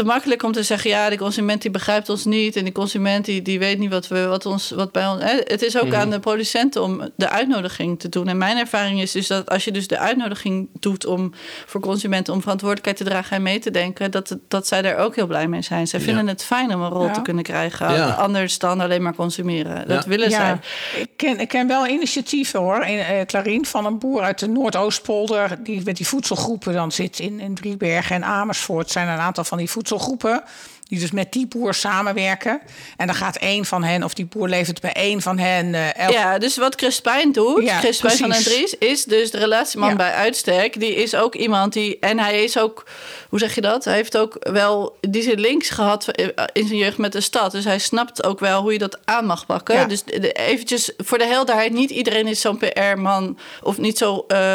te 0.00 0.06
makkelijk 0.06 0.42
om 0.42 0.52
te 0.52 0.62
zeggen, 0.62 0.90
ja, 0.90 1.08
de 1.10 1.16
consument 1.18 1.62
die 1.62 1.70
begrijpt 1.70 2.08
ons 2.08 2.24
niet 2.24 2.56
en 2.56 2.64
die 2.64 2.72
consument 2.72 3.24
die, 3.24 3.42
die 3.42 3.58
weet 3.58 3.78
niet 3.78 3.90
wat, 3.90 4.08
we, 4.08 4.26
wat, 4.26 4.46
ons, 4.46 4.70
wat 4.70 4.92
bij 4.92 5.06
ons. 5.06 5.22
Hè. 5.22 5.36
Het 5.44 5.62
is 5.62 5.78
ook 5.80 5.94
aan 5.94 6.10
de 6.10 6.20
producenten 6.20 6.82
om 6.82 7.10
de 7.16 7.28
uitnodiging 7.28 8.00
te 8.00 8.08
doen. 8.08 8.28
En 8.28 8.38
mijn 8.38 8.56
ervaring 8.56 9.00
is 9.00 9.12
dus 9.12 9.26
dat 9.26 9.50
als 9.50 9.64
je 9.64 9.72
dus 9.72 9.86
de 9.86 9.98
uitnodiging 9.98 10.68
doet 10.78 11.06
om 11.06 11.32
voor 11.66 11.80
consumenten 11.80 12.34
om 12.34 12.40
verantwoordelijkheid 12.40 12.96
te 12.96 13.04
dragen 13.04 13.36
en 13.36 13.42
mee 13.42 13.58
te 13.58 13.70
denken, 13.70 14.10
dat, 14.10 14.36
dat 14.48 14.66
zij 14.66 14.82
daar 14.82 14.96
ook 14.96 15.14
heel 15.16 15.26
blij 15.26 15.48
mee 15.48 15.62
zijn. 15.62 15.86
Zij 15.88 16.00
vinden 16.00 16.26
het 16.28 16.44
fijn 16.44 16.74
om 16.74 16.82
een 16.82 16.90
rol 16.90 17.04
Ja. 17.04 17.12
te 17.12 17.22
kunnen 17.22 17.42
krijgen, 17.44 17.94
Ja. 17.94 18.10
anders 18.10 18.58
dan 18.58 18.80
alleen 18.80 19.02
maar 19.02 19.14
consumeren. 19.14 19.88
Dat 19.88 20.02
Ja. 20.04 20.08
willen 20.10 20.30
zij. 20.30 20.58
Ik 20.96 21.08
ken, 21.16 21.40
ik 21.40 21.48
ken 21.48 21.66
wel 21.66 21.86
initiatieven 21.86 22.60
hoor, 22.60 22.84
in 22.84 22.98
eh 22.98 23.26
Clarien, 23.26 23.66
van 23.66 23.86
een 23.86 23.98
boer 23.98 24.22
uit 24.22 24.38
de 24.38 24.48
Noordoostpolder. 24.48 25.58
Die 25.62 25.82
met 25.84 25.96
die 25.96 26.06
voedselgroepen 26.06 26.72
dan 26.72 26.92
zit 26.92 27.18
in, 27.18 27.40
in 27.40 27.54
Driebergen 27.54 28.16
en 28.16 28.24
Amersfoort. 28.24 28.90
zijn 28.90 29.08
een 29.08 29.18
aantal 29.18 29.44
van 29.44 29.58
die 29.58 29.70
voedselgroepen. 29.90 30.42
Die 30.90 30.98
dus 31.00 31.10
met 31.10 31.32
die 31.32 31.46
boer 31.46 31.74
samenwerken. 31.74 32.60
En 32.96 33.06
dan 33.06 33.16
gaat 33.16 33.36
één 33.36 33.64
van 33.64 33.82
hen, 33.84 34.02
of 34.02 34.14
die 34.14 34.24
boer 34.26 34.48
levert 34.48 34.80
bij 34.80 34.92
één 34.92 35.22
van 35.22 35.38
hen. 35.38 35.74
eh 35.74 36.08
Ja, 36.08 36.38
dus 36.38 36.56
wat 36.56 36.74
Chris 36.74 37.00
Pijn 37.00 37.32
doet, 37.32 37.62
Ja, 37.64 37.78
Chris 37.78 37.98
Pijn 37.98 38.16
van 38.16 38.28
den 38.30 38.42
precies. 38.42 38.70
Dries, 38.78 38.90
is 38.90 39.04
dus 39.04 39.30
de 39.30 39.38
relatieman 39.38 39.88
Ja. 39.88 39.96
bij 39.96 40.12
uitstek. 40.12 40.80
Die 40.80 40.94
is 40.94 41.14
ook 41.14 41.34
iemand 41.34 41.72
die, 41.72 41.98
en 42.00 42.18
hij 42.18 42.44
is 42.44 42.58
ook, 42.58 42.84
hoe 43.28 43.38
zeg 43.38 43.54
je 43.54 43.60
dat? 43.60 43.84
Hij 43.84 43.94
heeft 43.94 44.16
ook 44.16 44.36
wel, 44.50 44.96
die 45.00 45.22
zit 45.22 45.38
links 45.38 45.70
gehad 45.70 46.06
in 46.52 46.66
zijn 46.66 46.78
jeugd 46.78 46.98
met 46.98 47.12
de 47.12 47.20
stad. 47.20 47.52
Dus 47.52 47.64
hij 47.64 47.78
snapt 47.78 48.24
ook 48.24 48.40
wel 48.40 48.62
hoe 48.62 48.72
je 48.72 48.78
dat 48.78 48.98
aan 49.04 49.26
mag 49.26 49.46
pakken. 49.46 49.74
Ja. 49.74 49.84
Dus 49.84 50.02
eventjes 50.32 50.92
voor 50.96 51.18
de 51.18 51.26
helderheid, 51.26 51.72
niet 51.72 51.90
iedereen 51.90 52.26
is 52.26 52.40
zo'n 52.40 52.58
PR-man 52.58 53.38
of 53.62 53.78
niet 53.78 53.98
zo. 53.98 54.24
eh, 54.28 54.54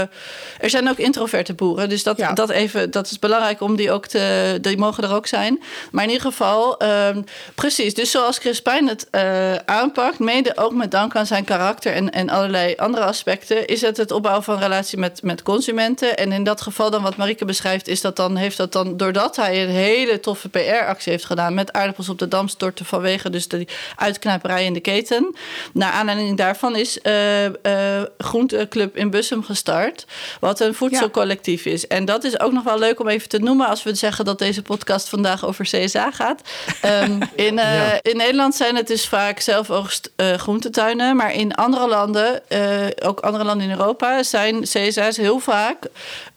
er 0.60 0.70
zijn 0.70 0.90
ook 0.90 0.98
introverte 0.98 1.54
boeren, 1.54 1.90
dus 1.90 2.04
dat, 2.04 2.18
dat 2.34 2.50
even, 2.50 2.92
dat 2.92 3.06
is 3.12 3.20
belangrijk 3.20 3.62
om 3.62 3.76
die 3.76 3.92
ook 3.92 4.08
te, 4.08 4.58
die 4.62 4.78
mogen 4.78 5.04
er 5.04 5.14
ook 5.14 5.28
zijn. 5.28 5.62
Maar 5.92 6.04
in 6.04 6.10
ieder 6.10 6.24
geval, 6.26 6.78
ehm, 6.78 7.22
precies. 7.56 7.94
Dus 7.94 8.12
zoals 8.12 8.38
Chris 8.38 8.62
Pijn 8.62 8.88
het 8.88 9.08
eh, 9.10 9.56
aanpakt, 9.56 10.20
mede 10.20 10.58
ook 10.58 10.74
met 10.74 10.92
dank 10.92 11.16
aan 11.16 11.26
zijn 11.26 11.44
karakter 11.44 11.94
en, 11.94 12.12
en 12.12 12.30
allerlei 12.30 12.76
andere 12.76 13.04
aspecten, 13.04 13.68
is 13.68 13.82
het 13.82 13.98
het 13.98 14.12
opbouwen 14.12 14.44
van 14.44 14.60
relatie 14.60 14.98
met, 14.98 15.24
met 15.24 15.44
consumenten. 15.44 16.18
En 16.18 16.32
in 16.32 16.44
dat 16.44 16.62
geval 16.62 16.90
dan 16.90 17.02
wat 17.02 17.16
Marike 17.16 17.46
beschrijft, 17.46 17.88
is 17.88 18.02
dat 18.02 18.16
dan 18.16 18.36
heeft 18.36 18.58
dat 18.58 18.72
dan 18.72 18.98
doordat 18.98 19.36
hij 19.36 19.64
een 19.64 19.70
hele 19.70 20.20
toffe 20.20 20.50
PR-actie 20.50 21.12
heeft 21.12 21.26
gedaan 21.26 21.54
met 21.54 21.74
aardappels 21.74 22.10
op 22.10 22.20
de 22.20 22.28
dam 22.28 22.48
storten 22.48 22.86
vanwege 22.86 23.30
dus 23.30 23.48
de 23.48 23.68
uitknijperij 23.96 24.66
in 24.66 24.74
de 24.74 24.80
keten. 24.80 25.36
Naar 25.74 25.92
aanleiding 25.92 26.38
daarvan 26.38 26.76
is 26.76 27.02
eh 27.02 27.46
eh 27.46 28.04
Groenteclub 28.18 28.98
in 28.98 29.10
Bussum 29.10 29.44
gestart, 29.44 30.06
wat 30.40 30.60
een 30.60 30.74
voedselcollectief 30.74 31.66
is. 31.66 31.88
En 31.88 32.06
dat 32.06 32.24
is 32.24 32.40
ook 32.40 32.52
nog 32.52 32.64
wel 32.64 32.80
leuk 32.80 33.00
om 33.00 33.08
even 33.08 33.30
te 33.30 33.40
noemen 33.40 33.68
als 33.68 33.84
we 33.84 33.96
zeggen 33.96 34.26
dat 34.26 34.40
deze 34.40 34.62
podcast 34.62 35.10
vandaag 35.10 35.46
over 35.46 35.66
CSA 35.66 36.12
gaat. 36.16 36.42
Ehm, 36.82 37.22
in, 37.48 37.60
eh, 37.60 37.76
Ja. 37.76 38.00
in 38.02 38.18
Nederland 38.18 38.56
zijn 38.56 38.76
het 38.76 38.88
dus 38.88 39.08
vaak 39.08 39.40
zelfoogst 39.40 40.12
eh 40.16 40.34
groentetuinen, 40.34 41.16
maar 41.16 41.34
in 41.34 41.54
andere 41.56 41.88
landen, 41.88 42.50
eh, 42.50 43.08
ook 43.08 43.20
andere 43.20 43.44
landen 43.44 43.70
in 43.70 43.78
Europa, 43.78 44.24
zijn 44.24 44.62
CSA's 44.62 45.18
heel 45.18 45.40
vaak 45.40 45.78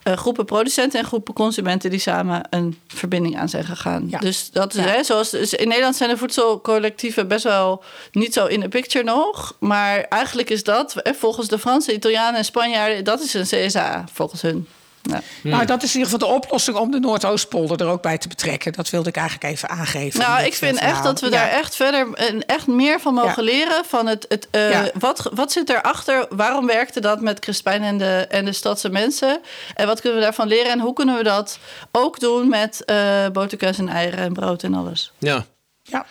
eh, 0.03 0.17
groepen 0.17 0.45
producenten 0.45 0.99
en 1.01 1.05
groepen 1.07 1.35
consumenten 1.35 1.91
die 1.91 1.99
samen 2.01 2.43
een 2.51 2.79
verbinding 2.87 3.39
aan 3.39 3.49
zijn 3.49 3.65
gegaan. 3.65 4.07
Ja. 4.11 4.19
Dus 4.19 4.51
dat 4.51 4.75
is 4.75 4.85
Ja. 4.85 4.91
hè, 4.91 5.03
zoals 5.03 5.31
dus 5.31 5.55
in 5.55 5.69
Nederland 5.69 5.97
zijn 5.97 6.11
de 6.11 6.17
voedselcollectieven 6.17 7.29
best 7.29 7.45
wel 7.45 7.83
niet 8.13 8.33
zo 8.35 8.47
in 8.47 8.61
de 8.61 8.69
picture 8.69 9.05
nog, 9.05 9.57
maar 9.59 10.01
eigenlijk 10.09 10.51
is 10.51 10.65
dat 10.65 10.95
eh, 10.97 11.13
volgens 11.19 11.49
de 11.49 11.59
Fransen, 11.59 11.95
Italianen 11.95 12.39
en 12.39 12.45
Spanjaarden, 12.45 13.05
dat 13.05 13.21
is 13.21 13.35
een 13.35 13.67
CSA 13.67 14.05
volgens 14.13 14.43
hun. 14.43 14.69
Ja. 15.09 15.21
Nou, 15.43 15.65
dat 15.65 15.83
is 15.83 15.95
in 15.95 16.01
ieder 16.01 16.13
geval 16.13 16.29
de 16.29 16.35
oplossing 16.35 16.77
om 16.77 16.91
de 16.91 16.99
Noordoostpolder 16.99 17.81
er 17.81 17.87
ook 17.93 18.03
bij 18.03 18.19
te 18.19 18.29
betrekken. 18.29 18.73
Dat 18.73 18.91
wilde 18.91 19.09
ik 19.09 19.17
eigenlijk 19.17 19.53
even 19.55 19.69
aangeven. 19.69 20.21
Nou, 20.21 20.43
ik 20.45 20.55
vind 20.55 20.79
eh, 20.79 20.89
echt 20.89 21.03
dat 21.03 21.21
we 21.21 21.27
Ja. 21.27 21.33
daar 21.33 21.49
echt 21.49 21.75
verder 21.77 22.13
en 22.15 22.47
echt 22.47 22.67
meer 22.67 23.01
van 23.01 23.15
mogen 23.15 23.45
Ja. 23.45 23.51
leren. 23.51 23.85
Van 23.85 24.07
het, 24.07 24.25
het, 24.29 24.49
eh, 24.51 24.71
Ja. 24.71 24.91
wat, 24.99 25.31
wat 25.35 25.53
zit 25.53 25.69
erachter? 25.69 26.27
Waarom 26.31 26.67
werkte 26.67 27.01
dat 27.01 27.21
met 27.21 27.39
Crispijn 27.39 27.83
en 27.83 27.99
de, 27.99 28.27
en 28.29 28.45
de 28.45 28.53
stadse 28.53 28.89
mensen? 28.89 29.41
En 29.75 29.87
wat 29.87 30.01
kunnen 30.01 30.19
we 30.19 30.25
daarvan 30.25 30.49
leren? 30.49 30.71
En 30.73 30.81
hoe 30.81 30.93
kunnen 30.93 31.17
we 31.17 31.23
dat 31.23 31.59
ook 31.93 32.21
doen 32.21 32.49
met 32.49 32.85
eh 32.85 33.27
boterkaas 33.33 33.79
en 33.79 33.89
eieren 33.89 34.19
en 34.19 34.33
brood 34.33 34.63
en 34.63 34.75
alles? 34.75 35.13
Ja. 35.19 35.45
Ja. 35.83 36.07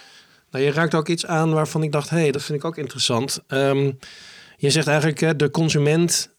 Nou, 0.52 0.64
je 0.66 0.72
raakt 0.72 0.96
ook 0.96 1.08
iets 1.08 1.26
aan 1.26 1.54
waarvan 1.54 1.84
ik 1.84 1.92
dacht, 1.92 2.10
hé, 2.10 2.18
hey, 2.18 2.32
dat 2.32 2.44
vind 2.44 2.58
ik 2.60 2.66
ook 2.66 2.78
interessant. 2.78 3.40
Ehm, 3.48 3.92
je 4.58 4.70
zegt 4.70 4.88
eigenlijk, 4.88 5.20
hè, 5.20 5.36
de 5.36 5.52
consument 5.52 6.30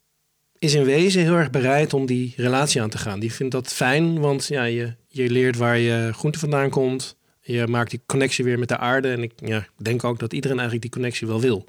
is 0.59 0.75
in 0.75 0.85
wezen 0.85 1.23
heel 1.23 1.35
erg 1.35 1.51
bereid 1.51 1.95
om 1.95 2.07
die 2.07 2.35
relatie 2.37 2.83
aan 2.83 2.91
te 2.91 2.99
gaan. 2.99 3.21
Die 3.21 3.33
vindt 3.33 3.53
dat 3.53 3.73
fijn, 3.73 4.21
want 4.21 4.47
ja, 4.47 4.65
je, 4.65 4.95
je 5.09 5.31
leert 5.31 5.57
waar 5.57 5.79
je 5.79 6.11
groente 6.13 6.39
vandaan 6.39 6.71
komt. 6.71 7.17
Je 7.41 7.67
maakt 7.67 7.91
die 7.91 8.01
connectie 8.07 8.45
weer 8.45 8.59
met 8.59 8.69
de 8.69 8.79
aarde. 8.79 9.09
En 9.09 9.23
ik 9.23 9.33
ja, 9.37 9.67
denk 9.77 10.05
ook 10.05 10.19
dat 10.19 10.33
iedereen 10.33 10.59
eigenlijk 10.59 10.87
die 10.87 11.01
connectie 11.01 11.27
wel 11.27 11.41
wil. 11.41 11.67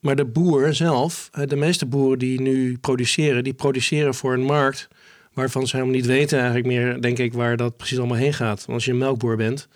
Maar 0.00 0.16
de 0.16 0.24
boer 0.24 0.74
zelf, 0.74 1.30
de 1.46 1.56
meeste 1.56 1.86
boeren 1.86 2.18
die 2.18 2.40
nu 2.40 2.78
produceren, 2.78 3.44
die 3.44 3.54
produceren 3.54 4.14
voor 4.14 4.32
een 4.32 4.44
markt 4.44 4.88
waarvan 5.32 5.66
ze 5.66 5.76
helemaal 5.76 5.96
niet 5.96 6.06
weten 6.06 6.38
eigenlijk 6.38 6.66
meer, 6.66 7.00
denk 7.00 7.18
ik, 7.18 7.32
waar 7.32 7.56
dat 7.56 7.76
precies 7.76 7.98
allemaal 7.98 8.16
heen 8.16 8.34
gaat. 8.34 8.58
Want 8.58 8.72
als 8.72 8.84
je 8.84 8.90
een 8.90 8.98
melkboer 8.98 9.36
bent, 9.36 9.68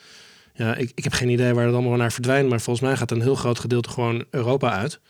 ja, 0.55 0.75
ik, 0.75 0.93
ik 0.95 1.05
heb 1.05 1.13
geen 1.13 1.29
idee 1.29 1.55
waar 1.55 1.65
het 1.65 1.75
allemaal 1.75 1.97
naar 1.97 2.13
verdwijnt, 2.13 2.49
maar 2.49 2.61
volgens 2.61 2.87
mij 2.87 2.97
gaat 2.97 3.11
een 3.11 3.23
heel 3.23 3.35
groot 3.35 3.59
gedeelte 3.59 3.91
gewoon 3.91 4.25
Europa 4.31 4.71
uit. 4.71 5.01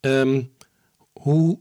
Ehm, 0.00 0.42
hoe, 1.12 1.58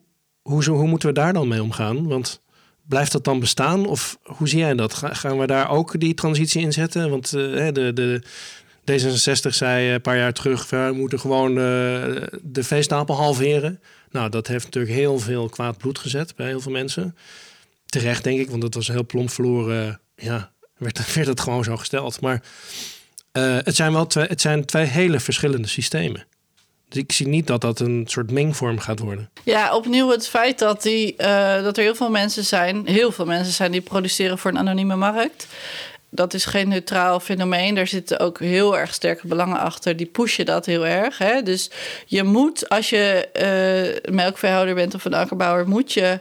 hoe, 0.49 0.69
hoe 0.69 0.87
moeten 0.87 1.07
we 1.07 1.13
daar 1.13 1.33
dan 1.33 1.47
mee 1.47 1.63
omgaan? 1.63 2.07
Want 2.07 2.41
blijft 2.87 3.11
dat 3.11 3.23
dan 3.23 3.39
bestaan? 3.39 3.85
Of 3.85 4.17
hoe 4.23 4.47
zie 4.47 4.59
jij 4.59 4.73
dat? 4.75 4.93
Gaan 4.93 5.39
we 5.39 5.47
daar 5.47 5.69
ook 5.69 5.99
die 5.99 6.13
transitie 6.13 6.61
in 6.61 6.73
zetten? 6.73 7.09
Want 7.09 7.33
uh, 7.33 7.67
de, 7.71 7.93
de, 7.93 8.21
D66 8.91 9.49
zei 9.49 9.93
een 9.93 10.01
paar 10.01 10.17
jaar 10.17 10.33
terug: 10.33 10.69
we 10.69 10.91
moeten 10.93 11.19
gewoon 11.19 11.49
uh, 11.49 11.55
de 12.41 12.63
veestapel 12.63 13.15
halveren. 13.15 13.81
Nou, 14.11 14.29
dat 14.29 14.47
heeft 14.47 14.65
natuurlijk 14.65 14.93
heel 14.93 15.19
veel 15.19 15.49
kwaad 15.49 15.77
bloed 15.77 15.99
gezet 15.99 16.35
bij 16.35 16.47
heel 16.47 16.61
veel 16.61 16.71
mensen. 16.71 17.15
Terecht, 17.85 18.23
denk 18.23 18.39
ik, 18.39 18.49
want 18.49 18.61
dat 18.61 18.73
was 18.73 18.87
heel 18.87 19.05
plomp 19.05 19.29
verloren. 19.29 19.99
Ja, 20.15 20.51
werd, 20.77 21.13
werd 21.15 21.27
het 21.27 21.39
gewoon 21.39 21.63
zo 21.63 21.77
gesteld. 21.77 22.21
Maar 22.21 22.43
uh, 23.37 23.57
het 23.63 23.75
zijn 23.75 23.93
wel 23.93 24.07
twee, 24.07 24.25
het 24.25 24.41
zijn 24.41 24.65
twee 24.65 24.85
hele 24.85 25.19
verschillende 25.19 25.67
systemen. 25.67 26.25
Dus 26.89 27.01
ik 27.01 27.11
zie 27.11 27.27
niet 27.27 27.47
dat 27.47 27.61
dat 27.61 27.79
een 27.79 28.03
soort 28.07 28.31
mengvorm 28.31 28.79
gaat 28.79 28.99
worden. 28.99 29.29
Ja, 29.43 29.75
opnieuw 29.75 30.09
het 30.09 30.27
feit 30.27 30.59
dat, 30.59 30.81
die, 30.81 31.13
uh, 31.17 31.63
dat 31.63 31.77
er 31.77 31.83
heel 31.83 31.95
veel 31.95 32.09
mensen 32.09 32.43
zijn, 32.43 32.87
heel 32.87 33.11
veel 33.11 33.25
mensen 33.25 33.53
zijn 33.53 33.71
die 33.71 33.81
produceren 33.81 34.37
voor 34.37 34.51
een 34.51 34.57
anonieme 34.57 34.95
markt. 34.95 35.47
Dat 36.09 36.33
is 36.33 36.45
geen 36.45 36.67
neutraal 36.67 37.19
fenomeen. 37.19 37.75
Daar 37.75 37.87
zitten 37.87 38.19
ook 38.19 38.39
heel 38.39 38.77
erg 38.77 38.93
sterke 38.93 39.27
belangen 39.27 39.59
achter. 39.59 39.97
Die 39.97 40.05
pushen 40.05 40.45
dat 40.45 40.65
heel 40.65 40.85
erg. 40.85 41.17
Hè? 41.17 41.41
Dus 41.41 41.71
je 42.05 42.23
moet, 42.23 42.69
als 42.69 42.89
je 42.89 43.29
uh, 44.05 44.13
melkveehouder 44.13 44.75
bent 44.75 44.95
of 44.95 45.05
een 45.05 45.13
akkerbouwer, 45.13 45.67
moet 45.67 45.93
je 45.93 46.19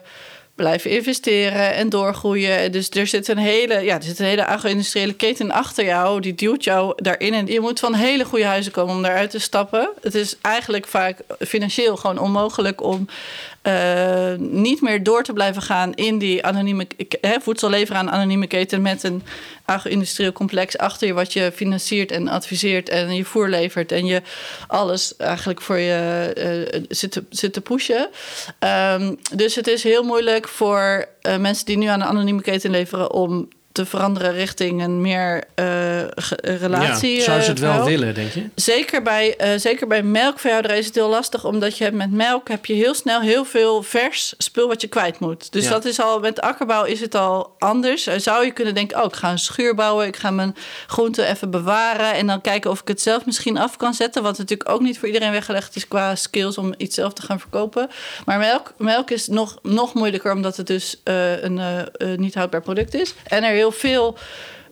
blijven 0.55 0.91
investeren 0.91 1.75
en 1.75 1.89
doorgroeien. 1.89 2.73
Dus 2.73 2.91
er 2.91 3.07
zit 3.07 3.29
een 3.29 3.39
hele, 3.39 3.81
ja, 3.81 3.97
er 3.97 4.03
zit 4.03 4.19
een 4.19 4.27
hele 4.27 4.47
agro-industriële 4.47 5.15
keten 5.15 5.51
achter 5.51 5.85
jou. 5.85 6.21
Die 6.21 6.35
duwt 6.35 6.65
jou 6.65 6.93
daarin. 6.97 7.35
En 7.35 7.47
je 7.47 7.61
moet 7.61 7.81
van 7.81 7.95
hele 7.95 8.25
goede 8.25 8.45
huizen 8.45 8.73
komen 8.73 8.95
om 8.95 9.03
daaruit 9.03 9.31
te 9.31 9.39
stappen. 9.39 9.89
Het 10.01 10.15
is 10.15 10.37
eigenlijk 10.41 10.87
vaak 10.87 11.19
financieel 11.39 11.97
gewoon 11.97 12.19
onmogelijk 12.19 12.83
om 12.83 13.09
uh, 13.67 14.35
niet 14.39 14.81
meer 14.81 15.03
door 15.03 15.23
te 15.23 15.33
blijven 15.33 15.63
gaan 15.63 15.95
in 15.95 16.19
die 16.19 16.45
anonieme 16.45 16.87
hè, 17.21 17.41
voedsel 17.41 17.71
leveren 17.71 18.01
aan 18.01 18.11
anonieme 18.11 18.47
keten 18.47 18.83
met 18.83 19.03
een 19.03 19.23
agro-industrieel 19.65 20.33
complex 20.33 20.79
achter 20.79 21.07
je 21.07 21.13
wat 21.13 21.33
je 21.33 21.53
financiert 21.55 22.11
en 22.11 22.29
adviseert 22.29 22.89
en 22.89 23.15
je 23.15 23.25
voer 23.25 23.49
levert 23.49 23.93
en 23.93 24.07
je 24.07 24.23
alles 24.67 25.17
eigenlijk 25.17 25.61
voor 25.61 25.79
je 25.79 26.33
uh, 26.75 26.83
zit, 26.89 27.11
te, 27.11 27.25
zit 27.31 27.53
te 27.53 27.61
pushen. 27.61 28.09
Um, 28.91 29.19
dus 29.35 29.55
het 29.55 29.67
is 29.67 29.83
heel 29.83 30.03
moeilijk 30.03 30.49
voor 30.49 31.09
uh, 31.23 31.37
mensen 31.37 31.67
die 31.67 31.77
nu 31.77 31.87
aan 31.87 32.01
een 32.01 32.07
anonieme 32.07 32.43
keten 32.43 32.71
leveren 32.71 33.13
om 33.13 33.49
te 33.75 33.87
veranderen 33.87 34.33
richting 34.33 34.83
een 34.83 35.01
meer 35.01 35.45
uh, 35.55 36.03
relatie. 36.41 37.17
Ja, 37.17 37.23
zou 37.23 37.41
ze 37.41 37.51
het 37.51 37.59
wel 37.59 37.79
uh, 37.79 37.85
willen, 37.85 38.15
denk 38.15 38.33
je? 38.33 38.49
Zeker 38.55 39.03
bij, 39.03 39.35
uh, 39.41 39.59
zeker 39.59 39.87
bij 39.87 40.03
melkveehouderij 40.03 40.79
is 40.79 40.87
het 40.87 40.95
heel 40.95 41.09
lastig, 41.09 41.45
omdat 41.45 41.79
je 41.79 41.91
met 41.93 42.11
melk 42.13 42.49
heb 42.49 42.67
je 42.67 42.73
heel 42.73 42.95
snel 42.95 43.21
heel 43.21 43.45
veel 43.45 43.83
vers 43.83 44.35
spul 44.39 44.69
wat 44.69 44.81
je 44.81 44.87
kwijt 44.87 45.19
moet. 45.19 45.53
Dus 45.53 45.65
ja. 45.65 45.71
dat 45.71 45.85
is 45.85 46.01
al 46.01 46.21
met 46.21 46.41
akkerbouw 46.41 46.85
is 46.85 47.01
het 47.01 47.15
al 47.15 47.55
anders. 47.59 48.03
Zou 48.03 48.45
je 48.45 48.51
kunnen 48.51 48.75
denken, 48.75 48.99
oh, 48.99 49.05
ik 49.05 49.15
ga 49.15 49.31
een 49.31 49.39
schuur 49.39 49.75
bouwen, 49.75 50.07
ik 50.07 50.17
ga 50.17 50.31
mijn 50.31 50.57
groenten 50.87 51.29
even 51.29 51.51
bewaren 51.51 52.15
en 52.15 52.27
dan 52.27 52.41
kijken 52.41 52.71
of 52.71 52.81
ik 52.81 52.89
het 52.89 53.03
zelf 53.03 53.27
misschien 53.27 53.59
af 53.59 53.77
kan 53.77 53.95
zetten, 53.95 54.23
wat 54.23 54.39
natuurlijk 54.39 54.71
ook 54.71 54.81
niet 54.81 54.99
voor 54.99 55.09
iedereen 55.09 55.33
weggelegd 55.33 55.77
is 55.77 55.89
qua 55.89 56.15
skills 56.15 56.59
om 56.59 56.75
iets 56.77 56.95
zelf 56.95 57.13
te 57.13 57.23
gaan 57.23 57.41
verkopen. 57.41 57.91
Maar 58.25 58.39
melk, 58.39 58.75
melk 58.79 59.11
is 59.11 59.27
nog, 59.27 59.59
nog 59.63 59.95
moeilijker, 59.95 60.33
omdat 60.33 60.57
het 60.57 60.67
dus 60.67 61.01
een 61.05 61.61
niet 62.17 62.35
houdbaar 62.35 62.63
product 62.63 62.95
is. 62.95 63.15
En 63.25 63.45
er 63.45 63.51
heel 63.51 63.63
veel. 63.71 64.17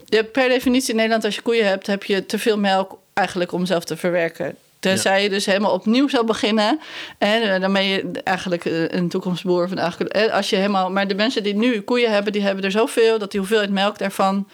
Ja, 0.05 0.23
per 0.23 0.49
definitie 0.49 0.91
in 0.91 0.97
Nederland, 0.97 1.25
als 1.25 1.35
je 1.35 1.43
koeien 1.43 1.67
hebt, 1.67 1.87
heb 1.87 2.05
je 2.05 2.27
te 2.27 2.39
veel 2.39 2.59
melk 2.59 2.99
eigenlijk 3.13 3.53
om 3.53 3.67
zelf 3.67 3.85
te 3.85 3.97
verwerken. 3.97 4.57
Tenzij 4.83 5.17
ja. 5.17 5.23
je 5.23 5.29
dus 5.29 5.47
helemaal 5.47 5.73
opnieuw 5.73 6.09
zou 6.09 6.27
beginnen. 6.27 6.81
En 7.19 7.61
dan 7.61 7.73
ben 7.73 7.85
je 7.85 8.11
eigenlijk 8.25 8.65
een 8.65 9.09
toekomstboer. 9.09 9.69
Van 9.69 9.79
eigenlijk, 9.79 10.31
als 10.31 10.51
je 10.51 10.57
helemaal, 10.57 10.91
maar 10.91 11.09
de 11.09 11.15
mensen 11.15 11.43
die 11.43 11.55
nu 11.55 11.81
koeien 11.81 12.13
hebben, 12.13 12.33
die 12.33 12.43
hebben 12.43 12.65
er 12.65 12.71
zoveel 12.71 13.19
dat 13.19 13.31
die 13.31 13.41
hoeveelheid 13.41 13.71
melk 13.71 13.99
daarvan. 13.99 14.49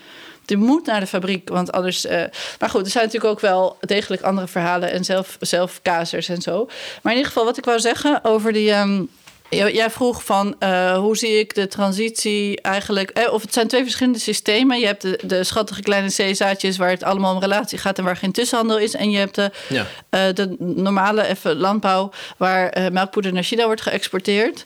Die 0.44 0.57
moet 0.57 0.87
naar 0.87 1.01
de 1.01 1.07
fabriek, 1.07 1.48
want 1.48 1.72
anders. 1.72 2.07
Uh, 2.07 2.22
maar 2.59 2.70
goed, 2.70 2.85
er 2.85 2.90
zijn 2.90 3.05
natuurlijk 3.05 3.33
ook 3.33 3.40
wel 3.40 3.77
degelijk 3.81 4.22
andere 4.22 4.46
verhalen 4.46 4.90
en 4.90 5.05
zelf, 5.05 5.37
zelf 5.40 5.81
kazers 5.83 6.29
en 6.29 6.42
zo. 6.42 6.64
Maar 7.03 7.12
in 7.12 7.18
ieder 7.18 7.33
geval, 7.33 7.44
wat 7.44 7.59
ik 7.59 7.64
wou 7.64 7.81
zeggen 7.81 8.24
over 8.24 8.53
die. 8.53 8.74
Um, 8.74 9.09
Jij 9.51 9.91
vroeg 9.91 10.25
van 10.25 10.57
uh, 10.61 10.97
hoe 10.97 11.17
zie 11.17 11.39
ik 11.39 11.55
de 11.55 11.67
transitie 11.67 12.61
eigenlijk. 12.61 13.11
Eh, 13.11 13.33
of 13.33 13.43
het 13.43 13.53
zijn 13.53 13.69
twee 13.69 13.83
verschillende 13.83 14.19
systemen. 14.19 14.79
Je 14.79 14.87
hebt 14.87 15.03
de, 15.03 15.21
de 15.25 15.45
schattige 15.45 15.83
kleine 15.83 16.09
zeezaadjes 16.09 16.77
waar 16.77 16.91
het 16.91 17.03
allemaal 17.03 17.35
om 17.35 17.41
relatie 17.41 17.79
gaat 17.79 17.99
en 17.99 18.05
waar 18.05 18.17
geen 18.17 18.33
tussenhandel 18.33 18.79
is. 18.79 18.95
En 18.95 19.11
je 19.11 19.19
hebt 19.19 19.35
de, 19.35 19.51
ja. 19.69 19.87
uh, 20.11 20.35
de 20.35 20.57
normale 20.59 21.27
even 21.27 21.57
landbouw 21.57 22.11
waar 22.37 22.93
melkpoeder 22.93 23.33
naar 23.33 23.43
China 23.43 23.65
wordt 23.65 23.81
geëxporteerd. 23.81 24.65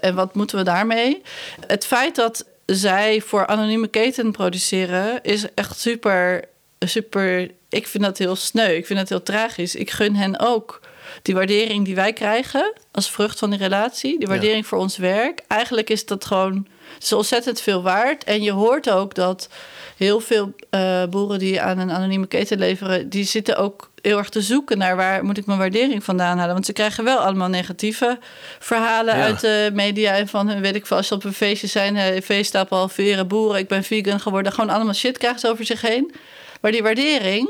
en 0.00 0.14
wat 0.14 0.34
moeten 0.34 0.58
we 0.58 0.64
daarmee? 0.64 1.22
Het 1.66 1.86
feit 1.86 2.14
dat 2.14 2.44
zij 2.66 3.20
voor 3.20 3.46
anonieme 3.46 3.88
keten 3.88 4.32
produceren 4.32 5.22
is 5.22 5.44
echt 5.54 5.78
super, 5.78 6.44
super. 6.78 7.50
Ik 7.68 7.86
vind 7.86 8.04
dat 8.04 8.18
heel 8.18 8.36
sneu. 8.36 8.74
Ik 8.74 8.86
vind 8.86 8.98
dat 8.98 9.08
heel 9.08 9.22
tragisch. 9.22 9.74
Ik 9.74 9.90
gun 9.90 10.16
hen 10.16 10.40
ook 10.40 10.80
die 11.22 11.34
waardering 11.34 11.84
die 11.84 11.94
wij 11.94 12.12
krijgen 12.12 12.72
als 12.92 13.10
vrucht 13.10 13.38
van 13.38 13.50
die 13.50 13.58
relatie, 13.58 14.18
die 14.18 14.28
waardering 14.28 14.62
ja. 14.62 14.68
voor 14.68 14.78
ons 14.78 14.96
werk, 14.96 15.40
eigenlijk 15.48 15.90
is 15.90 16.06
dat 16.06 16.24
gewoon 16.24 16.66
is 17.00 17.12
ontzettend 17.12 17.60
veel 17.60 17.82
waard. 17.82 18.24
En 18.24 18.42
je 18.42 18.52
hoort 18.52 18.90
ook 18.90 19.14
dat 19.14 19.48
heel 19.96 20.20
veel 20.20 20.52
uh, 20.70 21.04
boeren 21.04 21.38
die 21.38 21.60
aan 21.60 21.78
een 21.78 21.90
anonieme 21.90 22.26
keten 22.26 22.58
leveren, 22.58 23.08
die 23.08 23.24
zitten 23.24 23.56
ook 23.56 23.90
heel 24.02 24.18
erg 24.18 24.28
te 24.28 24.42
zoeken 24.42 24.78
naar 24.78 24.96
waar 24.96 25.24
moet 25.24 25.38
ik 25.38 25.46
mijn 25.46 25.58
waardering 25.58 26.04
vandaan 26.04 26.38
halen. 26.38 26.52
Want 26.52 26.66
ze 26.66 26.72
krijgen 26.72 27.04
wel 27.04 27.18
allemaal 27.18 27.48
negatieve 27.48 28.18
verhalen 28.58 29.16
ja. 29.16 29.22
uit 29.22 29.40
de 29.40 29.70
media 29.72 30.12
en 30.12 30.28
van 30.28 30.48
hun, 30.48 30.60
weet 30.60 30.74
ik 30.74 30.86
veel, 30.86 30.96
als 30.96 31.06
ze 31.06 31.14
op 31.14 31.24
een 31.24 31.32
feestje 31.32 31.66
zijn, 31.66 31.96
uh, 31.96 32.20
feeststapel 32.22 32.76
halveren, 32.76 33.28
boeren, 33.28 33.60
ik 33.60 33.68
ben 33.68 33.84
vegan 33.84 34.20
geworden, 34.20 34.52
gewoon 34.52 34.70
allemaal 34.70 34.94
shit 34.94 35.18
krijgen 35.18 35.40
ze 35.40 35.48
over 35.48 35.64
zich 35.64 35.80
heen. 35.80 36.12
Maar 36.60 36.72
die 36.72 36.82
waardering, 36.82 37.48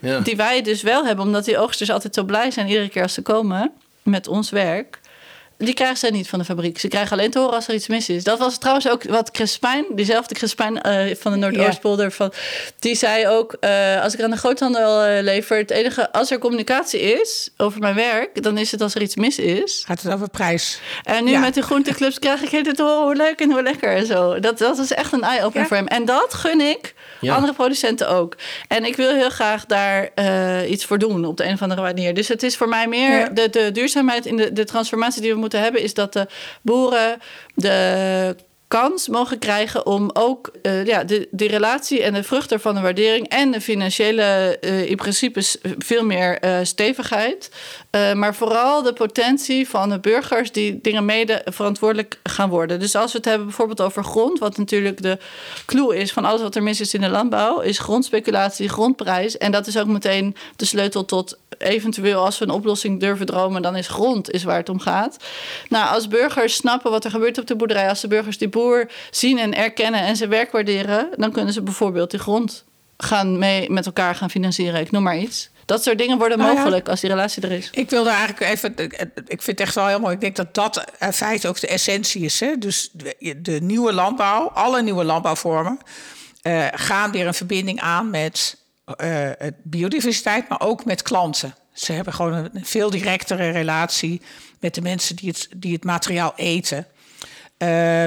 ja. 0.00 0.20
Die 0.20 0.36
wij 0.36 0.62
dus 0.62 0.82
wel 0.82 1.04
hebben, 1.04 1.24
omdat 1.24 1.44
die 1.44 1.58
oogsters 1.58 1.90
altijd 1.90 2.14
zo 2.14 2.22
blij 2.22 2.50
zijn 2.50 2.68
iedere 2.68 2.88
keer 2.88 3.02
als 3.02 3.14
ze 3.14 3.22
komen 3.22 3.72
met 4.02 4.28
ons 4.28 4.50
werk. 4.50 5.00
Die 5.58 5.74
krijgen 5.74 5.96
ze 5.96 6.06
niet 6.06 6.28
van 6.28 6.38
de 6.38 6.44
fabriek. 6.44 6.78
Ze 6.78 6.88
krijgen 6.88 7.12
alleen 7.12 7.30
te 7.30 7.38
horen 7.38 7.54
als 7.54 7.68
er 7.68 7.74
iets 7.74 7.86
mis 7.86 8.08
is. 8.08 8.24
Dat 8.24 8.38
was 8.38 8.58
trouwens 8.58 8.88
ook 8.88 9.02
wat 9.02 9.30
Crespijn, 9.30 9.84
diezelfde 9.90 10.34
Crespijn 10.34 10.80
uh, 10.86 11.14
van 11.14 11.32
de 11.32 11.38
Noordoostpolder, 11.38 12.12
van, 12.12 12.32
die 12.78 12.94
zei 12.94 13.28
ook: 13.28 13.56
uh, 13.60 14.02
als 14.02 14.14
ik 14.14 14.22
aan 14.22 14.30
de 14.30 14.36
groothandel 14.36 15.08
uh, 15.08 15.22
lever, 15.22 15.56
het 15.56 15.70
enige, 15.70 16.12
als 16.12 16.30
er 16.30 16.38
communicatie 16.38 17.00
is 17.00 17.50
over 17.56 17.80
mijn 17.80 17.94
werk, 17.94 18.42
dan 18.42 18.58
is 18.58 18.70
het 18.70 18.80
als 18.80 18.94
er 18.94 19.02
iets 19.02 19.16
mis 19.16 19.38
is. 19.38 19.82
Gaat 19.86 20.02
het 20.02 20.12
over 20.12 20.30
prijs? 20.30 20.80
En 21.04 21.24
nu 21.24 21.30
ja. 21.30 21.40
met 21.40 21.54
de 21.54 21.62
groenteclubs 21.62 22.18
krijg 22.18 22.42
ik 22.42 22.66
het 22.66 22.76
te 22.76 22.82
horen 22.82 23.04
hoe 23.04 23.16
leuk 23.16 23.40
en 23.40 23.50
hoe 23.50 23.62
lekker 23.62 23.96
en 23.96 24.06
zo. 24.06 24.40
Dat, 24.40 24.58
dat 24.58 24.78
is 24.78 24.92
echt 24.92 25.12
een 25.12 25.22
eye-opener 25.22 25.62
ja. 25.62 25.66
voor 25.66 25.76
hem. 25.76 25.86
En 25.86 26.04
dat 26.04 26.34
gun 26.34 26.60
ik 26.60 26.94
ja. 27.20 27.34
andere 27.34 27.52
producenten 27.52 28.08
ook. 28.08 28.36
En 28.68 28.84
ik 28.84 28.96
wil 28.96 29.14
heel 29.14 29.30
graag 29.30 29.66
daar 29.66 30.10
iets 30.66 30.84
voor 30.84 30.98
doen 30.98 31.24
op 31.24 31.36
de 31.36 31.44
een 31.44 31.52
of 31.52 31.62
andere 31.62 31.82
manier. 31.82 32.14
Dus 32.14 32.28
het 32.28 32.42
is 32.42 32.56
voor 32.56 32.68
mij 32.68 32.88
meer 32.88 33.34
de, 33.34 33.50
de 33.50 33.72
duurzaamheid 33.72 34.26
in 34.26 34.36
de, 34.36 34.52
de 34.52 34.64
transformatie 34.64 35.22
die 35.22 35.32
we 35.32 35.38
moeten 35.38 35.60
hebben, 35.60 35.82
is 35.82 35.94
dat 35.94 36.12
de 36.12 36.26
boeren 36.62 37.18
de 37.54 38.36
kans 38.68 39.08
mogen 39.08 39.38
krijgen 39.38 39.86
om 39.86 40.10
ook 40.12 40.50
uh, 40.62 40.86
ja, 40.86 41.04
de, 41.04 41.28
die 41.30 41.48
relatie 41.48 42.02
en 42.02 42.14
de 42.14 42.22
vruchten 42.22 42.60
van 42.60 42.74
de 42.74 42.80
waardering 42.80 43.28
en 43.28 43.50
de 43.50 43.60
financiële, 43.60 44.58
uh, 44.60 44.90
in 44.90 44.96
principe 44.96 45.42
veel 45.78 46.04
meer 46.04 46.44
uh, 46.44 46.58
stevigheid. 46.62 47.50
Maar 47.90 48.34
vooral 48.34 48.82
de 48.82 48.92
potentie 48.92 49.68
van 49.68 49.88
de 49.88 49.98
burgers 49.98 50.52
die 50.52 50.78
dingen 50.82 51.04
mede 51.04 51.42
verantwoordelijk 51.44 52.20
gaan 52.22 52.48
worden. 52.48 52.80
Dus 52.80 52.94
als 52.94 53.12
we 53.12 53.18
het 53.18 53.26
hebben 53.26 53.46
bijvoorbeeld 53.46 53.80
over 53.80 54.04
grond, 54.04 54.38
wat 54.38 54.56
natuurlijk 54.56 55.02
de 55.02 55.18
clue 55.66 55.96
is 55.96 56.12
van 56.12 56.24
alles 56.24 56.42
wat 56.42 56.54
er 56.54 56.62
mis 56.62 56.80
is 56.80 56.94
in 56.94 57.00
de 57.00 57.08
landbouw, 57.08 57.60
is 57.60 57.78
grondspeculatie, 57.78 58.68
grondprijs. 58.68 59.38
En 59.38 59.52
dat 59.52 59.66
is 59.66 59.78
ook 59.78 59.86
meteen 59.86 60.36
de 60.56 60.64
sleutel 60.64 61.04
tot 61.04 61.38
eventueel 61.58 62.24
als 62.24 62.38
we 62.38 62.44
een 62.44 62.50
oplossing 62.50 63.00
durven 63.00 63.26
dromen, 63.26 63.62
dan 63.62 63.76
is 63.76 63.88
grond 63.88 64.30
is 64.30 64.44
waar 64.44 64.56
het 64.56 64.68
om 64.68 64.80
gaat. 64.80 65.16
Nou, 65.68 65.94
als 65.94 66.08
burgers 66.08 66.54
snappen 66.54 66.90
wat 66.90 67.04
er 67.04 67.10
gebeurt 67.10 67.38
op 67.38 67.46
de 67.46 67.56
boerderij, 67.56 67.88
als 67.88 68.00
de 68.00 68.08
burgers 68.08 68.38
die 68.38 68.48
boer 68.48 68.90
zien 69.10 69.38
en 69.38 69.54
erkennen 69.54 70.00
en 70.00 70.16
zijn 70.16 70.30
werk 70.30 70.52
waarderen, 70.52 71.08
dan 71.16 71.32
kunnen 71.32 71.52
ze 71.52 71.62
bijvoorbeeld 71.62 72.10
die 72.10 72.20
grond 72.20 72.64
gaan 72.98 73.38
mee 73.38 73.70
met 73.70 73.86
elkaar 73.86 74.14
gaan 74.14 74.30
financieren. 74.30 74.80
Ik 74.80 74.90
noem 74.90 75.02
maar 75.02 75.18
iets. 75.18 75.50
Dat 75.64 75.82
soort 75.82 75.98
dingen 75.98 76.18
worden 76.18 76.38
Nou 76.38 76.50
ja. 76.50 76.56
mogelijk 76.56 76.88
als 76.88 77.00
die 77.00 77.10
relatie 77.10 77.42
er 77.42 77.52
is. 77.52 77.68
Ik 77.72 77.90
wilde 77.90 78.10
eigenlijk 78.10 78.40
even. 78.40 78.74
Ik 79.26 79.42
vind 79.42 79.58
het 79.58 79.60
echt 79.60 79.74
wel 79.74 79.86
heel 79.86 80.00
mooi. 80.00 80.14
Ik 80.14 80.20
denk 80.20 80.36
dat 80.36 80.54
dat 80.54 80.84
in 80.98 81.12
feite 81.12 81.48
ook 81.48 81.60
de 81.60 81.66
essentie 81.66 82.22
is. 82.22 82.40
Hè? 82.40 82.58
Dus 82.58 82.90
de, 82.92 83.38
de 83.42 83.60
nieuwe 83.62 83.92
landbouw, 83.92 84.48
alle 84.48 84.82
nieuwe 84.82 85.04
landbouwvormen. 85.04 85.78
eh, 86.42 86.66
gaan 86.72 87.10
weer 87.10 87.26
een 87.26 87.34
verbinding 87.34 87.80
aan 87.80 88.10
met 88.10 88.56
uh, 89.02 89.30
biodiversiteit, 89.62 90.48
maar 90.48 90.60
ook 90.60 90.84
met 90.84 91.02
klanten. 91.02 91.54
Ze 91.72 91.92
hebben 91.92 92.12
gewoon 92.12 92.32
een 92.32 92.64
veel 92.64 92.90
directere 92.90 93.50
relatie 93.50 94.20
met 94.60 94.74
de 94.74 94.80
mensen 94.80 95.16
die 95.16 95.28
het, 95.28 95.48
die 95.56 95.72
het 95.72 95.84
materiaal 95.84 96.32
eten. 96.36 96.86
Uh, 97.58 98.06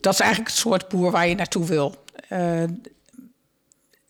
dat 0.00 0.12
is 0.12 0.20
eigenlijk 0.20 0.50
het 0.50 0.58
soort 0.58 0.88
boer 0.88 1.10
waar 1.10 1.28
je 1.28 1.34
naartoe 1.34 1.66
wil. 1.66 2.04
Uh, 2.30 2.62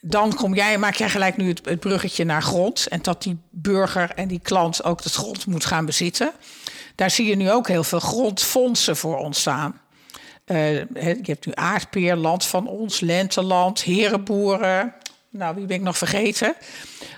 dan 0.06 0.34
kom 0.34 0.54
jij, 0.54 0.78
maak 0.78 0.94
jij 0.94 1.08
gelijk 1.08 1.36
nu 1.36 1.48
het, 1.48 1.80
bruggetje 1.80 2.24
naar 2.24 2.42
grond. 2.42 2.86
En 2.88 3.02
dat 3.02 3.22
die 3.22 3.38
burger 3.50 4.10
en 4.10 4.28
die 4.28 4.40
klant 4.42 4.84
ook 4.84 5.02
het 5.02 5.12
grond 5.12 5.46
moet 5.46 5.64
gaan 5.64 5.86
bezitten. 5.86 6.32
Daar 6.94 7.10
zie 7.10 7.26
je 7.26 7.36
nu 7.36 7.50
ook 7.50 7.68
heel 7.68 7.84
veel 7.84 8.00
grondfondsen 8.00 8.96
voor 8.96 9.16
ontstaan. 9.16 9.80
Uh, 10.46 10.78
je 10.78 11.20
hebt 11.22 11.46
nu 11.46 11.52
aardpeer, 11.54 12.16
land 12.16 12.44
van 12.44 12.66
ons, 12.66 13.00
lenteland, 13.00 13.82
herenboeren. 13.82 14.94
Nou, 15.36 15.54
wie 15.54 15.66
ben 15.66 15.76
ik 15.76 15.82
nog 15.82 15.98
vergeten? 15.98 16.54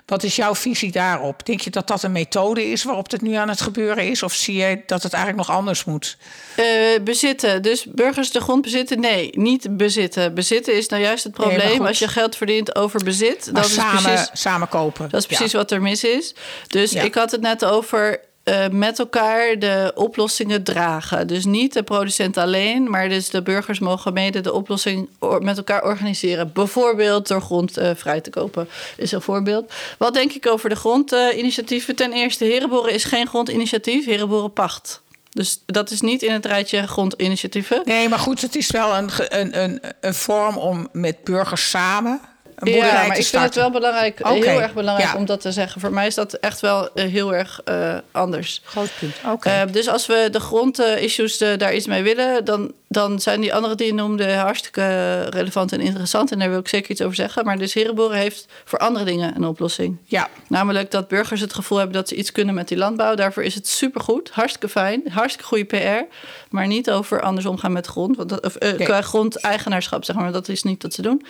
Wat 0.07 0.23
is 0.23 0.37
jouw 0.37 0.55
visie 0.55 0.93
daarop? 0.93 1.47
Denk 1.47 1.61
je 1.61 1.71
dat 1.71 1.89
dat 1.89 2.03
een 2.03 2.13
methode 2.13 2.71
is 2.71 2.83
waarop 2.83 3.11
het 3.11 3.21
nu 3.21 3.35
aan 3.35 3.49
het 3.49 3.61
gebeuren 3.61 4.09
is? 4.09 4.23
Of 4.23 4.33
zie 4.33 4.57
je 4.57 4.83
dat 4.87 5.03
het 5.03 5.13
eigenlijk 5.13 5.49
nog 5.49 5.57
anders 5.57 5.85
moet? 5.85 6.17
Uh, 6.57 6.67
bezitten. 7.05 7.63
Dus 7.63 7.85
burgers 7.85 8.31
de 8.31 8.41
grond 8.41 8.63
bezitten? 8.63 9.01
Nee, 9.01 9.31
niet 9.33 9.77
bezitten. 9.77 10.35
Bezitten 10.35 10.77
is 10.77 10.89
nou 10.89 11.03
juist 11.03 11.25
het 11.25 11.33
probleem. 11.33 11.87
Als 11.87 11.99
je 11.99 12.09
geld 12.09 12.37
verdient 12.37 12.77
over 12.77 13.05
bezit, 13.05 13.55
dan 13.55 13.65
is 13.65 13.75
samen, 13.75 14.03
precies, 14.03 14.31
samen 14.33 14.69
kopen. 14.69 15.09
Dat 15.09 15.21
is 15.21 15.27
precies 15.27 15.53
wat 15.53 15.71
er 15.71 15.83
mis 15.83 16.05
is. 16.05 16.35
Dus 16.67 16.91
ja. 16.91 17.03
ik 17.03 17.15
had 17.15 17.31
het 17.31 17.41
net 17.41 17.65
over 17.65 18.21
uh, 18.49 18.69
met 18.69 18.99
elkaar 18.99 19.59
de 19.59 19.93
oplossingen 19.95 20.63
dragen. 20.63 21.27
Dus 21.27 21.45
niet 21.45 21.73
de 21.73 21.83
producent 21.83 22.37
alleen, 22.37 22.91
maar 22.91 23.09
dus 23.09 23.31
de 23.31 23.43
burgers 23.43 23.79
mogen 23.79 24.13
mede 24.13 24.41
de 24.41 24.53
oplossing 24.53 25.09
met 25.41 25.57
elkaar 25.57 25.85
organiseren. 25.85 26.53
Bijvoorbeeld 26.53 27.29
door 27.29 27.41
grond 27.41 27.79
uh, 27.79 27.91
vrij 27.95 28.21
te 28.21 28.31
kopen, 28.31 28.69
is 28.97 29.13
een 29.13 29.21
voorbeeld. 29.21 29.73
Wat 29.99 30.15
denk 30.15 30.33
ik 30.33 30.47
over 30.47 30.69
de 30.69 30.77
grondinitiatieven? 30.77 31.97
Ten 31.97 32.13
eerste, 32.13 32.45
Herenboren 32.45 32.93
is 32.93 33.05
geen 33.05 33.27
grondinitiatief, 33.27 34.05
Herenboren 34.05 34.53
pacht. 34.53 35.03
Dus 35.31 35.63
dat 35.67 35.91
is 35.91 36.01
niet 36.01 36.23
in 36.23 36.33
het 36.33 36.47
rijtje 36.47 36.87
grondinitiatieven. 36.87 37.83
Nee, 37.85 38.09
maar 38.09 38.19
goed, 38.19 38.41
het 38.41 38.57
is 38.57 38.71
wel 38.71 38.97
een, 38.97 39.11
een, 39.29 39.63
een, 39.63 39.81
een 40.01 40.15
vorm 40.15 40.57
om 40.57 40.89
met 40.93 41.25
burgers 41.25 41.71
samen 41.71 42.21
ja, 42.63 43.07
maar 43.07 43.19
ik 43.19 43.27
vind 43.27 43.43
het 43.43 43.55
wel 43.55 43.71
belangrijk, 43.71 44.19
okay. 44.21 44.41
heel 44.41 44.63
erg 44.63 44.73
belangrijk 44.73 45.13
ja. 45.13 45.17
om 45.17 45.25
dat 45.25 45.41
te 45.41 45.53
zeggen. 45.53 45.81
Voor 45.81 45.93
mij 45.93 46.07
is 46.07 46.15
dat 46.15 46.33
echt 46.33 46.61
wel 46.61 46.89
uh, 46.95 47.05
heel 47.05 47.35
erg 47.35 47.61
uh, 47.69 47.95
anders. 48.13 48.61
Groot 48.65 48.91
punt. 48.99 49.15
Okay. 49.27 49.65
Uh, 49.65 49.73
dus 49.73 49.89
als 49.89 50.07
we 50.07 50.29
de 50.31 50.41
grondissues 50.41 51.39
daar 51.39 51.75
iets 51.75 51.87
mee 51.87 52.03
willen, 52.03 52.45
dan 52.45 52.73
dan 52.89 53.21
zijn 53.21 53.41
die 53.41 53.55
andere 53.55 53.75
die 53.75 53.87
je 53.87 53.95
noemde 53.95 54.35
hartstikke 54.35 55.23
relevant 55.23 55.73
en 55.73 55.81
interessant. 55.81 56.33
En 56.33 56.39
daar 56.39 56.51
wil 56.51 56.59
ik 56.59 56.69
zeker 56.69 56.91
iets 56.91 57.03
over 57.03 57.15
zeggen. 57.15 57.45
Maar 57.45 57.59
dus 57.59 57.75
Herenboeren 57.75 58.19
heeft 58.19 58.47
voor 58.65 58.79
andere 58.79 59.05
dingen 59.05 59.37
een 59.37 59.45
oplossing. 59.45 59.97
Ja. 60.05 60.29
Namelijk 60.49 60.91
dat 60.91 61.09
burgers 61.09 61.41
het 61.41 61.55
gevoel 61.55 61.79
hebben 61.79 61.97
dat 61.97 62.09
ze 62.09 62.15
iets 62.15 62.33
kunnen 62.33 62.55
met 62.55 62.69
die 62.69 62.79
landbouw. 62.79 63.15
Daarvoor 63.15 63.43
is 63.43 63.55
het 63.55 63.69
supergoed. 63.69 64.31
Hartstikke 64.31 64.69
fijn. 64.69 65.03
Hartstikke 65.09 65.49
goede 65.49 65.65
PR. 65.65 66.15
Maar 66.51 66.67
niet 66.67 66.91
over 66.91 67.23
anders 67.23 67.47
omgaan 67.47 67.73
met 67.73 67.87
grond. 67.87 68.17
Want 68.17 68.29
dat, 68.29 68.45
of, 68.45 68.55
uh, 68.55 68.73
nee. 68.73 68.87
Qua 68.87 69.03
grondeigenaarschap, 69.03 70.05
zeg 70.05 70.17
maar. 70.17 70.33
Dat 70.33 70.49
is 70.49 70.63
niet 70.63 70.83
wat 70.83 70.95
ze 70.95 71.03
doen. 71.03 71.27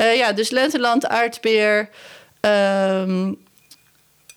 Uh, 0.00 0.16
ja, 0.16 0.32
dus 0.32 0.50
Lenteland, 0.50 1.06
aardbeer... 1.06 1.88
Um, 2.40 3.38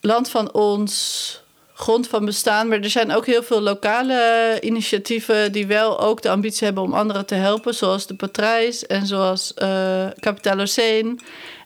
land 0.01 0.29
van 0.29 0.53
ons 0.53 1.40
grond 1.81 2.07
van 2.07 2.25
bestaan. 2.25 2.67
Maar 2.67 2.79
er 2.79 2.89
zijn 2.89 3.11
ook 3.11 3.25
heel 3.25 3.43
veel 3.43 3.61
lokale 3.61 4.57
initiatieven 4.61 5.51
die 5.51 5.67
wel 5.67 5.99
ook 5.99 6.21
de 6.21 6.29
ambitie 6.29 6.65
hebben 6.65 6.83
om 6.83 6.93
anderen 6.93 7.25
te 7.25 7.35
helpen. 7.35 7.73
Zoals 7.73 8.07
de 8.07 8.15
Patrijs 8.15 8.87
en 8.87 9.07
zoals 9.07 9.53
uh, 9.57 10.07
Capitaloceen. 10.19 11.19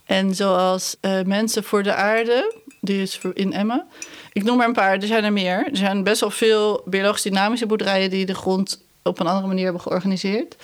En 0.06 0.36
zoals 0.36 0.96
uh, 1.02 1.22
Mensen 1.22 1.64
voor 1.64 1.84
de 1.84 1.94
Aarde. 1.94 2.54
Die 2.82 3.02
is 3.02 3.20
in 3.34 3.54
Emmen. 3.54 3.86
Ik 4.34 4.44
noem 4.44 4.58
maar 4.58 4.68
een 4.68 4.74
paar, 4.74 4.94
er 4.94 5.08
zijn 5.08 5.24
er 5.24 5.34
meer. 5.34 5.68
Er 5.72 5.78
zijn 5.78 6.04
best 6.04 6.20
wel 6.20 6.32
veel 6.32 6.82
biologisch 6.86 7.22
dynamische 7.22 7.66
boerderijen 7.66 8.10
die 8.10 8.26
de 8.26 8.36
grond 8.36 8.84
op 9.04 9.20
een 9.20 9.28
andere 9.28 9.48
manier 9.48 9.64
hebben 9.64 9.82
georganiseerd. 9.82 10.56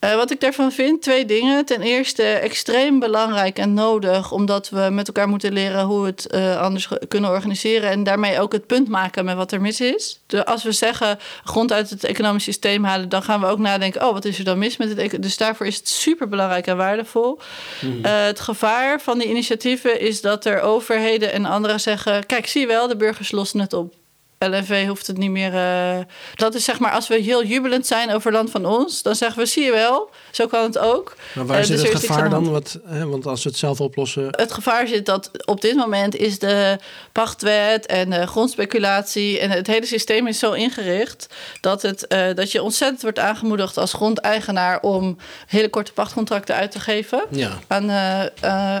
Uh, 0.00 0.14
wat 0.14 0.30
ik 0.30 0.40
daarvan 0.40 0.72
vind, 0.72 1.02
twee 1.02 1.24
dingen. 1.24 1.64
Ten 1.64 1.82
eerste 1.82 2.22
extreem 2.22 2.98
belangrijk 2.98 3.58
en 3.58 3.74
nodig, 3.74 4.32
omdat 4.32 4.68
we 4.68 4.88
met 4.90 5.06
elkaar 5.06 5.28
moeten 5.28 5.52
leren 5.52 5.84
hoe 5.84 6.00
we 6.00 6.06
het 6.06 6.26
uh, 6.34 6.60
anders 6.60 6.88
kunnen 7.08 7.30
organiseren. 7.30 7.90
En 7.90 8.02
daarmee 8.02 8.40
ook 8.40 8.52
het 8.52 8.66
punt 8.66 8.88
maken 8.88 9.24
met 9.24 9.36
wat 9.36 9.52
er 9.52 9.60
mis 9.60 9.80
is. 9.80 10.20
Dus 10.26 10.44
als 10.44 10.62
we 10.62 10.72
zeggen 10.72 11.18
grond 11.44 11.72
uit 11.72 11.90
het 11.90 12.04
economisch 12.04 12.44
systeem 12.44 12.84
halen, 12.84 13.08
dan 13.08 13.22
gaan 13.22 13.40
we 13.40 13.46
ook 13.46 13.58
nadenken: 13.58 14.06
oh, 14.06 14.12
wat 14.12 14.24
is 14.24 14.38
er 14.38 14.44
dan 14.44 14.58
mis 14.58 14.76
met 14.76 14.96
het 14.96 15.22
Dus 15.22 15.36
daarvoor 15.36 15.66
is 15.66 15.76
het 15.76 15.88
super 15.88 16.28
belangrijk 16.28 16.66
en 16.66 16.76
waardevol. 16.76 17.40
Mm. 17.80 18.04
Uh, 18.04 18.24
het 18.24 18.40
gevaar 18.40 19.00
van 19.00 19.18
die 19.18 19.28
initiatieven 19.28 20.00
is 20.00 20.20
dat 20.20 20.44
er 20.44 20.60
overheden 20.60 21.32
en 21.32 21.44
anderen 21.44 21.80
zeggen: 21.80 22.26
kijk, 22.26 22.46
zie 22.46 22.60
je 22.60 22.66
wel, 22.66 22.88
de 22.88 22.96
burgers 22.96 23.30
lossen 23.30 23.60
het 23.60 23.72
op. 23.72 23.94
LNV 24.38 24.86
hoeft 24.86 25.06
het 25.06 25.16
niet 25.16 25.30
meer. 25.30 25.54
Uh, 25.54 26.04
dat 26.34 26.54
is 26.54 26.64
zeg 26.64 26.78
maar, 26.78 26.92
als 26.92 27.08
we 27.08 27.16
heel 27.16 27.44
jubelend 27.44 27.86
zijn 27.86 28.10
over 28.10 28.32
land 28.32 28.50
van 28.50 28.66
ons, 28.66 29.02
dan 29.02 29.14
zeggen 29.14 29.42
we: 29.42 29.46
zie 29.46 29.64
je 29.64 29.70
wel, 29.72 30.10
zo 30.38 30.46
kan 30.46 30.62
het 30.62 30.78
ook. 30.78 31.16
Maar 31.34 31.46
waar 31.46 31.58
uh, 31.58 31.64
zit 31.64 31.80
dus 31.80 31.88
het 31.88 32.00
gevaar 32.00 32.30
dan? 32.30 32.50
Wat, 32.50 32.78
hè, 32.84 33.06
want 33.06 33.26
als 33.26 33.42
we 33.42 33.48
het 33.48 33.58
zelf 33.58 33.80
oplossen. 33.80 34.28
Het 34.30 34.52
gevaar 34.52 34.86
zit 34.86 35.06
dat 35.06 35.30
op 35.44 35.60
dit 35.60 35.76
moment 35.76 36.16
is 36.16 36.38
de 36.38 36.78
pachtwet 37.12 37.86
en 37.86 38.10
de 38.10 38.26
grondspeculatie 38.26 39.38
en 39.38 39.50
het 39.50 39.66
hele 39.66 39.86
systeem 39.86 40.26
is 40.26 40.38
zo 40.38 40.52
ingericht 40.52 41.26
dat, 41.60 41.82
het, 41.82 42.04
uh, 42.08 42.34
dat 42.34 42.52
je 42.52 42.62
ontzettend 42.62 43.02
wordt 43.02 43.18
aangemoedigd 43.18 43.76
als 43.76 43.92
grondeigenaar 43.92 44.80
om 44.80 45.16
hele 45.46 45.68
korte 45.68 45.92
pachtcontracten 45.92 46.54
uit 46.54 46.70
te 46.70 46.80
geven 46.80 47.22
ja. 47.30 47.58
aan, 47.66 47.90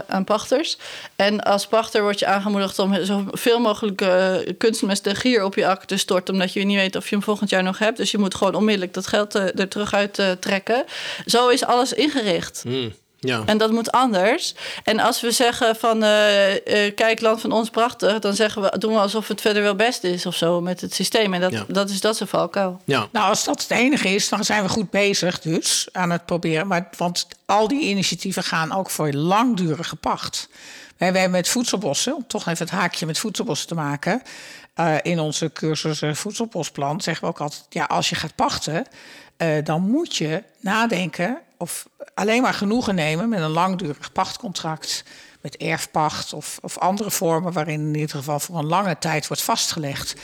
aan 0.06 0.24
pachters. 0.24 0.78
En 1.16 1.40
als 1.40 1.66
pachter 1.66 2.02
word 2.02 2.18
je 2.18 2.26
aangemoedigd 2.26 2.78
om 2.78 3.04
zoveel 3.04 3.60
mogelijk 3.60 4.06
kunstmest 4.58 5.08
gier 5.08 5.44
op 5.44 5.54
je 5.54 5.66
akte 5.66 5.96
stort, 5.96 6.28
omdat 6.28 6.52
je 6.52 6.64
niet 6.64 6.76
weet 6.76 6.96
of 6.96 7.08
je 7.08 7.14
hem 7.14 7.24
volgend 7.24 7.50
jaar 7.50 7.62
nog 7.62 7.78
hebt. 7.78 7.96
Dus 7.96 8.10
je 8.10 8.18
moet 8.18 8.34
gewoon 8.34 8.54
onmiddellijk 8.54 8.94
dat 8.94 9.06
geld 9.06 9.34
er, 9.34 9.54
er 9.54 9.68
terug 9.68 9.94
uit 9.94 10.20
trekken. 10.40 10.84
Zo 11.26 11.47
is 11.52 11.64
alles 11.64 11.92
ingericht. 11.92 12.62
Mm. 12.66 12.92
Ja. 13.20 13.42
En 13.46 13.58
dat 13.58 13.70
moet 13.70 13.92
anders. 13.92 14.54
En 14.84 15.00
als 15.00 15.20
we 15.20 15.30
zeggen 15.30 15.76
van 15.76 16.02
uh, 16.02 16.54
uh, 16.54 16.94
kijk, 16.94 17.20
land 17.20 17.40
van 17.40 17.52
ons 17.52 17.70
prachtig, 17.70 18.18
dan 18.18 18.34
zeggen 18.34 18.62
we, 18.62 18.78
doen 18.78 18.92
we 18.92 18.98
alsof 18.98 19.28
het 19.28 19.40
verder 19.40 19.62
wel 19.62 19.74
best 19.74 20.04
is 20.04 20.26
of 20.26 20.34
zo 20.34 20.60
met 20.60 20.80
het 20.80 20.94
systeem. 20.94 21.34
En 21.34 21.40
dat, 21.40 21.52
ja. 21.52 21.64
dat 21.68 21.90
is 21.90 22.00
dat 22.00 22.16
zijn 22.16 22.28
valkuil. 22.28 22.80
Ja. 22.84 23.08
Nou, 23.12 23.28
als 23.28 23.44
dat 23.44 23.62
het 23.62 23.70
enige 23.70 24.08
is, 24.08 24.28
dan 24.28 24.44
zijn 24.44 24.62
we 24.62 24.68
goed 24.68 24.90
bezig, 24.90 25.40
dus 25.40 25.88
aan 25.92 26.10
het 26.10 26.26
proberen. 26.26 26.66
Maar 26.66 26.88
want 26.96 27.26
al 27.46 27.68
die 27.68 27.82
initiatieven 27.82 28.42
gaan 28.42 28.72
ook 28.72 28.90
voor 28.90 29.12
langdurige 29.12 29.96
pacht. 29.96 30.48
Wij, 30.96 31.12
wij 31.12 31.28
met 31.28 31.48
voedselbossen, 31.48 32.16
om 32.16 32.26
toch 32.26 32.46
even 32.46 32.66
het 32.66 32.74
haakje 32.74 33.06
met 33.06 33.18
voedselbossen 33.18 33.68
te 33.68 33.74
maken. 33.74 34.22
Uh, 34.76 34.94
in 35.02 35.20
onze 35.20 35.52
cursus 35.52 36.02
uh, 36.02 36.14
voedselbosplan 36.14 37.00
zeggen 37.00 37.24
we 37.24 37.30
ook 37.30 37.40
altijd: 37.40 37.66
ja, 37.68 37.84
als 37.84 38.08
je 38.08 38.14
gaat 38.14 38.34
pachten, 38.34 38.86
uh, 39.38 39.64
dan 39.64 39.82
moet 39.82 40.16
je 40.16 40.42
nadenken 40.60 41.38
of 41.56 41.88
alleen 42.14 42.42
maar 42.42 42.54
genoegen 42.54 42.94
nemen 42.94 43.28
met 43.28 43.40
een 43.40 43.50
langdurig 43.50 44.12
pachtcontract, 44.12 45.04
met 45.40 45.56
erfpacht 45.56 46.32
of, 46.32 46.58
of 46.62 46.78
andere 46.78 47.10
vormen 47.10 47.52
waarin 47.52 47.80
in 47.80 47.94
ieder 47.94 48.16
geval 48.16 48.40
voor 48.40 48.58
een 48.58 48.66
lange 48.66 48.98
tijd 48.98 49.26
wordt 49.26 49.42
vastgelegd. 49.42 50.14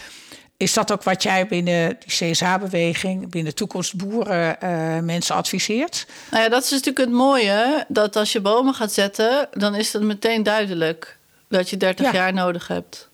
Is 0.56 0.72
dat 0.72 0.92
ook 0.92 1.02
wat 1.02 1.22
jij 1.22 1.46
binnen 1.46 1.96
die 1.98 2.30
CSA-beweging, 2.30 3.30
binnen 3.30 3.54
toekomstboeren, 3.54 4.56
uh, 4.62 4.98
mensen 4.98 5.34
adviseert? 5.34 6.06
Nou 6.30 6.42
ja, 6.42 6.48
dat 6.48 6.64
is 6.64 6.70
natuurlijk 6.70 6.98
het 6.98 7.10
mooie, 7.10 7.84
dat 7.88 8.16
als 8.16 8.32
je 8.32 8.40
bomen 8.40 8.74
gaat 8.74 8.92
zetten, 8.92 9.48
dan 9.52 9.74
is 9.74 9.92
het 9.92 10.02
meteen 10.02 10.42
duidelijk 10.42 11.18
dat 11.48 11.70
je 11.70 11.76
30 11.76 12.06
ja. 12.06 12.12
jaar 12.12 12.32
nodig 12.32 12.68
hebt. 12.68 13.08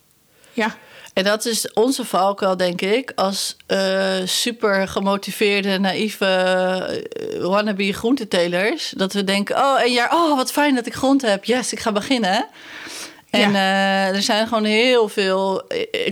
Ja. 0.53 0.77
En 1.13 1.25
dat 1.25 1.45
is 1.45 1.73
onze 1.73 2.05
valkuil, 2.05 2.57
denk 2.57 2.81
ik, 2.81 3.13
als 3.15 3.57
uh, 3.69 4.15
super 4.25 4.89
gemotiveerde, 4.89 5.79
naïeve 5.79 7.03
uh, 7.37 7.45
wannabe 7.45 7.93
groentetelers. 7.93 8.93
Dat 8.97 9.13
we 9.13 9.25
denken, 9.25 9.57
oh, 9.57 9.81
een 9.85 9.93
jaar, 9.93 10.15
oh, 10.15 10.37
wat 10.37 10.53
fijn 10.53 10.75
dat 10.75 10.87
ik 10.87 10.95
grond 10.95 11.23
heb. 11.23 11.45
Yes, 11.45 11.73
ik 11.73 11.81
ga 11.81 11.93
beginnen. 11.93 12.47
En 13.31 13.53
ja. 13.53 14.09
uh, 14.09 14.17
er 14.17 14.23
zijn 14.23 14.47
gewoon 14.47 14.65
heel 14.65 15.09
veel 15.09 15.63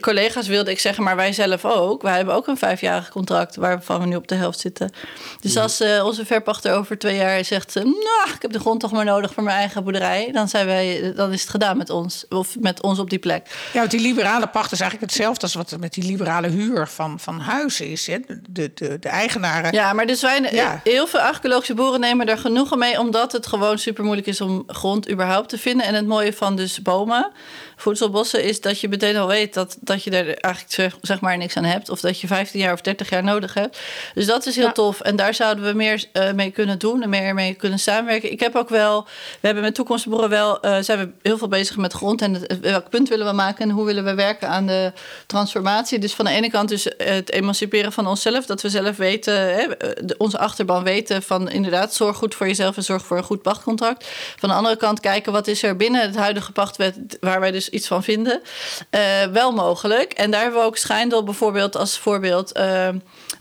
collega's, 0.00 0.46
wilde 0.46 0.70
ik 0.70 0.80
zeggen, 0.80 1.04
maar 1.04 1.16
wij 1.16 1.32
zelf 1.32 1.64
ook. 1.64 2.02
Wij 2.02 2.16
hebben 2.16 2.34
ook 2.34 2.46
een 2.46 2.56
vijfjarig 2.56 3.08
contract 3.08 3.56
waarvan 3.56 4.00
we 4.00 4.06
nu 4.06 4.16
op 4.16 4.28
de 4.28 4.34
helft 4.34 4.58
zitten. 4.58 4.92
Dus 5.40 5.52
ja. 5.52 5.62
als 5.62 5.80
uh, 5.80 6.04
onze 6.04 6.26
verpachter 6.26 6.74
over 6.74 6.98
twee 6.98 7.16
jaar 7.16 7.44
zegt: 7.44 7.74
Nou, 7.74 8.34
ik 8.34 8.42
heb 8.42 8.52
de 8.52 8.60
grond 8.60 8.80
toch 8.80 8.92
maar 8.92 9.04
nodig 9.04 9.34
voor 9.34 9.42
mijn 9.42 9.56
eigen 9.56 9.84
boerderij, 9.84 10.30
dan, 10.32 10.48
zijn 10.48 10.66
wij, 10.66 11.12
dan 11.16 11.32
is 11.32 11.40
het 11.40 11.50
gedaan 11.50 11.76
met 11.76 11.90
ons. 11.90 12.24
Of 12.28 12.56
met 12.60 12.82
ons 12.82 12.98
op 12.98 13.10
die 13.10 13.18
plek. 13.18 13.46
Ja, 13.72 13.78
want 13.78 13.90
die 13.90 14.00
liberale 14.00 14.46
pacht 14.46 14.72
is 14.72 14.80
eigenlijk 14.80 15.12
hetzelfde 15.12 15.42
als 15.42 15.54
wat 15.54 15.76
met 15.80 15.94
die 15.94 16.04
liberale 16.04 16.48
huur 16.48 16.88
van, 16.88 17.20
van 17.20 17.40
huizen 17.40 17.90
is. 17.90 18.06
Hè? 18.06 18.18
De, 18.48 18.70
de, 18.74 18.98
de 18.98 19.08
eigenaren. 19.08 19.72
Ja, 19.72 19.92
maar 19.92 20.06
dus 20.06 20.20
wij, 20.20 20.48
ja. 20.52 20.80
heel 20.84 21.06
veel 21.06 21.20
archeologische 21.20 21.74
boeren 21.74 22.00
nemen 22.00 22.28
er 22.28 22.38
genoegen 22.38 22.78
mee, 22.78 23.00
omdat 23.00 23.32
het 23.32 23.46
gewoon 23.46 23.78
super 23.78 24.04
moeilijk 24.04 24.26
is 24.26 24.40
om 24.40 24.62
grond 24.66 25.10
überhaupt 25.10 25.48
te 25.48 25.58
vinden. 25.58 25.86
En 25.86 25.94
het 25.94 26.06
mooie 26.06 26.32
van 26.32 26.56
dus 26.56 26.82
bomen 26.82 27.07
voorkomen. 27.09 27.32
Voedselbossen 27.80 28.42
is 28.44 28.60
dat 28.60 28.80
je 28.80 28.88
meteen 28.88 29.16
al 29.16 29.26
weet 29.26 29.54
dat, 29.54 29.76
dat 29.80 30.04
je 30.04 30.10
er 30.10 30.26
eigenlijk 30.26 30.74
zeg, 30.74 30.96
zeg 31.00 31.20
maar 31.20 31.36
niks 31.36 31.56
aan 31.56 31.64
hebt. 31.64 31.88
Of 31.88 32.00
dat 32.00 32.20
je 32.20 32.26
15 32.26 32.60
jaar 32.60 32.72
of 32.72 32.80
30 32.80 33.10
jaar 33.10 33.24
nodig 33.24 33.54
hebt. 33.54 33.78
Dus 34.14 34.26
dat 34.26 34.46
is 34.46 34.56
heel 34.56 34.64
Ja. 34.64 34.72
tof. 34.72 35.00
En 35.00 35.16
daar 35.16 35.34
zouden 35.34 35.64
we 35.64 35.72
meer 35.72 36.04
eh, 36.12 36.32
mee 36.32 36.50
kunnen 36.50 36.78
doen 36.78 37.02
en 37.02 37.08
meer 37.08 37.34
mee 37.34 37.54
kunnen 37.54 37.78
samenwerken. 37.78 38.32
Ik 38.32 38.40
heb 38.40 38.56
ook 38.56 38.68
wel, 38.68 39.04
we 39.40 39.46
hebben 39.46 39.64
met 39.64 39.74
toekomstboeren 39.74 40.28
wel, 40.30 40.60
eh, 40.60 40.76
zijn 40.80 40.98
we 40.98 41.08
heel 41.22 41.38
veel 41.38 41.48
bezig 41.48 41.76
met 41.76 41.92
grond. 41.92 42.22
En 42.22 42.34
het, 42.34 42.60
welk 42.60 42.88
punt 42.90 43.08
willen 43.08 43.26
we 43.26 43.32
maken 43.32 43.64
en 43.64 43.70
hoe 43.70 43.84
willen 43.84 44.04
we 44.04 44.14
werken 44.14 44.48
aan 44.48 44.66
de 44.66 44.92
transformatie. 45.26 45.98
Dus 45.98 46.14
van 46.14 46.24
de 46.24 46.30
ene 46.30 46.50
kant 46.50 46.68
dus 46.68 46.86
het 46.96 47.32
emanciperen 47.32 47.92
van 47.92 48.06
onszelf. 48.06 48.46
Dat 48.46 48.62
we 48.62 48.68
zelf 48.68 48.96
weten, 48.96 49.34
hè, 49.34 49.64
onze 50.16 50.38
achterban 50.38 50.82
weten 50.84 51.22
van 51.22 51.50
inderdaad, 51.50 51.94
zorg 51.94 52.16
goed 52.16 52.34
voor 52.34 52.46
jezelf 52.46 52.76
en 52.76 52.82
zorg 52.82 53.06
voor 53.06 53.16
een 53.16 53.22
goed 53.22 53.42
pachtcontract. 53.42 54.06
Van 54.38 54.48
de 54.48 54.54
andere 54.54 54.76
kant 54.76 55.00
kijken 55.00 55.32
wat 55.32 55.46
is 55.46 55.62
er 55.62 55.76
binnen 55.76 56.00
het 56.00 56.16
huidige 56.16 56.52
pachtwet 56.52 56.96
waar 57.20 57.40
wij 57.40 57.50
dus 57.50 57.67
iets 57.68 57.86
van 57.86 58.02
vinden. 58.02 58.42
Eh, 58.90 59.24
wel 59.32 59.52
mogelijk. 59.52 60.12
En 60.12 60.30
daar 60.30 60.42
hebben 60.42 60.60
we 60.60 60.66
ook 60.66 60.76
Schijndel 60.76 61.22
bijvoorbeeld 61.24 61.76
als 61.76 61.98
voorbeeld. 61.98 62.52
Eh, 62.52 62.88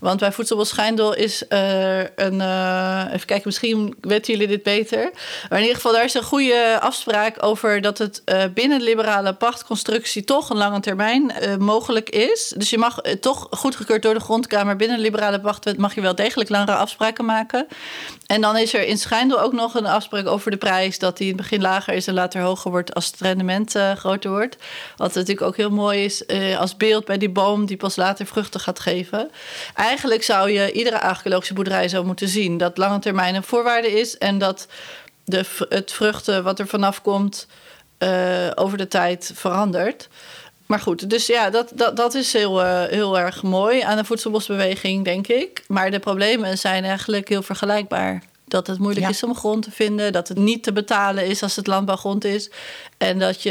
want 0.00 0.20
bij 0.20 0.32
Voedselbos 0.32 0.68
Schijndel 0.68 1.14
is 1.14 1.44
er 1.48 2.12
een. 2.16 2.40
eh, 2.40 3.04
even 3.14 3.26
kijken, 3.26 3.42
misschien 3.46 3.96
weten 4.00 4.32
jullie 4.32 4.48
dit 4.48 4.62
beter. 4.62 5.10
Maar 5.48 5.58
in 5.58 5.64
ieder 5.64 5.74
geval, 5.74 5.92
daar 5.92 6.04
is 6.04 6.14
een 6.14 6.22
goede 6.22 6.78
afspraak 6.80 7.42
over 7.42 7.80
dat 7.80 7.98
het 7.98 8.22
eh, 8.24 8.42
binnen 8.54 8.80
liberale 8.82 9.32
pachtconstructie 9.32 10.24
toch 10.24 10.50
een 10.50 10.56
lange 10.56 10.80
termijn 10.80 11.30
eh, 11.30 11.56
mogelijk 11.56 12.10
is. 12.10 12.52
Dus 12.56 12.70
je 12.70 12.78
mag 12.78 12.98
eh, 12.98 13.12
toch 13.12 13.46
goedgekeurd 13.50 14.02
door 14.02 14.14
de 14.14 14.20
grondkamer 14.20 14.76
binnen 14.76 14.98
liberale 14.98 15.40
pachtwet 15.40 15.78
mag 15.78 15.94
je 15.94 16.00
wel 16.00 16.14
degelijk 16.14 16.50
langere 16.50 16.76
afspraken 16.76 17.24
maken. 17.24 17.66
En 18.28 18.40
dan 18.40 18.56
is 18.56 18.74
er 18.74 18.86
in 18.86 18.98
Schijndel 18.98 19.40
ook 19.40 19.52
nog 19.52 19.74
een 19.74 19.86
afspraak 19.86 20.26
over 20.26 20.50
de 20.50 20.56
prijs, 20.56 20.98
dat 20.98 21.16
die 21.16 21.30
in 21.30 21.32
het 21.32 21.42
begin 21.42 21.60
lager 21.60 21.94
is 21.94 22.06
en 22.06 22.14
later 22.14 22.40
hoger 22.40 22.70
wordt 22.70 22.94
als 22.94 23.06
het 23.06 23.20
rendement 23.20 23.74
eh, 23.74 23.92
groter 23.92 24.30
wordt. 24.30 24.56
Wat 24.96 25.14
natuurlijk 25.14 25.46
ook 25.46 25.56
heel 25.56 25.70
mooi 25.70 26.04
is 26.04 26.26
eh, 26.26 26.58
als 26.58 26.76
beeld 26.76 27.04
bij 27.04 27.18
die 27.18 27.30
boom 27.30 27.66
die 27.66 27.76
pas 27.76 27.96
later 27.96 28.26
vruchten 28.26 28.60
gaat 28.60 28.80
geven. 28.80 29.30
Eigenlijk 29.74 30.22
zou 30.22 30.50
je 30.50 30.72
iedere 30.72 31.00
archeologische 31.00 31.54
boerderij 31.54 31.88
zo 31.88 32.04
moeten 32.04 32.28
zien 32.28 32.58
dat 32.58 32.78
lange 32.78 32.98
termijn 32.98 33.34
een 33.34 33.42
voorwaarde 33.42 34.00
is 34.00 34.18
en 34.18 34.38
dat 34.38 34.66
de, 35.24 35.44
het 35.68 35.92
vruchten 35.92 36.44
wat 36.44 36.58
er 36.58 36.66
vanaf 36.66 37.02
komt 37.02 37.46
eh, 37.98 38.50
over 38.54 38.78
de 38.78 38.88
tijd 38.88 39.32
verandert. 39.34 40.08
Maar 40.68 40.80
goed, 40.80 41.10
dus 41.10 41.26
ja, 41.26 41.50
dat, 41.50 41.72
dat, 41.74 41.96
dat 41.96 42.14
is 42.14 42.32
heel, 42.32 42.62
eh, 42.64 42.82
heel 42.82 43.18
erg 43.18 43.42
mooi 43.42 43.80
aan 43.80 43.96
de 43.96 44.04
voedselbosbeweging, 44.04 45.04
denk 45.04 45.26
ik. 45.26 45.64
Maar 45.68 45.90
de 45.90 45.98
problemen 45.98 46.58
zijn 46.58 46.84
eigenlijk 46.84 47.28
heel 47.28 47.42
vergelijkbaar. 47.42 48.22
Dat 48.44 48.66
het 48.66 48.78
moeilijk 48.78 49.04
Ja. 49.04 49.10
is 49.12 49.22
om 49.22 49.34
grond 49.34 49.62
te 49.62 49.70
vinden, 49.70 50.12
dat 50.12 50.28
het 50.28 50.38
niet 50.38 50.62
te 50.62 50.72
betalen 50.72 51.26
is 51.26 51.42
als 51.42 51.56
het 51.56 51.66
landbouwgrond 51.66 52.24
is. 52.24 52.50
En 52.98 53.18
dat 53.18 53.42
je 53.42 53.50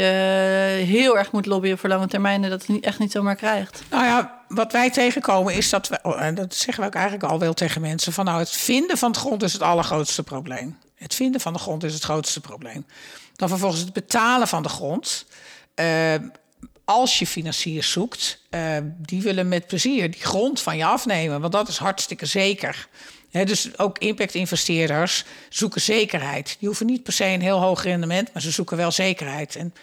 heel 0.86 1.18
erg 1.18 1.32
moet 1.32 1.46
lobbyen 1.46 1.78
voor 1.78 1.88
lange 1.88 2.06
termijn 2.06 2.44
en 2.44 2.50
dat 2.50 2.60
het 2.60 2.68
niet, 2.68 2.84
echt 2.84 2.98
niet 2.98 3.12
zomaar 3.12 3.36
krijgt. 3.36 3.82
Nou 3.90 4.04
ja, 4.04 4.42
wat 4.48 4.72
wij 4.72 4.90
tegenkomen 4.90 5.54
is 5.54 5.70
dat 5.70 5.88
we, 5.88 5.98
oh, 6.02 6.22
en 6.22 6.34
dat 6.34 6.54
zeggen 6.54 6.82
we 6.82 6.88
ook 6.88 6.94
eigenlijk 6.94 7.32
al 7.32 7.38
wel 7.38 7.54
tegen 7.54 7.80
mensen, 7.80 8.12
van 8.12 8.24
nou 8.24 8.38
het 8.38 8.50
vinden 8.50 8.98
van 8.98 9.10
het 9.10 9.20
grond 9.20 9.42
is 9.42 9.52
het 9.52 9.62
allergrootste 9.62 10.22
probleem. 10.22 10.78
Het 10.94 11.14
vinden 11.14 11.40
van 11.40 11.52
de 11.52 11.58
grond 11.58 11.84
is 11.84 11.94
het 11.94 12.02
grootste 12.04 12.40
probleem. 12.40 12.86
Dan 13.36 13.48
vervolgens 13.48 13.80
het 13.80 13.92
betalen 13.92 14.48
van 14.48 14.62
de 14.62 14.68
grond. 14.68 15.26
Eh, 15.74 16.14
als 16.88 17.18
je 17.18 17.26
financiers 17.26 17.90
zoekt, 17.90 18.40
eh, 18.50 18.76
die 18.98 19.22
willen 19.22 19.48
met 19.48 19.66
plezier 19.66 20.10
die 20.10 20.20
grond 20.20 20.60
van 20.60 20.76
je 20.76 20.84
afnemen, 20.84 21.40
want 21.40 21.52
dat 21.52 21.68
is 21.68 21.76
hartstikke 21.76 22.26
zeker. 22.26 22.88
Dus 23.30 23.78
ook 23.78 23.98
impact-investeerders 23.98 25.24
zoeken 25.48 25.80
zekerheid. 25.80 26.56
Die 26.58 26.68
hoeven 26.68 26.86
niet 26.86 27.02
per 27.02 27.12
se 27.12 27.24
een 27.24 27.40
heel 27.40 27.60
hoog 27.60 27.82
rendement, 27.82 28.32
maar 28.32 28.42
ze 28.42 28.50
zoeken 28.50 28.76
wel 28.76 28.90
zekerheid. 28.90 29.56
En 29.56 29.74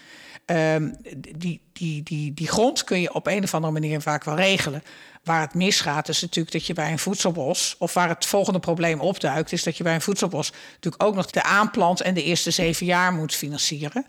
Ehm, 0.45 0.91
die, 1.37 1.61
die, 1.73 2.03
die, 2.03 2.33
die 2.33 2.47
grond 2.47 2.83
kun 2.83 3.01
je 3.01 3.13
op 3.13 3.27
een 3.27 3.43
of 3.43 3.53
andere 3.53 3.73
manier 3.73 4.01
vaak 4.01 4.23
wel 4.23 4.35
regelen. 4.35 4.83
Waar 5.23 5.41
het 5.41 5.53
misgaat 5.53 6.09
is 6.09 6.21
natuurlijk 6.21 6.51
dat 6.51 6.65
je 6.65 6.73
bij 6.73 6.91
een 6.91 6.99
voedselbos... 6.99 7.75
of 7.79 7.93
waar 7.93 8.09
het 8.09 8.25
volgende 8.25 8.59
probleem 8.59 8.99
opduikt... 8.99 9.51
is 9.51 9.63
dat 9.63 9.77
je 9.77 9.83
bij 9.83 9.93
een 9.93 10.01
voedselbos 10.01 10.51
natuurlijk 10.73 11.03
ook 11.03 11.15
nog 11.15 11.25
de 11.25 11.43
aanplant... 11.43 12.01
en 12.01 12.13
de 12.13 12.23
eerste 12.23 12.51
zeven 12.51 12.85
jaar 12.85 13.13
moet 13.13 13.35
financieren. 13.35 14.05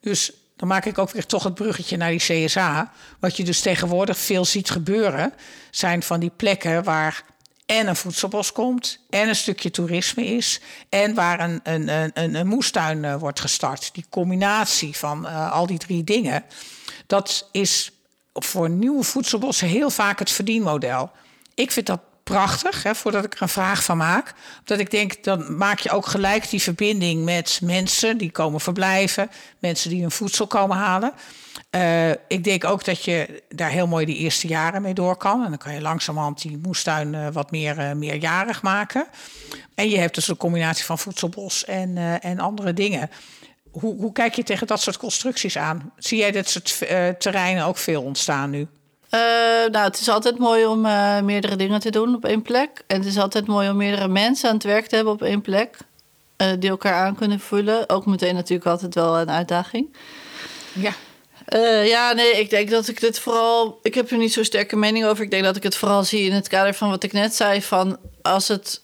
Dus 0.00 0.32
dan 0.56 0.68
maak 0.68 0.84
ik 0.84 0.98
ook 0.98 1.10
weer 1.10 1.26
toch 1.26 1.42
het 1.42 1.54
bruggetje 1.54 1.96
naar 1.96 2.10
die 2.10 2.46
CSA. 2.46 2.92
Wat 3.20 3.36
je 3.36 3.44
dus 3.44 3.60
tegenwoordig 3.60 4.18
veel 4.18 4.44
ziet 4.44 4.70
gebeuren... 4.70 5.32
zijn 5.70 6.02
van 6.02 6.20
die 6.20 6.32
plekken 6.36 6.84
waar 6.84 7.24
en 7.66 7.86
een 7.86 7.96
voedselbos 7.96 8.52
komt... 8.52 8.98
en 9.10 9.28
een 9.28 9.36
stukje 9.36 9.70
toerisme 9.70 10.24
is... 10.24 10.60
en 10.88 11.14
waar 11.14 11.40
een, 11.40 11.60
een, 11.62 11.88
een, 11.88 12.34
een, 12.34 12.46
moestuin 12.46 13.04
eh, 13.04 13.16
wordt 13.16 13.40
gestart. 13.40 13.90
Die 13.94 14.06
combinatie 14.10 14.96
van 14.96 15.26
eh, 15.26 15.52
al 15.52 15.66
die 15.66 15.78
drie 15.78 16.04
dingen... 16.04 16.44
dat 17.06 17.48
is 17.52 17.92
voor 18.32 18.70
nieuwe 18.70 19.02
voedselbossen 19.02 19.68
heel 19.68 19.90
vaak 19.90 20.18
het 20.18 20.30
verdienmodel. 20.30 21.10
Ik 21.54 21.70
vind 21.70 21.86
dat 21.86 22.00
prachtig, 22.30 22.82
hè, 22.82 22.94
voordat 22.94 23.24
ik 23.24 23.34
er 23.34 23.42
een 23.42 23.48
vraag 23.48 23.84
van 23.84 23.96
maak. 23.96 24.34
Omdat 24.58 24.78
ik 24.78 24.90
denk, 24.90 25.24
dan 25.24 25.56
maak 25.56 25.78
je 25.78 25.90
ook 25.90 26.06
gelijk 26.06 26.50
die 26.50 26.62
verbinding 26.62 27.24
met 27.24 27.60
mensen 27.62 28.18
die 28.18 28.30
komen 28.30 28.60
verblijven, 28.60 29.30
mensen 29.58 29.90
die 29.90 30.00
hun 30.00 30.10
voedsel 30.10 30.46
komen 30.46 30.76
halen. 30.76 31.12
Eh, 31.70 32.10
ik 32.10 32.44
denk 32.44 32.64
ook 32.64 32.84
dat 32.84 33.04
je 33.04 33.42
daar 33.48 33.70
heel 33.70 33.86
mooi 33.86 34.06
die 34.06 34.16
eerste 34.16 34.46
jaren 34.46 34.82
mee 34.82 34.94
door 34.94 35.16
kan. 35.16 35.44
En 35.44 35.48
dan 35.48 35.58
kan 35.58 35.74
je 35.74 35.80
langzamerhand 35.80 36.42
die 36.42 36.58
moestuin 36.62 37.14
eh, 37.14 37.28
wat 37.32 37.50
meer 37.50 37.78
uh, 37.78 37.92
meerjarig 37.92 38.62
maken. 38.62 39.06
En 39.74 39.88
je 39.88 39.98
hebt 39.98 40.14
dus 40.14 40.28
een 40.28 40.36
combinatie 40.36 40.84
van 40.84 40.98
voedselbos 40.98 41.64
en, 41.64 42.20
en 42.20 42.38
andere 42.38 42.72
dingen. 42.72 43.10
Hoe, 43.70 43.96
hoe, 43.96 44.12
kijk 44.12 44.34
je 44.34 44.42
tegen 44.42 44.66
dat 44.66 44.80
soort 44.80 44.96
constructies 44.96 45.58
aan? 45.58 45.92
Zie 45.96 46.18
jij 46.18 46.30
dit 46.30 46.48
soort 46.48 46.78
terreinen 47.18 47.64
ook 47.64 47.76
veel 47.76 48.02
ontstaan 48.02 48.50
nu? 48.50 48.68
Uh, 49.10 49.20
nou, 49.70 49.84
het 49.84 50.00
is 50.00 50.08
altijd 50.08 50.38
mooi 50.38 50.66
om 50.66 50.86
uh, 50.86 51.20
meerdere 51.20 51.56
dingen 51.56 51.80
te 51.80 51.90
doen 51.90 52.14
op 52.14 52.24
één 52.24 52.42
plek. 52.42 52.82
En 52.86 52.96
het 52.96 53.06
is 53.06 53.18
altijd 53.18 53.46
mooi 53.46 53.70
om 53.70 53.76
meerdere 53.76 54.08
mensen 54.08 54.48
aan 54.48 54.54
het 54.54 54.64
werk 54.64 54.86
te 54.86 54.94
hebben 54.94 55.12
op 55.12 55.22
één 55.22 55.40
plek. 55.40 55.76
Uh, 56.42 56.48
die 56.58 56.70
elkaar 56.70 57.06
aan 57.06 57.16
kunnen 57.16 57.40
vullen. 57.40 57.88
Ook 57.88 58.06
meteen 58.06 58.34
natuurlijk 58.34 58.68
altijd 58.68 58.94
wel 58.94 59.18
een 59.18 59.30
uitdaging. 59.30 59.96
Ja. 60.72 60.92
Ja, 61.84 62.12
nee, 62.12 62.32
ik 62.32 62.50
denk 62.50 62.70
dat 62.70 62.88
ik 62.88 63.00
dit 63.00 63.18
vooral. 63.18 63.78
Ik 63.82 63.94
heb 63.94 64.10
er 64.10 64.18
niet 64.18 64.32
zo'n 64.32 64.44
sterke 64.44 64.76
mening 64.76 65.04
over. 65.04 65.24
Ik 65.24 65.30
denk 65.30 65.44
dat 65.44 65.56
ik 65.56 65.62
het 65.62 65.76
vooral 65.76 66.04
zie 66.04 66.22
in 66.22 66.32
het 66.32 66.48
kader 66.48 66.74
van 66.74 66.90
wat 66.90 67.02
ik 67.02 67.12
net 67.12 67.34
zei: 67.34 67.62
van 67.62 67.98
als, 68.22 68.48
het, 68.48 68.82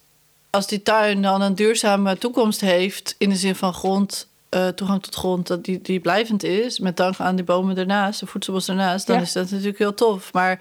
als 0.50 0.66
die 0.66 0.82
tuin 0.82 1.22
dan 1.22 1.40
een 1.40 1.54
duurzame 1.54 2.18
toekomst 2.18 2.60
heeft, 2.60 3.14
in 3.18 3.28
de 3.28 3.36
zin 3.36 3.54
van 3.54 3.74
grond, 3.74 4.28
uh, 4.54 4.68
toegang 4.68 5.02
tot 5.02 5.14
grond, 5.14 5.46
dat 5.46 5.64
die, 5.64 5.80
die 5.82 6.00
blijvend 6.00 6.42
is, 6.42 6.78
met 6.78 6.96
dank 6.96 7.18
aan 7.18 7.36
die 7.36 7.44
bomen 7.44 7.76
ernaast, 7.76 8.20
de 8.20 8.26
voedselbos 8.26 8.68
ernaast, 8.68 9.06
dan 9.06 9.16
Ja. 9.16 9.22
is 9.22 9.32
dat 9.32 9.50
natuurlijk 9.50 9.78
heel 9.78 9.94
tof. 9.94 10.32
Maar 10.32 10.58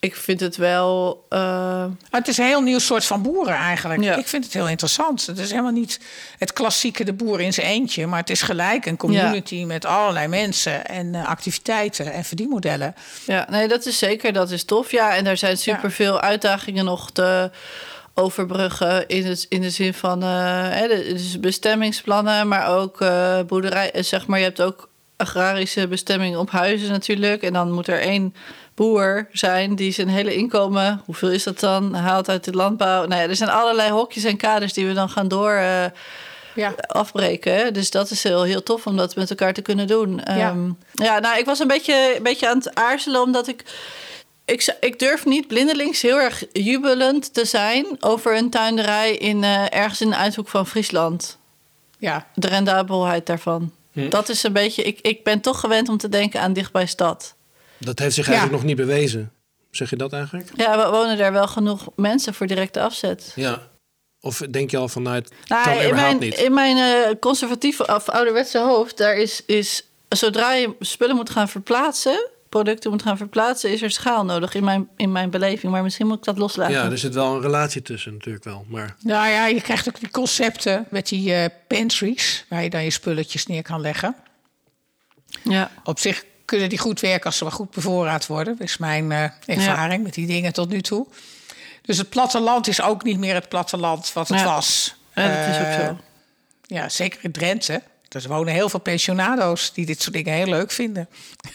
ik 0.00 0.16
vind 0.16 0.40
het 0.40 0.56
wel. 0.56 1.24
uh, 1.30 1.38
Maar 1.38 2.20
het 2.20 2.28
is 2.28 2.38
een 2.38 2.44
heel 2.46 2.60
nieuw 2.60 2.78
soort 2.78 3.04
van 3.04 3.22
boeren 3.22 3.54
eigenlijk. 3.54 4.02
Ja. 4.02 4.16
Ik 4.16 4.28
vind 4.28 4.44
het 4.44 4.52
heel 4.52 4.68
interessant. 4.68 5.26
Het 5.26 5.38
is 5.38 5.50
helemaal 5.50 5.72
niet 5.72 6.00
het 6.38 6.52
klassieke 6.52 7.04
de 7.04 7.12
boer 7.12 7.40
in 7.40 7.52
zijn 7.52 7.66
eentje, 7.66 8.06
maar 8.06 8.20
het 8.20 8.30
is 8.30 8.42
gelijk 8.42 8.86
een 8.86 8.96
community 8.96 9.64
met 9.64 9.84
allerlei 9.84 10.26
mensen 10.26 10.86
en 10.86 11.06
uh, 11.14 11.26
activiteiten 11.26 12.12
en 12.12 12.24
verdienmodellen. 12.24 12.94
Ja, 13.26 13.46
nee, 13.50 13.68
dat 13.68 13.86
is 13.86 13.98
zeker. 13.98 14.32
Dat 14.32 14.50
is 14.50 14.64
tof. 14.64 14.90
Ja, 14.90 15.16
en 15.16 15.24
daar 15.24 15.36
zijn 15.36 15.56
superveel 15.56 16.20
uitdagingen 16.20 16.84
nog 16.84 17.10
te 17.10 17.50
overbruggen 18.18 19.08
in, 19.08 19.26
het, 19.26 19.46
in 19.48 19.60
de 19.60 19.70
zin 19.70 19.94
van 19.94 20.22
uh, 20.22 20.28
hè, 20.68 20.88
dus 20.88 21.40
bestemmingsplannen, 21.40 22.48
maar 22.48 22.76
ook 22.76 23.00
uh, 23.00 23.40
boerderij. 23.46 23.90
Zeg 23.94 24.26
maar, 24.26 24.38
je 24.38 24.44
hebt 24.44 24.62
ook 24.62 24.88
agrarische 25.16 25.88
bestemming 25.88 26.36
op 26.36 26.50
huizen 26.50 26.90
natuurlijk. 26.90 27.42
En 27.42 27.52
dan 27.52 27.72
moet 27.72 27.88
er 27.88 28.00
één 28.00 28.34
boer 28.74 29.28
zijn 29.32 29.76
die 29.76 29.92
zijn 29.92 30.08
hele 30.08 30.34
inkomen, 30.34 31.02
hoeveel 31.04 31.30
is 31.30 31.42
dat 31.42 31.60
dan, 31.60 31.94
haalt 31.94 32.28
uit 32.28 32.44
de 32.44 32.52
landbouw. 32.52 33.06
Nou 33.06 33.22
ja, 33.22 33.28
er 33.28 33.36
zijn 33.36 33.50
allerlei 33.50 33.90
hokjes 33.90 34.24
en 34.24 34.36
kaders 34.36 34.72
die 34.72 34.86
we 34.86 34.92
dan 34.92 35.08
gaan 35.08 35.28
door. 35.28 35.52
Uh, 35.52 35.84
ja. 36.54 36.74
afbreken. 36.86 37.72
Dus 37.72 37.90
dat 37.90 38.10
is 38.10 38.22
heel, 38.22 38.42
heel 38.42 38.62
tof 38.62 38.86
om 38.86 38.96
dat 38.96 39.16
met 39.16 39.30
elkaar 39.30 39.52
te 39.52 39.62
kunnen 39.62 39.86
doen. 39.86 40.20
Ja, 40.24 40.50
um, 40.50 40.78
ja 40.92 41.18
nou, 41.18 41.38
ik 41.38 41.44
was 41.44 41.58
een 41.58 41.66
beetje, 41.66 42.14
een 42.16 42.22
beetje 42.22 42.48
aan 42.48 42.58
het 42.58 42.74
aarzelen, 42.74 43.22
omdat 43.22 43.48
ik, 43.48 43.64
ik. 44.50 44.76
Ik 44.80 44.98
durf 44.98 45.24
niet 45.24 45.46
blindelings 45.46 46.02
heel 46.02 46.16
erg 46.16 46.44
jubelend 46.52 47.34
te 47.34 47.44
zijn 47.44 47.86
over 48.00 48.36
een 48.36 48.50
tuinderij 48.50 49.16
in 49.16 49.42
uh, 49.42 49.74
ergens 49.74 50.00
in 50.00 50.10
de 50.10 50.16
uithoek 50.16 50.48
van 50.48 50.66
Friesland. 50.66 51.38
Ja. 51.98 52.26
De 52.34 52.48
rendabelheid 52.48 53.26
daarvan. 53.26 53.72
Hm. 53.92 54.08
Dat 54.08 54.28
is 54.28 54.42
een 54.42 54.52
beetje. 54.52 54.82
Ik, 54.82 55.00
ik 55.00 55.24
ben 55.24 55.40
toch 55.40 55.60
gewend 55.60 55.88
om 55.88 55.96
te 55.96 56.08
denken 56.08 56.40
aan 56.40 56.52
dichtbij 56.52 56.86
stad. 56.86 57.34
Dat 57.78 57.98
heeft 57.98 58.14
zich 58.14 58.26
eigenlijk 58.28 58.56
ja. 58.56 58.66
nog 58.66 58.76
niet 58.76 58.86
bewezen. 58.86 59.32
Zeg 59.70 59.90
je 59.90 59.96
dat 59.96 60.12
eigenlijk? 60.12 60.50
Ja, 60.56 60.84
we 60.84 60.90
wonen 60.90 61.18
daar 61.18 61.32
wel 61.32 61.48
genoeg 61.48 61.88
mensen 61.96 62.34
voor 62.34 62.46
directe 62.46 62.80
afzet. 62.80 63.32
Ja. 63.34 63.68
Of 64.20 64.42
denk 64.50 64.70
je 64.70 64.76
al 64.76 64.88
vanuit. 64.88 65.32
Nou, 65.46 65.64
kan 65.64 65.78
in 65.78 65.94
mijn, 65.94 66.18
niet? 66.18 66.34
in 66.34 66.54
mijn 66.54 66.76
uh, 66.76 67.14
conservatieve 67.20 67.94
of 67.94 68.08
ouderwetse 68.08 68.58
hoofd, 68.58 68.96
daar 68.96 69.16
is, 69.16 69.42
is 69.46 69.82
zodra 70.08 70.52
je 70.52 70.74
spullen 70.80 71.16
moet 71.16 71.30
gaan 71.30 71.48
verplaatsen, 71.48 72.28
producten 72.48 72.90
moet 72.90 73.02
gaan 73.02 73.16
verplaatsen, 73.16 73.70
is 73.72 73.82
er 73.82 73.90
schaal 73.90 74.24
nodig 74.24 74.54
in 74.54 74.64
mijn, 74.64 74.88
in 74.96 75.12
mijn 75.12 75.30
beleving. 75.30 75.72
Maar 75.72 75.82
misschien 75.82 76.06
moet 76.06 76.16
ik 76.18 76.24
dat 76.24 76.38
loslaten. 76.38 76.74
Ja, 76.74 76.90
er 76.90 76.98
zit 76.98 77.14
wel 77.14 77.34
een 77.34 77.40
relatie 77.40 77.82
tussen 77.82 78.12
natuurlijk 78.12 78.44
wel. 78.44 78.64
Maar... 78.68 78.94
Nou 79.00 79.28
ja, 79.28 79.46
je 79.46 79.60
krijgt 79.60 79.88
ook 79.88 80.00
die 80.00 80.10
concepten 80.10 80.86
met 80.90 81.08
die 81.08 81.30
uh, 81.30 81.44
pantries, 81.68 82.44
waar 82.48 82.62
je 82.62 82.70
dan 82.70 82.84
je 82.84 82.90
spulletjes 82.90 83.46
neer 83.46 83.62
kan 83.62 83.80
leggen. 83.80 84.16
Ja. 85.42 85.70
Op 85.84 85.98
zich 85.98 86.24
kunnen 86.44 86.68
die 86.68 86.78
goed 86.78 87.00
werken 87.00 87.24
als 87.26 87.36
ze 87.36 87.44
maar 87.44 87.52
goed 87.52 87.70
bevoorraad 87.70 88.26
worden. 88.26 88.56
Dat 88.58 88.66
is 88.66 88.76
mijn 88.78 89.10
uh, 89.10 89.24
ervaring 89.46 90.02
met 90.02 90.14
die 90.14 90.26
dingen 90.26 90.52
tot 90.52 90.68
nu 90.68 90.80
toe. 90.80 91.06
Dus 91.82 91.98
het 91.98 92.08
platteland 92.08 92.68
is 92.68 92.82
ook 92.82 93.02
niet 93.02 93.18
meer 93.18 93.34
het 93.34 93.48
platteland 93.48 94.12
wat 94.12 94.28
het 94.28 94.38
Ja. 94.38 94.44
was. 94.44 94.94
Ja, 95.14 95.28
dat 95.46 95.54
is 95.54 95.60
ook 95.60 95.66
Eh, 95.80 95.86
zo. 95.86 95.96
Ja, 96.62 96.88
zeker 96.88 97.18
in 97.22 97.32
Drenthe. 97.32 97.82
Er 98.08 98.28
wonen 98.28 98.52
heel 98.54 98.68
veel 98.68 98.80
pensionado's 98.80 99.72
die 99.72 99.86
dit 99.86 100.02
soort 100.02 100.14
dingen 100.14 100.32
heel 100.32 100.46
leuk 100.48 100.70
vinden. 100.70 101.08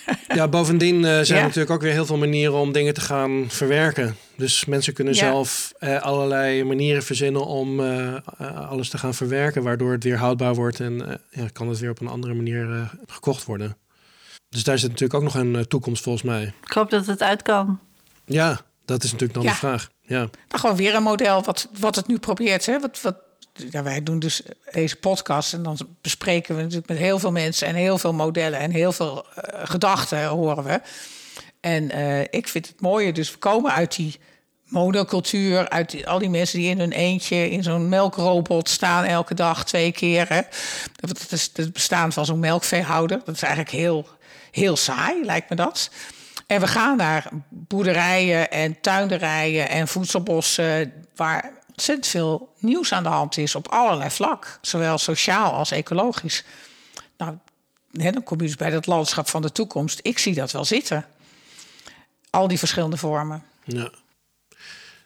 Ja, 0.27 0.47
bovendien 0.47 0.95
eh, 1.05 1.19
zijn 1.21 1.39
er 1.39 1.43
natuurlijk 1.45 1.69
ook 1.71 1.81
weer 1.81 1.91
heel 1.91 2.05
veel 2.05 2.17
manieren 2.17 2.53
om 2.53 2.71
dingen 2.71 2.93
te 2.93 3.01
gaan 3.01 3.45
verwerken. 3.47 4.15
Dus 4.35 4.65
mensen 4.65 4.93
kunnen 4.93 5.13
Ja. 5.13 5.19
zelf 5.19 5.73
eh, 5.79 6.01
allerlei 6.01 6.63
manieren 6.63 7.03
verzinnen 7.03 7.45
om 7.45 7.79
eh, 7.79 8.15
alles 8.69 8.89
te 8.89 8.97
gaan 8.97 9.13
verwerken, 9.13 9.63
waardoor 9.63 9.91
het 9.91 10.03
weer 10.03 10.17
houdbaar 10.17 10.55
wordt 10.55 10.79
en 10.79 11.21
ja, 11.29 11.47
kan 11.53 11.69
het 11.69 11.79
weer 11.79 11.89
op 11.89 12.01
een 12.01 12.07
andere 12.07 12.33
manier 12.33 12.71
eh, 12.73 12.89
gekocht 13.07 13.45
worden. 13.45 13.77
Dus 14.49 14.63
daar 14.63 14.77
zit 14.79 14.89
natuurlijk 14.89 15.19
ook 15.19 15.33
nog 15.33 15.35
een 15.43 15.67
toekomst 15.67 16.03
volgens 16.03 16.23
mij. 16.23 16.53
Ik 16.63 16.71
hoop 16.71 16.89
dat 16.89 17.05
het 17.05 17.21
uit 17.21 17.41
kan. 17.41 17.79
Ja, 18.25 18.61
dat 18.85 19.03
is 19.03 19.11
natuurlijk 19.11 19.33
dan 19.39 19.43
Ja. 19.43 19.49
de 19.51 19.55
vraag. 19.57 19.89
Ja. 20.01 20.17
Nou, 20.17 20.29
gewoon 20.49 20.75
weer 20.75 20.95
een 20.95 21.03
model 21.03 21.43
wat, 21.43 21.69
wat 21.79 21.95
het 21.95 22.07
nu 22.07 22.17
probeert. 22.17 22.65
Hè? 22.65 22.79
Wat, 22.79 23.01
wat, 23.01 23.15
ja, 23.53 23.83
wij 23.83 24.03
doen 24.03 24.19
dus 24.19 24.41
deze 24.71 24.95
podcast 24.95 25.53
en 25.53 25.63
dan 25.63 25.77
bespreken 26.01 26.55
we 26.55 26.61
natuurlijk 26.61 26.89
met 26.89 26.97
heel 26.97 27.19
veel 27.19 27.31
mensen 27.31 27.67
en 27.67 27.75
heel 27.75 27.97
veel 27.97 28.13
modellen 28.13 28.59
en 28.59 28.71
heel 28.71 28.91
veel 28.91 29.25
eh, 29.35 29.59
gedachten 29.63 30.27
horen 30.27 30.63
we. 30.63 30.81
En 31.59 31.91
eh, 31.91 32.21
ik 32.21 32.47
vind 32.47 32.67
het 32.67 32.81
mooie, 32.81 33.13
dus 33.13 33.31
we 33.31 33.37
komen 33.37 33.71
uit 33.71 33.95
die 33.95 34.19
monocultuur, 34.63 35.69
uit 35.69 36.05
al 36.05 36.19
die 36.19 36.29
mensen 36.29 36.59
die 36.59 36.69
in 36.69 36.79
hun 36.79 36.91
eentje 36.91 37.49
in 37.49 37.63
zo'n 37.63 37.89
melkrobot 37.89 38.69
staan 38.69 39.03
elke 39.03 39.33
dag 39.33 39.65
twee 39.65 39.91
keer. 39.91 40.47
Dat 40.95 41.31
is 41.31 41.51
het 41.53 41.73
bestaan 41.73 42.13
van 42.13 42.25
zo'n 42.25 42.39
melkveehouder. 42.39 43.21
Dat 43.25 43.35
is 43.35 43.41
eigenlijk 43.41 43.75
heel, 43.75 44.07
heel 44.51 44.75
saai, 44.75 45.25
lijkt 45.25 45.49
me 45.49 45.55
dat. 45.55 45.89
En 46.47 46.59
we 46.59 46.67
gaan 46.67 46.97
naar 46.97 47.29
boerderijen 47.49 48.51
en 48.51 48.81
tuinderijen 48.81 49.69
en 49.69 49.87
voedselbossen... 49.87 50.93
waar 51.15 51.51
ontzettend 51.73 52.07
veel 52.07 52.53
nieuws 52.59 52.91
aan 52.91 53.03
de 53.03 53.09
hand 53.09 53.37
is 53.37 53.55
op 53.55 53.67
allerlei 53.67 54.09
vlak. 54.09 54.59
Zowel 54.61 54.97
sociaal 54.97 55.53
als 55.53 55.71
ecologisch. 55.71 56.43
Nou, 57.17 57.37
hè, 57.91 58.11
dan 58.11 58.23
kom 58.23 58.41
je 58.41 58.45
dus 58.45 58.55
bij 58.55 58.69
dat 58.69 58.85
landschap 58.85 59.29
van 59.29 59.41
de 59.41 59.51
toekomst. 59.51 59.99
Ik 60.01 60.17
zie 60.19 60.33
dat 60.33 60.51
wel 60.51 60.65
zitten. 60.65 61.05
Al 62.29 62.47
die 62.47 62.59
verschillende 62.59 62.97
vormen. 62.97 63.43
Ja. 63.63 63.89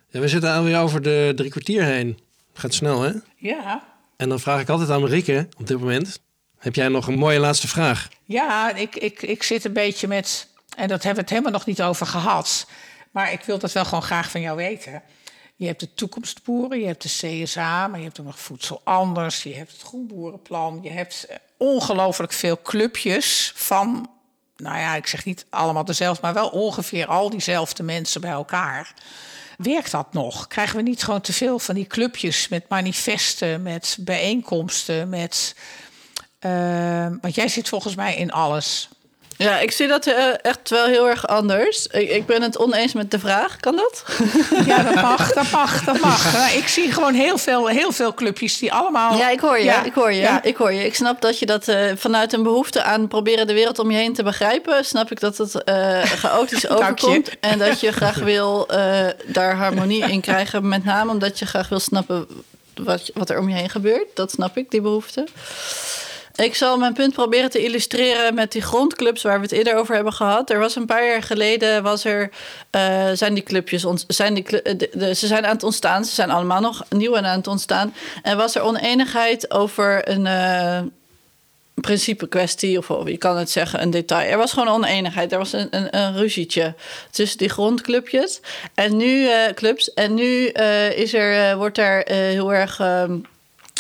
ja, 0.10 0.20
we 0.20 0.28
zitten 0.28 0.54
alweer 0.54 0.80
over 0.80 1.02
de 1.02 1.32
drie 1.36 1.50
kwartier 1.50 1.84
heen. 1.84 2.20
Gaat 2.54 2.74
snel, 2.74 3.02
hè? 3.02 3.12
Ja, 3.36 3.84
En 4.18 4.30
dan 4.30 4.40
vraag 4.40 4.62
ik 4.62 4.70
altijd 4.70 4.90
aan 4.90 5.02
Marieke 5.02 5.48
op 5.58 5.68
dit 5.68 5.80
moment. 5.80 6.20
Heb 6.58 6.76
jij 6.76 6.88
nog 6.88 7.08
een 7.08 7.18
mooie 7.18 7.40
laatste 7.40 7.68
vraag? 7.68 8.08
Ja, 8.24 8.76
ik, 8.76 8.96
ik, 8.96 9.22
ik 9.22 9.44
zit 9.44 9.66
een 9.66 9.74
beetje 9.74 10.08
met. 10.08 10.48
En 10.76 10.88
dat 10.88 11.04
hebben 11.04 11.14
we 11.14 11.22
het 11.22 11.30
helemaal 11.30 11.52
nog 11.52 11.66
niet 11.66 11.82
over 11.82 12.06
gehad. 12.06 12.68
Maar 13.12 13.32
ik 13.32 13.42
wil 13.42 13.60
dat 13.60 13.72
wel 13.72 13.86
gewoon 13.86 14.04
graag 14.04 14.32
van 14.32 14.42
jou 14.42 14.58
weten. 14.58 15.02
Je 15.60 15.66
hebt 15.66 15.80
de 15.80 15.94
toekomstboeren, 15.94 16.80
je 16.80 16.86
hebt 16.86 17.02
de 17.02 17.42
CSA, 17.44 17.88
maar 17.88 18.00
je 18.00 18.06
hebt 18.06 18.20
ook 18.20 18.26
nog 18.26 18.40
voedsel 18.40 18.82
anders. 18.84 19.44
Je 19.44 19.56
hebt 19.56 19.72
het 19.72 19.82
groenboerenplan. 19.82 20.80
Je 20.82 20.90
hebt 20.90 21.26
eh, 21.26 21.36
ongelooflijk 21.58 22.32
veel 22.34 22.62
clubjes 22.62 23.52
van. 23.56 24.10
Nou 24.58 24.78
ja, 24.78 24.96
ik 24.96 25.08
zeg 25.08 25.26
niet 25.26 25.46
allemaal 25.50 25.86
dezelfde, 25.86 26.22
maar 26.22 26.34
wel 26.34 26.50
ongeveer 26.50 27.06
al 27.08 27.30
diezelfde 27.30 27.84
mensen 27.84 28.22
bij 28.22 28.32
elkaar. 28.32 28.94
Werkt 29.58 29.92
dat 29.92 30.14
nog? 30.14 30.48
Krijgen 30.48 30.76
we 30.76 30.82
niet 30.82 31.04
gewoon 31.04 31.22
te 31.22 31.34
veel 31.34 31.60
van 31.60 31.76
die 31.76 31.88
clubjes 31.88 32.48
met 32.48 32.70
manifesten, 32.70 33.62
met 33.62 33.98
bijeenkomsten, 34.00 35.10
met. 35.10 35.56
eh, 36.40 37.08
want 37.22 37.36
jij 37.36 37.48
zit 37.48 37.70
volgens 37.70 37.96
mij 37.96 38.16
in 38.16 38.32
alles. 38.32 38.90
Ja, 39.38 39.60
ik 39.60 39.72
zie 39.72 39.88
dat 39.88 40.06
eh, 40.06 40.34
echt 40.42 40.70
wel 40.70 40.86
heel 40.86 41.10
erg 41.10 41.28
anders. 41.28 41.88
Ik, 41.88 42.10
ik 42.10 42.26
ben 42.26 42.42
het 42.42 42.58
oneens 42.58 42.94
met 42.94 43.12
de 43.12 43.20
vraag. 43.20 43.58
Kan 43.58 43.76
dat? 43.76 44.04
Ja, 44.66 44.84
dat 44.84 44.96
mag, 45.10 45.34
dat 45.34 45.52
mag, 45.52 45.84
dat 45.84 46.00
mag. 46.00 46.54
Ik 46.56 46.68
zie 46.68 46.92
gewoon 46.92 47.14
heel 47.14 47.38
veel, 47.38 47.68
heel 47.68 47.92
veel 47.92 48.14
clubjes 48.14 48.58
die 48.58 48.74
allemaal... 48.74 49.18
Ja, 49.18 49.30
ik 49.30 49.40
hoor 49.40 49.58
je. 49.58 49.64
Ja, 49.64 49.84
ik 49.84 49.94
hoor 49.94 50.14
je. 50.14 50.22
ja. 50.22 50.44
Ik 50.44 50.56
hoor 50.56 50.74
je. 50.74 50.86
Ik 50.86 50.96
snap 50.96 51.22
dat 51.22 51.40
je 51.40 51.46
dat 51.46 51.68
eh, 51.68 51.92
vanuit 51.96 52.34
een 52.34 52.44
behoefte 52.44 52.84
aan 52.84 53.08
proberen 53.08 53.48
de 53.48 53.54
wereld 53.54 53.80
om 53.80 53.92
je 53.92 53.98
heen 53.98 54.14
te 54.14 54.24
begrijpen, 54.24 54.86
snap 54.86 55.12
ik 55.12 55.20
dat 55.20 55.38
het 55.38 55.64
eh, 55.64 56.02
chaotisch 56.24 56.70
overkomt 56.70 57.40
en 57.40 57.58
dat 57.58 57.80
je 57.80 57.92
graag 57.92 58.16
wil 58.16 58.68
daar 59.26 59.56
harmonie 59.56 60.12
in 60.12 60.22
krijgen, 60.22 60.68
met 60.68 60.84
name 60.84 61.12
omdat 61.12 61.40
je 61.40 61.46
graag 61.46 61.70
wil 61.70 61.80
snappen 61.80 62.28
wat, 62.84 63.12
wat 63.14 63.30
er 63.30 63.40
om 63.40 63.50
je 63.50 63.56
heen 63.56 63.70
gebeurt. 63.70 64.08
Dat 64.14 64.32
snap 64.32 64.58
ik, 64.58 64.72
die 64.72 64.82
behoefte. 64.82 65.28
Ik 66.38 66.56
zal 66.56 66.78
mijn 66.78 66.94
punt 66.94 67.14
proberen 67.14 67.50
te 67.50 67.64
illustreren 67.64 68.34
met 68.34 68.52
die 68.52 68.62
grondclubs 68.62 69.22
waar 69.22 69.38
we 69.38 69.44
het 69.44 69.52
eerder 69.52 69.76
over 69.76 69.96
hebben 69.96 70.14
gehad. 70.14 70.50
Er 70.50 70.60
was 70.60 70.76
een 70.76 70.86
paar 70.86 71.06
jaar 71.06 71.24
geleden, 71.24 71.84
was 71.84 72.06
er, 72.06 72.30
eh, 72.70 73.10
zijn 73.14 73.34
die 73.34 73.44
clubjes, 73.44 73.86
zijn 74.08 74.34
de, 74.34 75.12
ze 75.16 75.28
zijn 75.28 75.46
aan 75.46 75.54
het 75.54 75.64
ontstaan. 75.64 76.06
Ze 76.06 76.14
zijn 76.14 76.30
allemaal 76.30 76.62
nog 76.62 76.84
nieuw 76.90 77.16
en 77.16 77.26
aan 77.26 77.38
het 77.38 77.48
ontstaan. 77.48 77.94
En 78.24 78.38
was 78.38 78.56
er 78.56 78.62
oneenigheid 78.62 79.52
over 79.52 80.10
een 80.10 80.26
eh, 80.26 80.80
principe 81.74 82.28
kwestie, 82.28 82.78
of 82.78 83.08
je 83.10 83.18
kan 83.18 83.38
het 83.38 83.50
zeggen, 83.50 83.82
een 83.82 83.92
detail. 83.92 84.32
Er 84.32 84.38
was 84.38 84.54
gewoon 84.54 84.68
oneenigheid. 84.68 85.32
Er 85.32 85.38
was 85.38 85.54
een, 85.54 85.98
een, 85.98 86.18
ruzietje 86.18 86.74
tussen 87.12 87.38
die 87.38 87.50
grondclubjes 87.50 88.42
en 88.74 88.98
nu 88.98 89.28
eh, 89.28 89.54
clubs. 89.54 89.94
En 89.94 90.14
nu 90.14 90.48
is 90.96 91.14
er, 91.14 91.58
wordt 91.58 91.78
eh, 91.78 92.00
heel 92.06 92.54
erg. 92.54 92.80
ehm, 92.80 93.18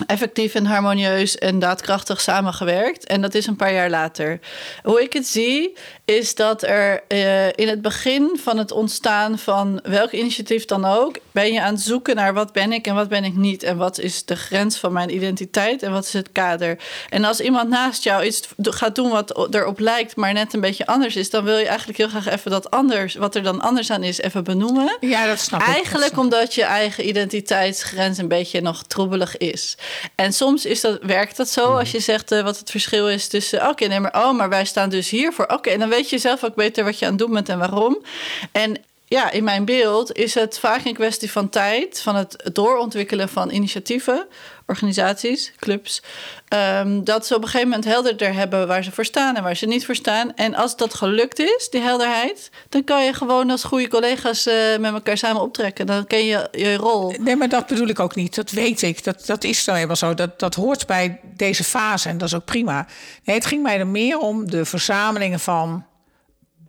effectief 0.05 0.55
en 0.55 0.65
harmonieus 0.65 1.37
en 1.37 1.59
daadkrachtig 1.59 2.21
samengewerkt. 2.21 3.05
En 3.05 3.21
dat 3.21 3.33
is 3.33 3.47
een 3.47 3.55
paar 3.55 3.73
jaar 3.73 3.89
later. 3.89 4.39
Hoe 4.83 5.01
ik 5.01 5.13
het 5.13 5.27
zie, 5.27 5.77
is 6.15 6.35
dat 6.35 6.63
er 6.63 7.03
eh, 7.07 7.47
in 7.47 7.67
het 7.67 7.81
begin 7.81 8.39
van 8.43 8.57
het 8.57 8.71
ontstaan 8.71 9.39
van 9.39 9.79
welk 9.83 10.11
initiatief 10.11 10.65
dan 10.65 10.85
ook, 10.85 11.17
ben 11.31 11.53
je 11.53 11.61
aan 11.61 11.73
het 11.73 11.81
zoeken 11.81 12.15
naar 12.15 12.33
wat 12.33 12.53
ben 12.53 12.71
ik 12.71 12.87
en 12.87 12.95
wat 12.95 13.07
ben 13.07 13.23
ik 13.23 13.35
niet. 13.35 13.63
En 13.63 13.77
wat 13.77 13.99
is 13.99 14.25
de 14.25 14.35
grens 14.35 14.77
van 14.77 14.93
mijn 14.93 15.15
identiteit 15.15 15.83
en 15.83 15.91
wat 15.91 16.05
is 16.05 16.13
het 16.13 16.31
kader. 16.31 16.77
En 17.09 17.23
als 17.23 17.39
iemand 17.39 17.69
naast 17.69 18.03
jou 18.03 18.25
iets 18.25 18.47
gaat 18.61 18.95
doen 18.95 19.09
wat 19.09 19.55
erop 19.55 19.79
lijkt, 19.79 20.15
maar 20.15 20.33
net 20.33 20.53
een 20.53 20.61
beetje 20.61 20.85
anders 20.85 21.15
is, 21.15 21.29
dan 21.29 21.43
wil 21.43 21.57
je 21.57 21.67
eigenlijk 21.67 21.97
heel 21.97 22.07
graag 22.07 22.27
even 22.27 22.51
dat 22.51 22.71
anders, 22.71 23.15
wat 23.15 23.35
er 23.35 23.43
dan 23.43 23.61
anders 23.61 23.91
aan 23.91 24.03
is, 24.03 24.21
even 24.21 24.43
benoemen. 24.43 24.97
Ja, 24.99 25.27
dat 25.27 25.39
snap 25.39 25.61
ik. 25.61 25.67
Eigenlijk 25.67 26.17
omdat 26.17 26.53
je 26.53 26.63
eigen 26.63 27.07
identiteitsgrens 27.07 28.17
een 28.17 28.27
beetje 28.27 28.61
nog 28.61 28.83
troebelig 28.83 29.37
is. 29.37 29.77
En 30.15 30.33
soms 30.33 30.65
is 30.65 30.81
dat, 30.81 30.99
werkt 31.01 31.37
dat 31.37 31.49
zo 31.49 31.77
als 31.77 31.91
je 31.91 31.99
zegt 31.99 32.31
eh, 32.31 32.41
wat 32.41 32.59
het 32.59 32.71
verschil 32.71 33.09
is 33.09 33.27
tussen... 33.27 33.69
oké, 33.69 33.85
nee, 33.85 33.99
maar, 33.99 34.15
oh, 34.15 34.37
maar 34.37 34.49
wij 34.49 34.65
staan 34.65 34.89
dus 34.89 35.09
hiervoor. 35.09 35.45
Oké, 35.45 35.69
en 35.69 35.79
dan 35.79 35.89
weet 35.89 35.96
je 36.05 36.17
zelf 36.17 36.43
ook 36.43 36.55
beter 36.55 36.83
wat 36.83 36.99
je 36.99 37.05
aan 37.05 37.11
het 37.11 37.19
doen 37.19 37.33
bent 37.33 37.49
en 37.49 37.59
waarom. 37.59 38.03
En 38.51 38.77
ja, 39.05 39.31
in 39.31 39.43
mijn 39.43 39.65
beeld 39.65 40.11
is 40.11 40.33
het 40.33 40.59
vaak 40.59 40.85
een 40.85 40.93
kwestie 40.93 41.31
van 41.31 41.49
tijd... 41.49 42.01
van 42.01 42.15
het 42.15 42.49
doorontwikkelen 42.53 43.29
van 43.29 43.51
initiatieven, 43.51 44.27
organisaties, 44.67 45.53
clubs... 45.59 46.01
ehm, 46.47 47.03
dat 47.03 47.27
ze 47.27 47.35
op 47.35 47.41
een 47.41 47.47
gegeven 47.47 47.67
moment 47.67 47.85
helderder 47.85 48.33
hebben 48.33 48.67
waar 48.67 48.83
ze 48.83 48.91
voor 48.91 49.05
staan 49.05 49.35
en 49.35 49.43
waar 49.43 49.55
ze 49.55 49.65
niet 49.65 49.85
voor 49.85 49.95
staan. 49.95 50.35
En 50.35 50.55
als 50.55 50.75
dat 50.75 50.93
gelukt 50.93 51.39
is, 51.39 51.67
die 51.71 51.81
helderheid... 51.81 52.49
dan 52.69 52.83
kan 52.83 53.05
je 53.05 53.13
gewoon 53.13 53.49
als 53.49 53.63
goede 53.63 53.87
collega's 53.87 54.45
eh, 54.45 54.77
met 54.79 54.93
elkaar 54.93 55.17
samen 55.17 55.41
optrekken. 55.41 55.85
Dan 55.85 56.07
ken 56.07 56.25
je 56.25 56.47
je 56.51 56.75
rol. 56.75 57.13
Nee, 57.19 57.35
maar 57.35 57.49
dat 57.49 57.67
bedoel 57.67 57.87
ik 57.87 57.99
ook 57.99 58.15
niet. 58.15 58.35
Dat 58.35 58.51
weet 58.51 58.81
ik. 58.81 59.03
Dat, 59.03 59.25
dat 59.25 59.43
is 59.43 59.65
nou 59.65 59.79
eenmaal 59.79 59.95
zo. 59.95 60.13
Dat, 60.13 60.39
dat 60.39 60.55
hoort 60.55 60.87
bij 60.87 61.19
deze 61.23 61.63
fase 61.63 62.09
en 62.09 62.17
dat 62.17 62.27
is 62.27 62.35
ook 62.35 62.45
prima. 62.45 62.87
Nee, 63.23 63.35
het 63.35 63.45
ging 63.45 63.63
mij 63.63 63.79
er 63.79 63.87
meer 63.87 64.17
om 64.17 64.49
de 64.49 64.65
verzamelingen 64.65 65.39
van 65.39 65.85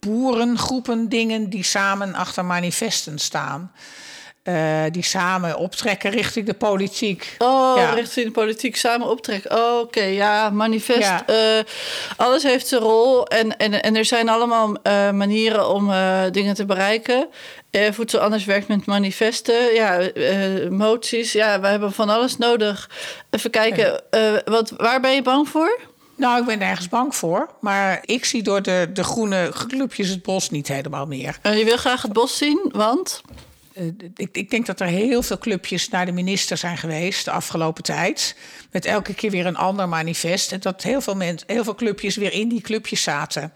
boerengroepen, 0.01 1.09
dingen 1.09 1.51
die 1.51 1.63
samen 1.63 2.15
achter 2.15 2.45
manifesten 2.45 3.19
staan. 3.19 3.73
Eh, 4.49 4.83
die 4.91 5.03
samen 5.03 5.57
optrekken 5.57 6.11
richting 6.11 6.47
de 6.47 6.55
politiek. 6.55 7.35
Oh, 7.39 7.75
Ja. 7.77 7.91
richting 7.93 8.27
de 8.27 8.33
politiek 8.33 8.77
samen 8.77 9.09
optrekken. 9.09 9.57
Oh, 9.57 9.81
Oké, 9.81 10.03
ja, 10.03 10.51
manifest. 10.51 10.99
Ja. 11.01 11.27
eh, 11.27 11.65
alles 12.17 12.43
heeft 12.43 12.67
zijn 12.67 12.81
rol. 12.81 13.27
En, 13.27 13.57
en, 13.57 13.83
en 13.83 13.97
er 13.97 14.05
zijn 14.05 14.29
allemaal 14.29 14.77
eh, 14.83 15.11
manieren 15.11 15.69
om 15.69 15.91
dingen 16.33 16.55
te 16.55 16.65
bereiken. 16.65 17.29
Voedsel 17.91 18.21
anders 18.21 18.45
werkt 18.45 18.69
met 18.69 18.87
manifesten. 18.87 19.75
Ja, 19.75 20.11
moties. 20.71 21.33
Ja, 21.33 21.61
we 21.61 21.67
hebben 21.67 21.93
van 21.93 22.09
alles 22.09 22.37
nodig. 22.37 22.91
Even 23.31 23.51
kijken, 23.51 24.03
wat, 24.45 24.71
waar 24.77 25.01
ben 25.01 25.15
je 25.15 25.23
bang 25.23 25.49
voor? 25.49 25.81
Nou, 26.17 26.41
ik 26.41 26.47
ben 26.47 26.59
nergens 26.59 26.89
bang 26.89 27.15
voor. 27.15 27.49
Maar 27.61 27.99
ik 28.05 28.25
zie 28.25 28.43
door 28.43 28.63
de, 28.63 28.91
de 28.93 29.05
groene 29.05 29.53
clubjes 29.69 30.09
het 30.09 30.23
bos 30.23 30.51
niet 30.51 30.69
helemaal 30.69 31.07
meer. 31.07 31.39
Je 31.43 31.65
wil 31.65 31.77
graag 31.77 32.03
het 32.03 32.13
bos 32.13 32.37
zien, 32.37 32.69
want... 32.73 33.21
Eh, 33.79 33.87
ik, 34.17 34.29
ik 34.33 34.51
denk 34.51 34.67
dat 34.67 34.81
er 34.81 34.87
heel 34.87 35.23
veel 35.23 35.39
clubjes 35.39 35.89
naar 35.89 36.07
de 36.07 36.13
minister 36.13 36.57
zijn 36.57 36.79
geweest 36.79 37.25
de 37.25 37.31
afgelopen 37.31 37.83
tijd. 37.83 38.37
Met 38.71 38.85
elke 38.85 39.15
keer 39.15 39.31
weer 39.31 39.47
een 39.47 39.57
ander 39.57 39.89
manifest. 39.89 40.53
En 40.53 40.61
dat 40.61 40.83
heel 40.83 41.01
veel, 41.01 41.15
mensen, 41.17 41.47
heel 41.51 41.65
veel 41.65 41.75
clubjes 41.75 42.17
weer 42.17 42.33
in 42.33 42.49
die 42.49 42.61
clubjes 42.61 43.03
zaten. 43.03 43.53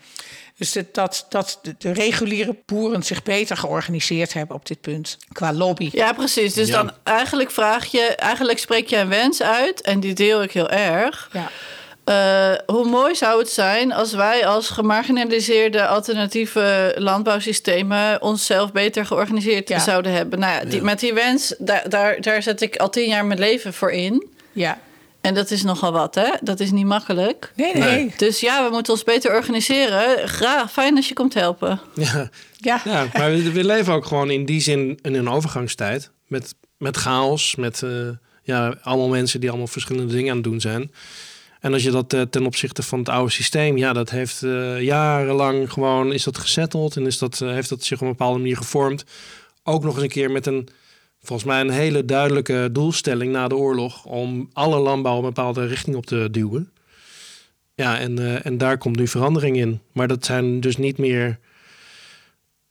Dus 0.57 0.73
dat, 0.73 0.95
dat, 0.95 1.27
dat 1.29 1.59
de, 1.63 1.75
de 1.79 1.93
reguliere 1.93 2.57
boeren 2.67 3.03
zich 3.03 3.23
beter 3.23 3.57
georganiseerd 3.57 4.33
hebben 4.33 4.57
op 4.57 4.67
dit 4.67 4.81
punt. 4.81 5.19
Qua 5.33 5.53
lobby. 5.53 5.89
Ja, 5.93 6.13
precies. 6.13 6.55
Dus 6.55 6.69
Ja. 6.69 6.83
dan 6.83 6.93
eigenlijk 7.03 7.51
vraag 7.51 7.87
je... 7.87 8.01
Eigenlijk 8.17 8.59
spreek 8.59 8.89
je 8.89 8.97
een 8.97 9.09
wens 9.09 9.43
uit. 9.43 9.81
En 9.81 10.01
die 10.01 10.15
deel 10.15 10.43
ik 10.43 10.53
heel 10.53 10.71
erg. 10.71 11.31
Ja. 11.33 11.51
Eh, 12.05 12.53
hoe 12.67 12.89
mooi 12.89 13.15
zou 13.15 13.39
het 13.39 13.49
zijn 13.51 13.93
als 13.93 14.13
wij 14.13 14.47
als 14.47 14.69
gemarginaliseerde 14.69 15.87
alternatieve 15.87 16.95
landbouwsystemen 16.99 18.23
onszelf 18.23 18.73
beter 18.73 19.07
georganiseerd 19.07 19.69
Ja. 19.69 19.79
zouden 19.79 20.13
hebben. 20.13 20.39
Nou 20.39 20.53
ja, 20.53 20.65
die, 20.71 20.79
Ja. 20.79 20.85
met 20.85 21.01
die 21.01 21.13
wens, 21.15 21.55
daar, 21.59 21.89
daar, 21.89 22.21
daar 22.21 22.43
zet 22.43 22.61
ik 22.61 22.77
al 22.77 22.91
tien 22.91 23.09
jaar 23.09 23.25
mijn 23.25 23.39
leven 23.41 23.73
voor 23.75 23.91
in. 23.91 24.27
Ja. 24.53 24.79
En 25.21 25.35
dat 25.35 25.51
is 25.51 25.63
nogal 25.63 25.93
wat, 25.93 26.15
hè? 26.15 26.29
Dat 26.41 26.61
is 26.61 26.71
niet 26.71 26.87
makkelijk. 26.87 27.53
Nee, 27.57 27.73
nee. 27.75 27.83
Nee. 27.83 28.15
Dus 28.17 28.41
ja, 28.41 28.65
we 28.65 28.71
moeten 28.71 28.93
ons 28.93 29.05
beter 29.05 29.35
organiseren. 29.35 30.29
Graag, 30.29 30.73
fijn 30.73 30.97
als 30.97 31.09
je 31.09 31.15
komt 31.15 31.35
helpen. 31.35 31.81
Ja, 31.95 32.31
Ja. 32.57 32.81
ja 32.85 33.07
maar 33.13 33.31
we, 33.31 33.53
we 33.53 33.65
leven 33.65 33.93
ook 33.95 34.07
gewoon 34.07 34.31
in 34.31 34.45
die 34.45 34.61
zin 34.61 34.99
in 35.03 35.15
een 35.15 35.29
overgangstijd. 35.29 36.11
Met, 36.27 36.55
met 36.79 36.97
chaos, 36.97 37.57
met 37.57 37.83
eh, 37.83 37.91
ja, 38.43 38.75
allemaal 38.83 39.09
mensen 39.09 39.41
die 39.41 39.49
allemaal 39.49 39.67
verschillende 39.69 40.15
dingen 40.15 40.31
aan 40.31 40.37
het 40.37 40.45
doen 40.45 40.61
zijn. 40.61 40.93
En 41.63 41.73
als 41.73 41.83
je 41.83 41.91
dat 41.91 42.13
eh, 42.13 42.21
ten 42.21 42.47
opzichte 42.47 42.83
van 42.83 42.99
het 42.99 43.09
oude 43.09 43.31
systeem, 43.31 43.77
ja, 43.77 43.93
dat 43.93 44.11
heeft 44.11 44.43
eh, 44.43 44.81
jarenlang 44.81 45.73
gewoon, 45.73 46.13
is 46.13 46.25
dat 46.25 46.39
gezetteld 46.39 46.97
en 46.97 47.07
is 47.07 47.19
dat, 47.19 47.41
eh, 47.41 47.49
heeft 47.49 47.69
dat 47.69 47.85
zich 47.85 47.97
op 47.97 48.03
een 48.03 48.13
bepaalde 48.13 48.39
manier 48.39 48.57
gevormd. 48.57 49.05
Ook 49.63 49.85
nog 49.85 49.95
eens 49.95 50.03
een 50.03 50.09
keer 50.09 50.31
met 50.31 50.47
een, 50.47 50.69
volgens 51.21 51.49
mij 51.49 51.61
een 51.61 51.71
hele 51.71 52.05
duidelijke 52.05 52.69
doelstelling 52.73 53.33
na 53.33 53.49
de 53.49 53.57
oorlog 53.57 54.05
om 54.05 54.51
alle 54.53 54.79
landbouw 54.79 55.17
een 55.17 55.23
bepaalde 55.23 55.67
richting 55.67 55.97
op 55.97 56.07
te 56.07 56.29
duwen. 56.31 56.73
Ja, 57.75 57.99
en, 57.99 58.43
en 58.45 58.59
daar 58.59 58.79
komt 58.79 58.97
nu 58.97 59.09
verandering 59.09 59.57
in. 59.57 59.81
Maar 59.93 60.09
dat 60.09 60.25
zijn 60.25 60.61
dus 60.61 60.77
niet 60.77 60.99
meer. 60.99 61.39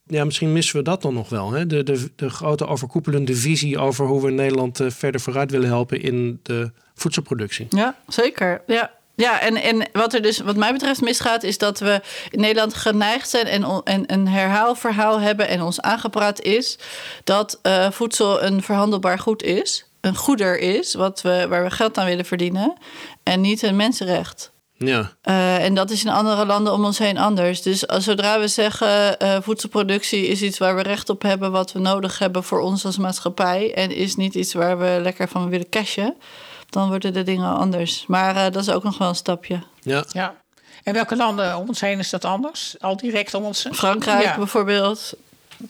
Ja, 0.06 0.24
misschien 0.24 0.52
missen 0.52 0.76
we 0.76 0.82
dat 0.82 1.02
dan 1.02 1.14
nog 1.14 1.28
wel. 1.28 1.52
Hè? 1.52 1.66
De, 1.66 1.82
de, 1.82 2.10
de 2.16 2.30
grote 2.30 2.66
overkoepelende 2.66 3.34
visie 3.34 3.78
over 3.78 4.06
hoe 4.06 4.22
we 4.22 4.30
Nederland 4.30 4.80
eh, 4.80 4.90
verder 4.90 5.20
vooruit 5.20 5.50
willen 5.50 5.68
helpen 5.68 6.00
in 6.00 6.40
de 6.42 6.70
voedselproductie. 6.94 7.66
Ja, 7.68 7.96
zeker. 8.06 8.62
Ja. 8.66 8.90
Ja, 9.14 9.40
en, 9.40 9.56
en 9.56 9.88
wat 9.92 10.14
er 10.14 10.22
dus 10.22 10.38
wat 10.38 10.56
mij 10.56 10.72
betreft 10.72 11.00
misgaat, 11.00 11.42
is 11.42 11.58
dat 11.58 11.78
we 11.78 12.00
in 12.30 12.40
Nederland 12.40 12.74
geneigd 12.74 13.28
zijn 13.28 13.46
en, 13.46 13.82
en 13.84 14.12
een 14.12 14.28
herhaalverhaal 14.28 15.20
hebben 15.20 15.48
en 15.48 15.62
ons 15.62 15.80
aangepraat 15.80 16.42
is 16.42 16.78
dat 17.24 17.58
eh, 17.62 17.90
voedsel 17.90 18.42
een 18.42 18.62
verhandelbaar 18.62 19.18
goed 19.18 19.42
is, 19.42 19.86
een 20.00 20.16
goeder 20.16 20.58
is, 20.58 20.94
wat 20.94 21.22
we, 21.22 21.46
waar 21.48 21.62
we 21.62 21.70
geld 21.70 21.98
aan 21.98 22.06
willen 22.06 22.24
verdienen, 22.24 22.76
en 23.22 23.40
niet 23.40 23.62
een 23.62 23.76
mensenrecht. 23.76 24.52
Ja, 24.84 25.10
Eh, 25.22 25.64
en 25.64 25.74
dat 25.74 25.90
is 25.90 26.04
in 26.04 26.10
andere 26.10 26.46
landen 26.46 26.72
om 26.72 26.84
ons 26.84 26.98
heen 26.98 27.18
anders. 27.18 27.62
Dus 27.62 27.86
als, 27.86 28.04
zodra 28.04 28.40
we 28.40 28.48
zeggen 28.48 29.18
eh, 29.18 29.36
voedselproductie 29.42 30.26
is 30.26 30.42
iets 30.42 30.58
waar 30.58 30.76
we 30.76 30.82
recht 30.82 31.10
op 31.10 31.22
hebben, 31.22 31.52
wat 31.52 31.72
we 31.72 31.78
nodig 31.78 32.18
hebben 32.18 32.44
voor 32.44 32.60
ons 32.60 32.84
als 32.84 32.96
maatschappij, 32.98 33.74
en 33.74 33.90
is 33.90 34.16
niet 34.16 34.34
iets 34.34 34.52
waar 34.52 34.78
we 34.78 34.98
lekker 35.02 35.28
van 35.28 35.48
willen 35.48 35.68
cashen, 35.68 36.16
dan 36.70 36.88
worden 36.88 37.12
de 37.12 37.22
dingen 37.22 37.56
anders. 37.56 38.04
Maar 38.06 38.36
eh, 38.36 38.42
dat 38.42 38.62
is 38.62 38.70
ook 38.70 38.82
nog 38.82 38.98
wel 38.98 39.08
een 39.08 39.14
stapje. 39.14 39.62
ja. 39.82 40.04
Ja. 40.08 40.40
En 40.82 40.92
welke 40.94 41.16
landen 41.16 41.56
om 41.56 41.68
ons 41.68 41.80
heen 41.80 41.98
is 41.98 42.10
dat 42.10 42.24
anders? 42.24 42.74
Al 42.80 42.96
direct 42.96 43.34
om 43.34 43.44
ons 43.44 43.66
Frankrijk 43.72 44.22
Ja. 44.24 44.36
bijvoorbeeld, 44.36 45.12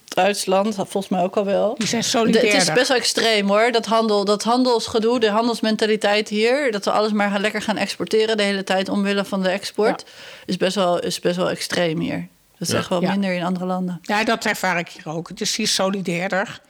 Duitsland, 0.08 0.74
volgens 0.74 1.08
mij 1.08 1.22
ook 1.22 1.36
al 1.36 1.44
wel. 1.44 1.74
Die 1.78 1.86
zijn 1.88 2.00
De- 2.02 2.06
solidairder. 2.08 2.52
het 2.52 2.62
is 2.68 2.74
best 2.74 2.88
wel 2.88 2.96
extreem 2.96 3.48
hoor, 3.48 3.72
dat, 3.72 3.86
handel, 3.86 4.24
dat 4.24 4.42
handelsgedoe, 4.42 5.20
de 5.20 5.30
handelsmentaliteit 5.30 6.28
hier. 6.28 6.72
Dat 6.72 6.84
we 6.84 6.90
alles 6.90 7.12
maar 7.12 7.30
gaan, 7.30 7.40
lekker 7.40 7.62
gaan 7.62 7.76
exporteren 7.76 8.36
de 8.36 8.42
hele 8.42 8.64
tijd 8.64 8.88
omwille 8.88 9.24
van 9.24 9.42
de 9.42 9.48
export. 9.48 10.04
Is, 10.46 10.56
best 10.56 10.74
wel, 10.74 10.98
is 11.00 11.20
best 11.20 11.36
wel 11.36 11.50
extreem 11.50 12.00
hier. 12.00 12.28
Dat 12.58 12.68
is 12.68 12.74
Ja. 12.74 12.78
echt 12.78 12.88
wel 12.88 13.00
Ja. 13.02 13.10
minder 13.10 13.32
in 13.32 13.44
andere 13.44 13.64
landen. 13.66 13.98
Ja, 14.02 14.24
dat 14.24 14.44
ervaar 14.44 14.78
ik 14.78 14.88
hier 14.88 15.14
ook. 15.14 15.28
Het 15.28 15.40
is 15.40 15.56
hier 15.56 15.68
solidairder. 15.68 16.60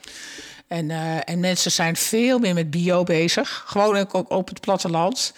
En, 0.68 0.90
eh, 0.90 0.98
en 1.24 1.40
mensen 1.40 1.70
zijn 1.70 1.96
veel 1.96 2.38
meer 2.38 2.54
met 2.54 2.70
bio 2.70 3.02
bezig. 3.04 3.62
Gewoon 3.66 3.96
ook 3.96 4.30
op 4.30 4.48
het 4.48 4.60
platteland. 4.60 5.32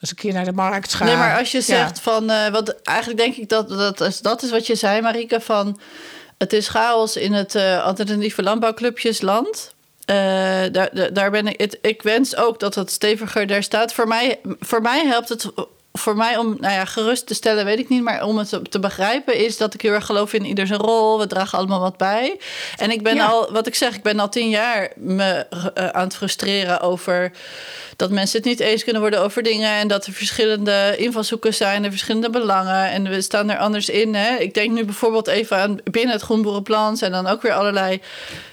Als 0.00 0.12
ik 0.12 0.20
hier 0.20 0.32
naar 0.32 0.44
de 0.44 0.52
markt 0.52 0.94
ga. 0.94 1.04
Nee, 1.04 1.16
maar 1.16 1.38
als 1.38 1.50
je 1.50 1.56
Ja. 1.58 1.62
zegt 1.64 2.00
van... 2.00 2.30
eh, 2.30 2.48
wat, 2.48 2.74
eigenlijk 2.82 3.18
denk 3.18 3.36
ik 3.36 3.48
dat, 3.48 3.68
dat, 3.68 4.00
is, 4.00 4.20
dat 4.20 4.42
is 4.42 4.50
wat 4.50 4.66
je 4.66 4.74
zei, 4.74 5.00
Marike, 5.00 5.40
van... 5.40 5.80
Het 6.38 6.52
is 6.52 6.68
chaos 6.68 7.16
in 7.16 7.32
het 7.32 7.54
eh, 7.54 7.84
alternatieve 7.84 8.42
landbouwclubjesland. 8.42 9.74
Eh, 10.04 10.16
daar, 10.72 11.12
daar- 11.12 11.30
ben 11.30 11.46
ik, 11.46 11.60
het, 11.60 11.78
ik 11.80 12.02
wens 12.02 12.36
ook 12.36 12.60
dat 12.60 12.74
het 12.74 12.90
steviger 12.90 13.46
daar 13.46 13.62
staat. 13.62 13.92
Voor 13.92 14.08
mij, 14.08 14.40
voor 14.60 14.82
mij 14.82 15.06
helpt 15.06 15.28
het 15.28 15.46
voor 15.92 16.16
mij 16.16 16.36
om 16.36 16.56
nou 16.60 16.72
ja, 16.74 16.84
gerust 16.84 17.26
te 17.26 17.34
stellen, 17.34 17.64
weet 17.64 17.78
ik 17.78 17.88
niet, 17.88 18.02
maar 18.02 18.24
om 18.24 18.38
het 18.38 18.60
te, 18.70 18.78
begrijpen, 18.78 19.34
is 19.34 19.56
dat 19.56 19.74
ik 19.74 19.82
heel 19.82 19.92
erg 19.92 20.06
geloof 20.06 20.32
in 20.32 20.44
ieder 20.44 20.66
zijn 20.66 20.80
rol. 20.80 21.18
We 21.18 21.26
dragen 21.26 21.58
allemaal 21.58 21.80
wat 21.80 21.96
bij. 21.96 22.40
En 22.76 22.90
ik 22.90 23.02
ben 23.02 23.14
Ja. 23.14 23.26
al, 23.26 23.52
wat 23.52 23.66
ik 23.66 23.74
zeg, 23.74 23.94
ik 23.94 24.02
ben 24.02 24.18
al 24.20 24.28
tien 24.28 24.48
jaar 24.48 24.90
me 24.96 25.46
eh, 25.74 25.88
aan 25.88 26.04
het 26.04 26.16
frustreren 26.16 26.80
over 26.80 27.32
dat 27.98 28.10
mensen 28.10 28.38
het 28.38 28.48
niet 28.48 28.60
eens 28.60 28.84
kunnen 28.84 29.02
worden 29.02 29.20
over 29.20 29.42
dingen 29.42 29.70
en 29.70 29.88
dat 29.88 30.06
er 30.06 30.12
verschillende 30.12 30.94
invalshoeken 30.96 31.54
zijn 31.54 31.84
en 31.84 31.90
verschillende 31.90 32.30
belangen 32.30 32.90
en 32.90 33.08
we 33.08 33.20
staan 33.20 33.50
er 33.50 33.58
anders 33.58 33.88
in. 33.88 34.14
Hè? 34.14 34.36
Ik 34.36 34.54
denk 34.54 34.70
nu 34.70 34.84
bijvoorbeeld 34.84 35.26
even 35.26 35.56
aan 35.56 35.78
binnen 35.84 36.12
het 36.12 36.22
Groenboerenplan 36.22 36.96
zijn 36.96 37.12
dan 37.12 37.26
ook 37.26 37.42
weer 37.42 37.52
allerlei. 37.52 38.00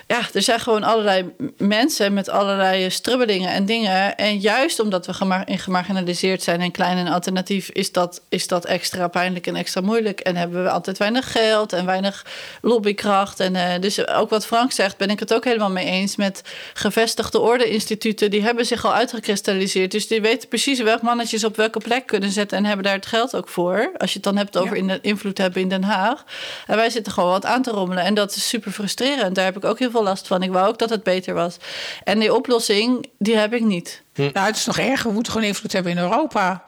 Ja, 0.07 0.19
er 0.33 0.41
zijn 0.41 0.59
gewoon 0.59 0.83
allerlei 0.83 1.33
mensen 1.57 2.13
met 2.13 2.29
allerlei 2.29 2.89
strubbelingen 2.89 3.49
en 3.49 3.65
dingen. 3.65 4.15
En 4.17 4.39
juist 4.39 4.79
omdat 4.79 5.05
we 5.05 5.13
gemar- 5.13 5.49
in 5.49 5.59
gemarginaliseerd 5.59 6.43
zijn 6.43 6.61
en 6.61 6.71
klein 6.71 6.97
en 6.97 7.07
alternatief, 7.07 7.69
is 7.69 7.91
dat, 7.91 8.21
is 8.29 8.47
dat 8.47 8.65
extra 8.65 9.07
pijnlijk 9.07 9.47
en 9.47 9.55
extra 9.55 9.81
moeilijk. 9.81 10.19
En 10.19 10.35
hebben 10.35 10.63
we 10.63 10.69
altijd 10.69 10.97
weinig 10.97 11.31
geld 11.31 11.73
en 11.73 11.85
weinig 11.85 12.25
lobbykracht. 12.61 13.39
En 13.39 13.55
eh, 13.55 13.81
dus 13.81 14.07
ook 14.07 14.29
wat 14.29 14.45
Frank 14.45 14.71
zegt, 14.71 14.97
ben 14.97 15.09
ik 15.09 15.19
het 15.19 15.33
ook 15.33 15.43
helemaal 15.43 15.71
mee 15.71 15.85
eens 15.85 16.15
met 16.15 16.41
gevestigde 16.73 17.39
orde-instituten. 17.39 18.31
Die 18.31 18.41
hebben 18.41 18.65
zich 18.65 18.85
al 18.85 18.93
uitgekristalliseerd. 18.93 19.33
Dus 19.43 20.07
die 20.07 20.21
weten 20.21 20.47
precies 20.49 20.79
welk 20.81 21.01
mannetjes 21.01 21.43
op 21.43 21.55
welke 21.55 21.79
plek 21.79 22.05
kunnen 22.05 22.31
zetten 22.31 22.57
en 22.57 22.65
hebben 22.65 22.85
daar 22.85 22.93
het 22.95 23.05
geld 23.05 23.35
ook 23.35 23.49
voor. 23.49 23.91
Als 23.97 24.09
je 24.09 24.15
het 24.15 24.23
dan 24.23 24.37
hebt 24.37 24.57
over 24.57 24.75
Ja. 24.75 24.81
in 24.81 24.87
de 24.87 24.99
invloed 25.01 25.37
hebben 25.37 25.61
in 25.61 25.69
Den 25.69 25.83
Haag. 25.83 26.23
En 26.67 26.75
wij 26.75 26.89
zitten 26.89 27.13
gewoon 27.13 27.29
wat 27.29 27.45
aan 27.45 27.61
te 27.61 27.71
rommelen. 27.71 28.03
En 28.03 28.13
dat 28.13 28.35
is 28.35 28.47
super 28.49 28.71
frustrerend. 28.71 29.35
Daar 29.35 29.45
heb 29.45 29.57
ik 29.57 29.65
ook 29.65 29.79
heel 29.79 29.91
veel 29.91 30.03
last 30.03 30.27
van. 30.27 30.43
Ik 30.43 30.51
wou 30.51 30.67
ook 30.67 30.79
dat 30.79 30.89
het 30.89 31.03
beter 31.03 31.33
was. 31.33 31.57
En 32.03 32.19
die 32.19 32.33
oplossing, 32.33 33.05
die 33.19 33.35
heb 33.37 33.53
ik 33.53 33.61
niet. 33.63 34.01
Nou, 34.15 34.31
het 34.39 34.55
is 34.55 34.65
nog 34.65 34.77
erger. 34.77 35.07
We 35.07 35.13
moeten 35.13 35.31
gewoon 35.31 35.47
invloed 35.47 35.71
hebben 35.71 35.91
in 35.91 35.97
Europa. 35.97 36.63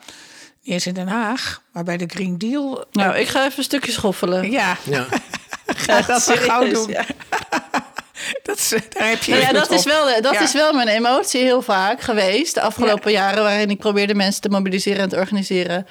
Niet 0.62 0.74
eens 0.74 0.86
in 0.86 0.94
Den 0.94 1.08
Haag, 1.08 1.62
maar 1.72 1.84
bij 1.84 1.96
de 1.96 2.06
Green 2.06 2.38
Deal. 2.38 2.84
Nou, 2.92 3.16
ik 3.16 3.28
ga 3.28 3.44
even 3.44 3.58
een 3.58 3.64
stukje 3.64 3.92
schoffelen. 3.92 4.50
Ja, 4.50 4.76
Ja, 4.84 5.06
ga 5.66 6.00
dat 6.02 6.26
maar 6.26 6.36
gauw 6.36 6.60
Serieus, 6.60 6.72
doen. 6.72 6.88
ja. 6.88 7.04
Dat 8.42 8.56
is, 8.56 8.68
daar 8.88 9.08
heb 9.08 9.22
je 9.22 9.30
Nou 9.30 9.42
ja, 9.42 9.52
dat 9.52 9.70
is, 9.70 9.84
wel, 9.84 10.20
dat 10.22 10.32
Ja. 10.34 10.40
is 10.42 10.52
wel 10.52 10.72
mijn 10.72 10.88
emotie 10.88 11.40
heel 11.42 11.62
vaak 11.62 12.00
geweest 12.00 12.54
de 12.54 12.60
afgelopen 12.60 13.12
jaren, 13.12 13.42
waarin 13.42 13.70
ik 13.70 13.78
probeerde 13.78 14.14
mensen 14.14 14.40
te 14.42 14.48
mobiliseren 14.48 15.00
en 15.02 15.08
te 15.08 15.16
organiseren. 15.16 15.86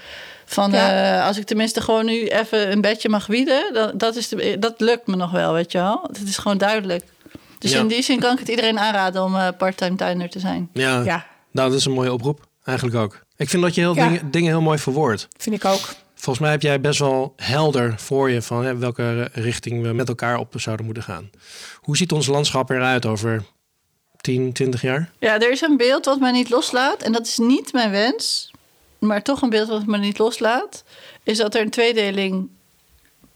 Van 0.45 0.71
Ja. 0.71 1.17
eh, 1.19 1.27
als 1.27 1.37
ik 1.37 1.45
tenminste 1.45 1.81
gewoon 1.81 2.05
nu 2.05 2.27
even 2.27 2.71
een 2.71 2.81
bedje 2.81 3.09
mag 3.09 3.25
wieden, 3.27 3.73
dat, 3.73 3.99
dat, 3.99 4.15
is 4.15 4.27
de, 4.27 4.55
dat 4.59 4.73
lukt 4.77 5.07
me 5.07 5.15
nog 5.15 5.31
wel, 5.31 5.53
weet 5.53 5.71
je 5.71 5.77
wel. 5.77 5.99
Het 6.11 6.27
is 6.27 6.37
gewoon 6.37 6.57
duidelijk. 6.57 7.03
Dus 7.59 7.71
Ja. 7.71 7.79
in 7.79 7.87
die 7.87 8.01
zin 8.01 8.19
kan 8.19 8.33
ik 8.33 8.39
het 8.39 8.47
iedereen 8.47 8.79
aanraden 8.79 9.23
om 9.23 9.35
eh 9.35 9.47
parttime 9.57 9.95
tuiner 9.95 10.29
te 10.29 10.39
zijn. 10.39 10.69
ja. 10.73 11.01
Ja, 11.03 11.25
nou 11.51 11.69
dat 11.69 11.79
is 11.79 11.85
een 11.85 11.91
mooie 11.91 12.13
oproep. 12.13 12.45
Eigenlijk 12.63 12.97
ook. 12.97 13.19
Ik 13.37 13.49
vind 13.49 13.63
dat 13.63 13.75
je 13.75 13.81
heel 13.81 13.95
Ja. 13.95 14.07
dingen, 14.07 14.31
dingen 14.31 14.49
heel 14.51 14.61
mooi 14.61 14.77
verwoordt. 14.77 15.27
vind 15.37 15.55
ik 15.55 15.65
ook. 15.65 15.79
Volgens 16.27 16.47
mij 16.47 16.55
heb 16.55 16.65
jij 16.65 16.81
best 16.81 16.99
wel 16.99 17.33
helder 17.35 17.99
voor 17.99 18.29
je 18.29 18.41
van 18.41 18.79
welke 18.79 19.29
richting 19.33 19.81
we 19.81 19.93
met 19.93 20.07
elkaar 20.07 20.37
op 20.37 20.53
zouden 20.55 20.85
moeten 20.85 21.03
gaan. 21.03 21.29
Hoe 21.75 21.97
ziet 21.97 22.11
ons 22.11 22.27
landschap 22.27 22.69
eruit 22.69 23.05
over 23.05 23.43
10, 24.21 24.53
20 24.53 24.81
jaar? 24.81 25.11
Ja, 25.19 25.39
er 25.39 25.51
is 25.51 25.61
een 25.61 25.77
beeld 25.77 26.05
wat 26.05 26.19
mij 26.19 26.31
niet 26.31 26.49
loslaat. 26.49 27.01
En 27.01 27.11
dat 27.11 27.27
is 27.27 27.37
niet 27.37 27.73
mijn 27.73 27.91
wens. 27.91 28.51
Maar 28.99 29.23
toch 29.23 29.41
een 29.41 29.49
beeld 29.49 29.67
wat 29.67 29.85
me 29.85 29.97
niet 29.97 30.17
loslaat. 30.17 30.83
Is 31.23 31.37
dat 31.37 31.55
er 31.55 31.61
een 31.61 31.69
tweedeling 31.69 32.49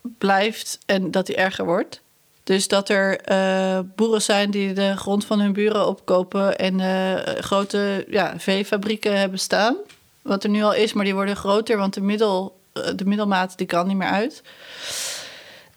blijft 0.01 0.79
en 0.85 1.11
dat 1.11 1.25
die 1.25 1.35
erger 1.35 1.65
wordt. 1.65 2.01
Dus 2.43 2.67
dat 2.67 2.89
er 2.89 3.19
eh, 3.19 3.79
boeren 3.95 4.21
zijn 4.21 4.51
die 4.51 4.73
de 4.73 4.97
grond 4.97 5.25
van 5.25 5.39
hun 5.39 5.53
buren 5.53 5.87
opkopen 5.87 6.57
en 6.57 6.79
eh, 6.79 7.35
grote 7.41 8.05
ja, 8.09 8.33
veefabrieken 8.37 9.19
hebben 9.19 9.39
staan. 9.39 9.75
Wat 10.21 10.43
er 10.43 10.49
nu 10.49 10.63
al 10.63 10.73
is, 10.73 10.93
maar 10.93 11.05
die 11.05 11.13
worden 11.13 11.35
groter, 11.35 11.77
want 11.77 11.93
de, 11.93 12.01
middel, 12.01 12.59
de 12.73 13.05
middelmaat 13.05 13.57
die 13.57 13.67
kan 13.67 13.87
niet 13.87 13.97
meer 13.97 14.07
uit. 14.07 14.41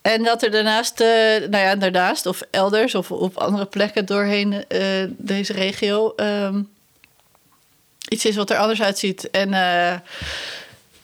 En 0.03 0.23
dat 0.23 0.43
er 0.43 0.51
daarnaast, 0.51 1.01
eh, 1.01 1.09
nou 1.49 1.57
ja, 1.57 1.77
daarnaast 1.77 2.27
of 2.27 2.43
elders 2.51 2.95
of 2.95 3.11
op 3.11 3.37
andere 3.37 3.67
plekken 3.67 4.07
doorheen 4.07 4.69
eh, 4.69 4.81
deze 5.09 5.53
regio 5.53 6.13
ehm, 6.17 6.63
iets 8.09 8.25
is 8.25 8.37
wat 8.37 8.51
er 8.51 8.57
anders 8.57 8.83
uitziet. 8.83 9.31
En 9.31 9.55
eh, 9.55 9.95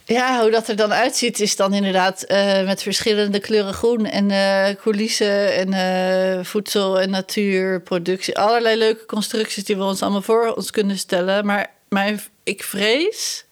ja, 0.04 0.40
hoe 0.40 0.50
dat 0.50 0.68
er 0.68 0.76
dan 0.76 0.92
uitziet 0.92 1.40
is 1.40 1.56
dan 1.56 1.74
inderdaad 1.74 2.22
eh, 2.22 2.64
met 2.64 2.82
verschillende 2.82 3.40
kleuren 3.40 3.74
groen 3.74 4.06
en 4.06 4.30
eh 4.30 4.74
coulissen 4.82 5.54
en 5.54 5.72
eh, 5.72 6.44
voedsel 6.44 7.00
en 7.00 7.10
natuur, 7.10 7.80
productie. 7.80 8.38
Allerlei 8.38 8.76
leuke 8.76 9.06
constructies 9.06 9.64
die 9.64 9.76
we 9.76 9.82
ons 9.82 10.02
allemaal 10.02 10.22
voor 10.22 10.54
ons 10.54 10.70
kunnen 10.70 10.98
stellen. 10.98 11.46
Maar 11.46 11.70
mijn, 11.88 12.20
ik 12.44 12.64
vrees 12.64 13.44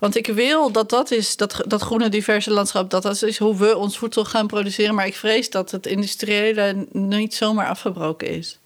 want 0.00 0.16
ik 0.16 0.26
wil 0.26 0.72
dat 0.72 0.90
dat 0.90 1.10
is, 1.10 1.36
dat, 1.36 1.62
dat 1.66 1.82
groene 1.82 2.08
diverse 2.08 2.50
landschap, 2.50 2.90
dat 2.90 3.02
dat 3.02 3.22
is 3.22 3.38
hoe 3.38 3.56
we 3.56 3.76
ons 3.76 3.98
voedsel 3.98 4.24
gaan 4.24 4.46
produceren. 4.46 4.94
Maar 4.94 5.06
ik 5.06 5.16
vrees 5.16 5.50
dat 5.50 5.70
het 5.70 5.86
industriële 5.86 6.86
niet 6.92 7.34
zomaar 7.34 7.68
afgebroken 7.68 8.28
is. 8.28 8.58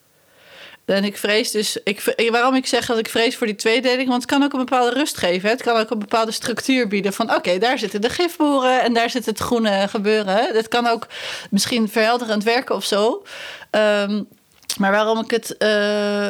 En 0.85 1.03
ik 1.03 1.17
vrees 1.17 1.51
dus, 1.51 1.77
ik, 1.83 2.15
waarom 2.31 2.55
ik 2.55 2.65
zeg 2.65 2.85
dat 2.85 2.97
ik 2.97 3.09
vrees 3.09 3.35
voor 3.35 3.47
die 3.47 3.55
tweedeling, 3.55 4.07
want 4.07 4.21
het 4.21 4.31
kan 4.31 4.43
ook 4.43 4.53
een 4.53 4.59
bepaalde 4.59 4.93
rust 4.93 5.17
geven. 5.17 5.49
Het 5.49 5.61
kan 5.61 5.77
ook 5.77 5.89
een 5.89 5.99
bepaalde 5.99 6.31
structuur 6.31 6.87
bieden 6.87 7.13
van 7.13 7.35
oké, 7.35 7.57
daar 7.57 7.79
zitten 7.79 8.01
de 8.01 8.09
gifboeren 8.09 8.81
en 8.81 8.93
daar 8.93 9.09
zit 9.09 9.25
het 9.25 9.39
groene 9.39 9.87
gebeuren. 9.87 10.55
Het 10.55 10.67
kan 10.67 10.87
ook 10.87 11.07
misschien 11.49 11.89
verhelderend 11.89 12.43
werken 12.43 12.75
of 12.75 12.85
zo. 12.85 13.23
Ehm, 13.69 14.23
maar 14.79 14.91
waarom 14.91 15.19
ik 15.19 15.31
het, 15.31 15.57
eh, 15.57 16.29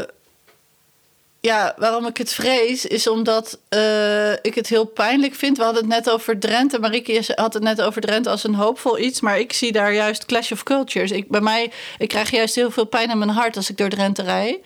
ja, 1.46 1.74
waarom 1.78 2.06
ik 2.06 2.18
het 2.18 2.34
vrees, 2.34 2.86
is 2.86 3.08
omdat 3.08 3.60
eh, 3.70 4.32
ik 4.32 4.56
het 4.56 4.68
heel 4.68 4.86
pijnlijk 4.86 5.36
vind. 5.36 5.58
We 5.58 5.64
hadden 5.64 5.82
het 5.82 5.92
net 5.92 6.10
over 6.10 6.40
Drenthe. 6.40 6.80
Marieke 6.80 7.12
is- 7.12 7.32
had 7.36 7.54
het 7.54 7.64
net 7.64 7.82
over 7.82 8.02
Drenthe 8.02 8.30
als 8.30 8.44
een 8.44 8.56
hoopvol 8.56 9.00
iets. 9.00 9.22
Maar 9.22 9.40
ik 9.40 9.54
zie 9.54 9.72
daar 9.72 9.94
juist 9.94 10.26
clash 10.26 10.52
of 10.52 10.64
cultures. 10.64 11.12
Ik, 11.12 11.30
bij 11.30 11.42
mij, 11.42 11.72
ik 11.98 12.08
krijg 12.08 12.32
juist 12.32 12.56
heel 12.56 12.72
veel 12.72 12.86
pijn 12.86 13.10
in 13.10 13.18
mijn 13.18 13.30
hart 13.30 13.56
als 13.56 13.70
ik 13.70 13.78
door 13.78 13.90
Drenthe 13.90 14.22
rijd. 14.24 14.58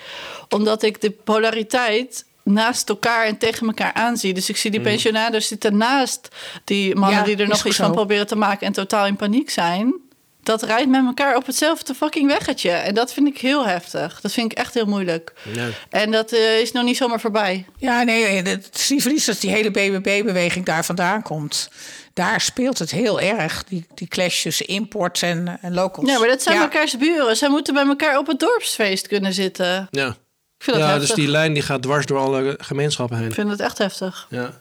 Omdat 0.49 0.83
ik 0.83 1.01
de 1.01 1.11
polariteit 1.11 2.25
naast 2.43 2.89
elkaar 2.89 3.25
en 3.25 3.37
tegen 3.37 3.67
elkaar 3.67 3.93
aanzie. 3.93 4.33
Dus 4.33 4.49
ik 4.49 4.57
zie 4.57 4.71
die 4.71 4.81
pensionados 4.81 5.47
zitten 5.47 5.77
naast 5.77 6.27
die 6.63 6.95
mannen 6.95 7.19
Ja, 7.19 7.25
die 7.25 7.37
er 7.37 7.47
nog 7.47 7.65
iets 7.65 7.75
zo. 7.75 7.83
van 7.83 7.91
proberen 7.91 8.27
te 8.27 8.35
maken... 8.35 8.67
en 8.67 8.73
totaal 8.73 9.05
in 9.05 9.15
paniek 9.15 9.49
zijn. 9.49 9.93
Dat 10.43 10.63
rijdt 10.63 10.89
met 10.89 11.05
elkaar 11.05 11.35
op 11.35 11.45
hetzelfde 11.45 11.93
fucking 11.93 12.27
weggetje. 12.27 12.69
En 12.71 12.93
dat 12.93 13.13
vind 13.13 13.27
ik 13.27 13.37
heel 13.37 13.65
heftig. 13.67 14.21
Dat 14.21 14.31
vind 14.31 14.51
ik 14.51 14.57
echt 14.57 14.73
heel 14.73 14.85
moeilijk. 14.85 15.33
Ja. 15.53 15.67
En 15.89 16.11
dat 16.11 16.31
eh, 16.31 16.59
is 16.59 16.71
nog 16.71 16.83
niet 16.83 16.97
zomaar 16.97 17.19
voorbij. 17.19 17.65
Ja, 17.77 18.03
nee, 18.03 18.41
het 18.41 18.69
is 18.75 18.89
niet 18.89 19.01
voor 19.01 19.11
niets 19.11 19.25
dat 19.25 19.41
die 19.41 19.49
hele 19.51 19.71
BBB-beweging 19.71 20.65
daar 20.65 20.85
vandaan 20.85 21.21
komt. 21.21 21.69
Daar 22.13 22.41
speelt 22.41 22.79
het 22.79 22.91
heel 22.91 23.19
erg, 23.21 23.63
die, 23.63 23.85
die 23.93 24.07
clash 24.07 24.41
tussen 24.41 24.67
import 24.67 25.23
en, 25.23 25.57
en 25.61 25.73
locals. 25.73 26.09
Ja, 26.09 26.19
maar 26.19 26.27
dat 26.27 26.41
zijn 26.41 26.55
Ja. 26.55 26.61
elkaars 26.61 26.97
buren. 26.97 27.37
Zij 27.37 27.49
moeten 27.49 27.73
bij 27.73 27.85
elkaar 27.85 28.17
op 28.17 28.27
het 28.27 28.39
dorpsfeest 28.39 29.07
kunnen 29.07 29.33
zitten. 29.33 29.87
Ja, 29.91 30.07
Ik 30.07 30.63
vind 30.63 30.77
dat 30.77 30.85
ja 30.87 30.99
dus 30.99 31.11
die 31.11 31.27
lijn 31.27 31.53
die 31.53 31.63
gaat 31.63 31.81
dwars 31.81 32.05
door 32.05 32.19
alle 32.19 32.55
gemeenschappen 32.61 33.17
heen. 33.17 33.27
Ik 33.27 33.33
vind 33.33 33.49
het 33.49 33.59
echt 33.59 33.77
heftig. 33.77 34.27
Ja, 34.29 34.53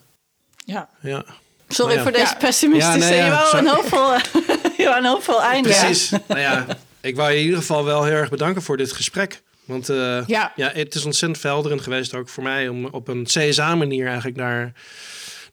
Ja. 0.65 0.89
ja. 1.01 1.25
Sorry 1.69 1.95
Nou 1.95 1.97
ja. 1.97 2.03
voor 2.03 2.13
deze 2.21 2.33
Ja. 2.33 2.39
pessimistische. 2.47 2.99
Ja, 2.99 3.05
nee, 3.09 3.17
ja, 3.19 3.25
je 3.25 3.31
wou 3.31 3.57
een 3.59 3.69
hoopvol, 3.69 4.13
je 4.83 4.85
wou 4.85 4.97
een 4.99 5.05
hoopvol 5.05 5.43
einde. 5.43 5.69
Precies. 5.69 6.11
Nou 6.27 6.41
ja, 6.41 6.67
ik 7.01 7.17
wou 7.17 7.31
je 7.31 7.37
in 7.39 7.43
ieder 7.45 7.59
geval 7.59 7.85
wel 7.85 8.05
heel 8.05 8.15
erg 8.15 8.31
bedanken 8.31 8.63
voor 8.63 8.77
dit 8.77 8.93
gesprek. 8.93 9.43
Want 9.65 9.89
eh, 9.89 10.27
Ja. 10.27 10.53
ja. 10.57 10.71
het 10.75 10.95
is 10.95 11.05
ontzettend 11.05 11.41
verhelderend 11.41 11.81
geweest 11.81 12.15
ook 12.15 12.29
voor 12.29 12.43
mij 12.43 12.69
om 12.69 12.85
op 12.87 13.09
een 13.09 13.25
CSA-manier 13.25 14.07
eigenlijk 14.07 14.37
naar, 14.37 14.73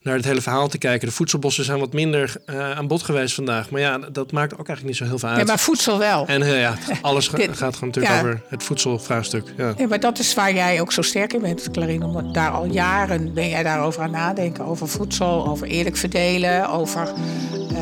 naar 0.05 0.15
het 0.15 0.25
hele 0.25 0.41
verhaal 0.41 0.67
te 0.67 0.77
kijken. 0.77 1.07
De 1.07 1.13
voedselbossen 1.13 1.63
zijn 1.65 1.79
wat 1.79 1.93
minder 1.93 2.35
eh, 2.45 2.71
aan 2.71 2.87
bod 2.87 3.03
geweest 3.03 3.35
vandaag. 3.35 3.69
Maar 3.69 3.81
ja, 3.81 3.97
dat 4.11 4.31
maakt 4.31 4.51
ook 4.53 4.67
eigenlijk 4.67 4.87
niet 4.87 4.95
zo 4.95 5.03
heel 5.03 5.19
veel 5.19 5.29
uit. 5.29 5.39
Ja, 5.39 5.45
maar 5.45 5.59
voedsel 5.59 5.97
wel. 5.97 6.25
En 6.27 6.41
eh, 6.41 6.59
ja, 6.59 6.73
alles 7.01 7.29
Dit- 7.29 7.57
gaat 7.57 7.73
gewoon 7.73 7.89
natuurlijk 7.89 8.13
ja. 8.15 8.19
over 8.19 8.41
het 8.47 8.63
voedselvraagstuk. 8.63 9.43
Ja. 9.57 9.73
Ja, 9.77 9.87
maar 9.87 9.99
dat 9.99 10.19
is 10.19 10.33
waar 10.33 10.53
jij 10.53 10.81
ook 10.81 10.91
zo 10.91 11.01
sterk 11.01 11.33
in 11.33 11.41
bent, 11.41 11.71
Clarine. 11.71 12.05
Omdat 12.05 12.33
daar 12.33 12.51
al 12.51 12.65
jaren 12.65 13.33
ben 13.33 13.49
jij 13.49 13.63
daarover 13.63 14.01
aan 14.01 14.11
nadenken. 14.11 14.65
Over 14.65 14.87
voedsel, 14.87 15.47
over 15.47 15.67
eerlijk 15.67 15.97
verdelen, 15.97 16.69
over 16.69 17.07
eh, 17.73 17.77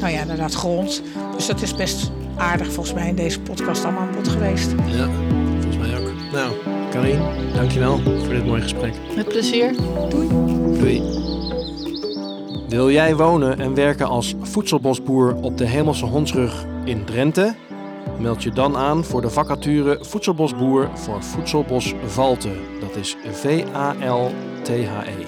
nou 0.00 0.08
ja, 0.12 0.20
inderdaad 0.20 0.54
grond. 0.54 1.02
Dus 1.36 1.46
dat 1.46 1.62
is 1.62 1.74
best 1.74 2.10
aardig 2.36 2.72
volgens 2.72 2.94
mij 2.94 3.08
in 3.08 3.14
deze 3.16 3.40
podcast 3.40 3.84
allemaal 3.84 4.02
aan 4.02 4.14
bod 4.14 4.28
geweest. 4.28 4.70
ja, 4.86 5.08
volgens 5.60 5.76
mij 5.76 5.98
ook. 5.98 6.10
Nou, 6.32 6.52
Karin, 6.90 7.20
dankjewel 7.54 7.98
voor 7.98 8.34
dit 8.34 8.44
mooie 8.46 8.62
gesprek. 8.62 8.94
Met 9.16 9.28
plezier. 9.28 9.74
Doei. 10.08 11.21
Wil 12.72 12.90
jij 12.90 13.16
wonen 13.16 13.58
en 13.58 13.74
werken 13.74 14.06
als 14.06 14.34
voedselbosboer 14.40 15.34
op 15.34 15.58
de 15.58 15.64
Hemelse 15.64 16.06
Hondsrug 16.06 16.64
in 16.84 17.04
Drenthe? 17.04 17.54
Meld 18.18 18.42
je 18.42 18.50
dan 18.50 18.76
aan 18.76 19.04
voor 19.04 19.20
de 19.20 19.30
vacature 19.30 19.98
Voedselbosboer 20.00 20.90
voor 20.94 21.22
Voedselbos 21.22 21.94
Valte. 22.06 22.50
Dat 22.80 22.96
is 22.96 23.16
V-A-L-T-H-E. 23.30 25.24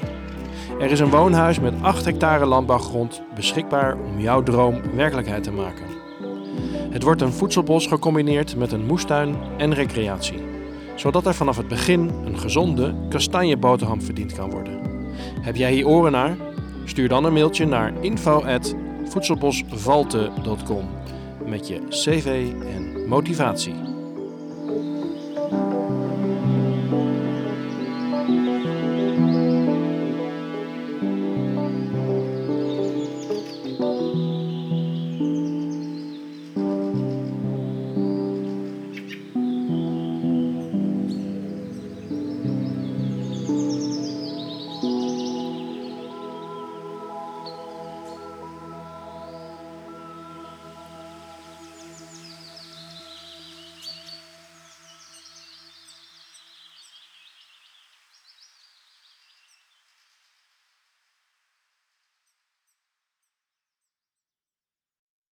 Er 0.80 0.90
is 0.90 1.00
een 1.00 1.10
woonhuis 1.10 1.60
met 1.60 1.74
8 1.80 2.04
hectare 2.04 2.46
landbouwgrond 2.46 3.22
beschikbaar 3.34 3.96
om 3.96 4.20
jouw 4.20 4.42
droom 4.42 4.80
werkelijkheid 4.94 5.42
te 5.42 5.52
maken. 5.52 5.86
Het 6.90 7.02
wordt 7.02 7.20
een 7.20 7.32
voedselbos 7.32 7.86
gecombineerd 7.86 8.56
met 8.56 8.72
een 8.72 8.86
moestuin 8.86 9.36
en 9.56 9.74
recreatie. 9.74 10.42
Zodat 10.94 11.26
er 11.26 11.34
vanaf 11.34 11.56
het 11.56 11.68
begin 11.68 12.10
een 12.24 12.38
gezonde 12.38 12.94
kastanjeboterham 13.08 14.02
verdiend 14.02 14.32
kan 14.32 14.50
worden. 14.50 14.80
Heb 15.40 15.56
jij 15.56 15.72
hier 15.72 15.86
oren 15.86 16.12
naar? 16.12 16.36
Stuur 16.84 17.08
dan 17.08 17.24
een 17.24 17.32
mailtje 17.32 17.66
naar 17.66 17.92
info@voedselbosvalte.com 18.00 20.88
met 21.46 21.68
je 21.68 21.80
cv 21.88 22.52
en 22.76 23.08
motivatie. 23.08 23.93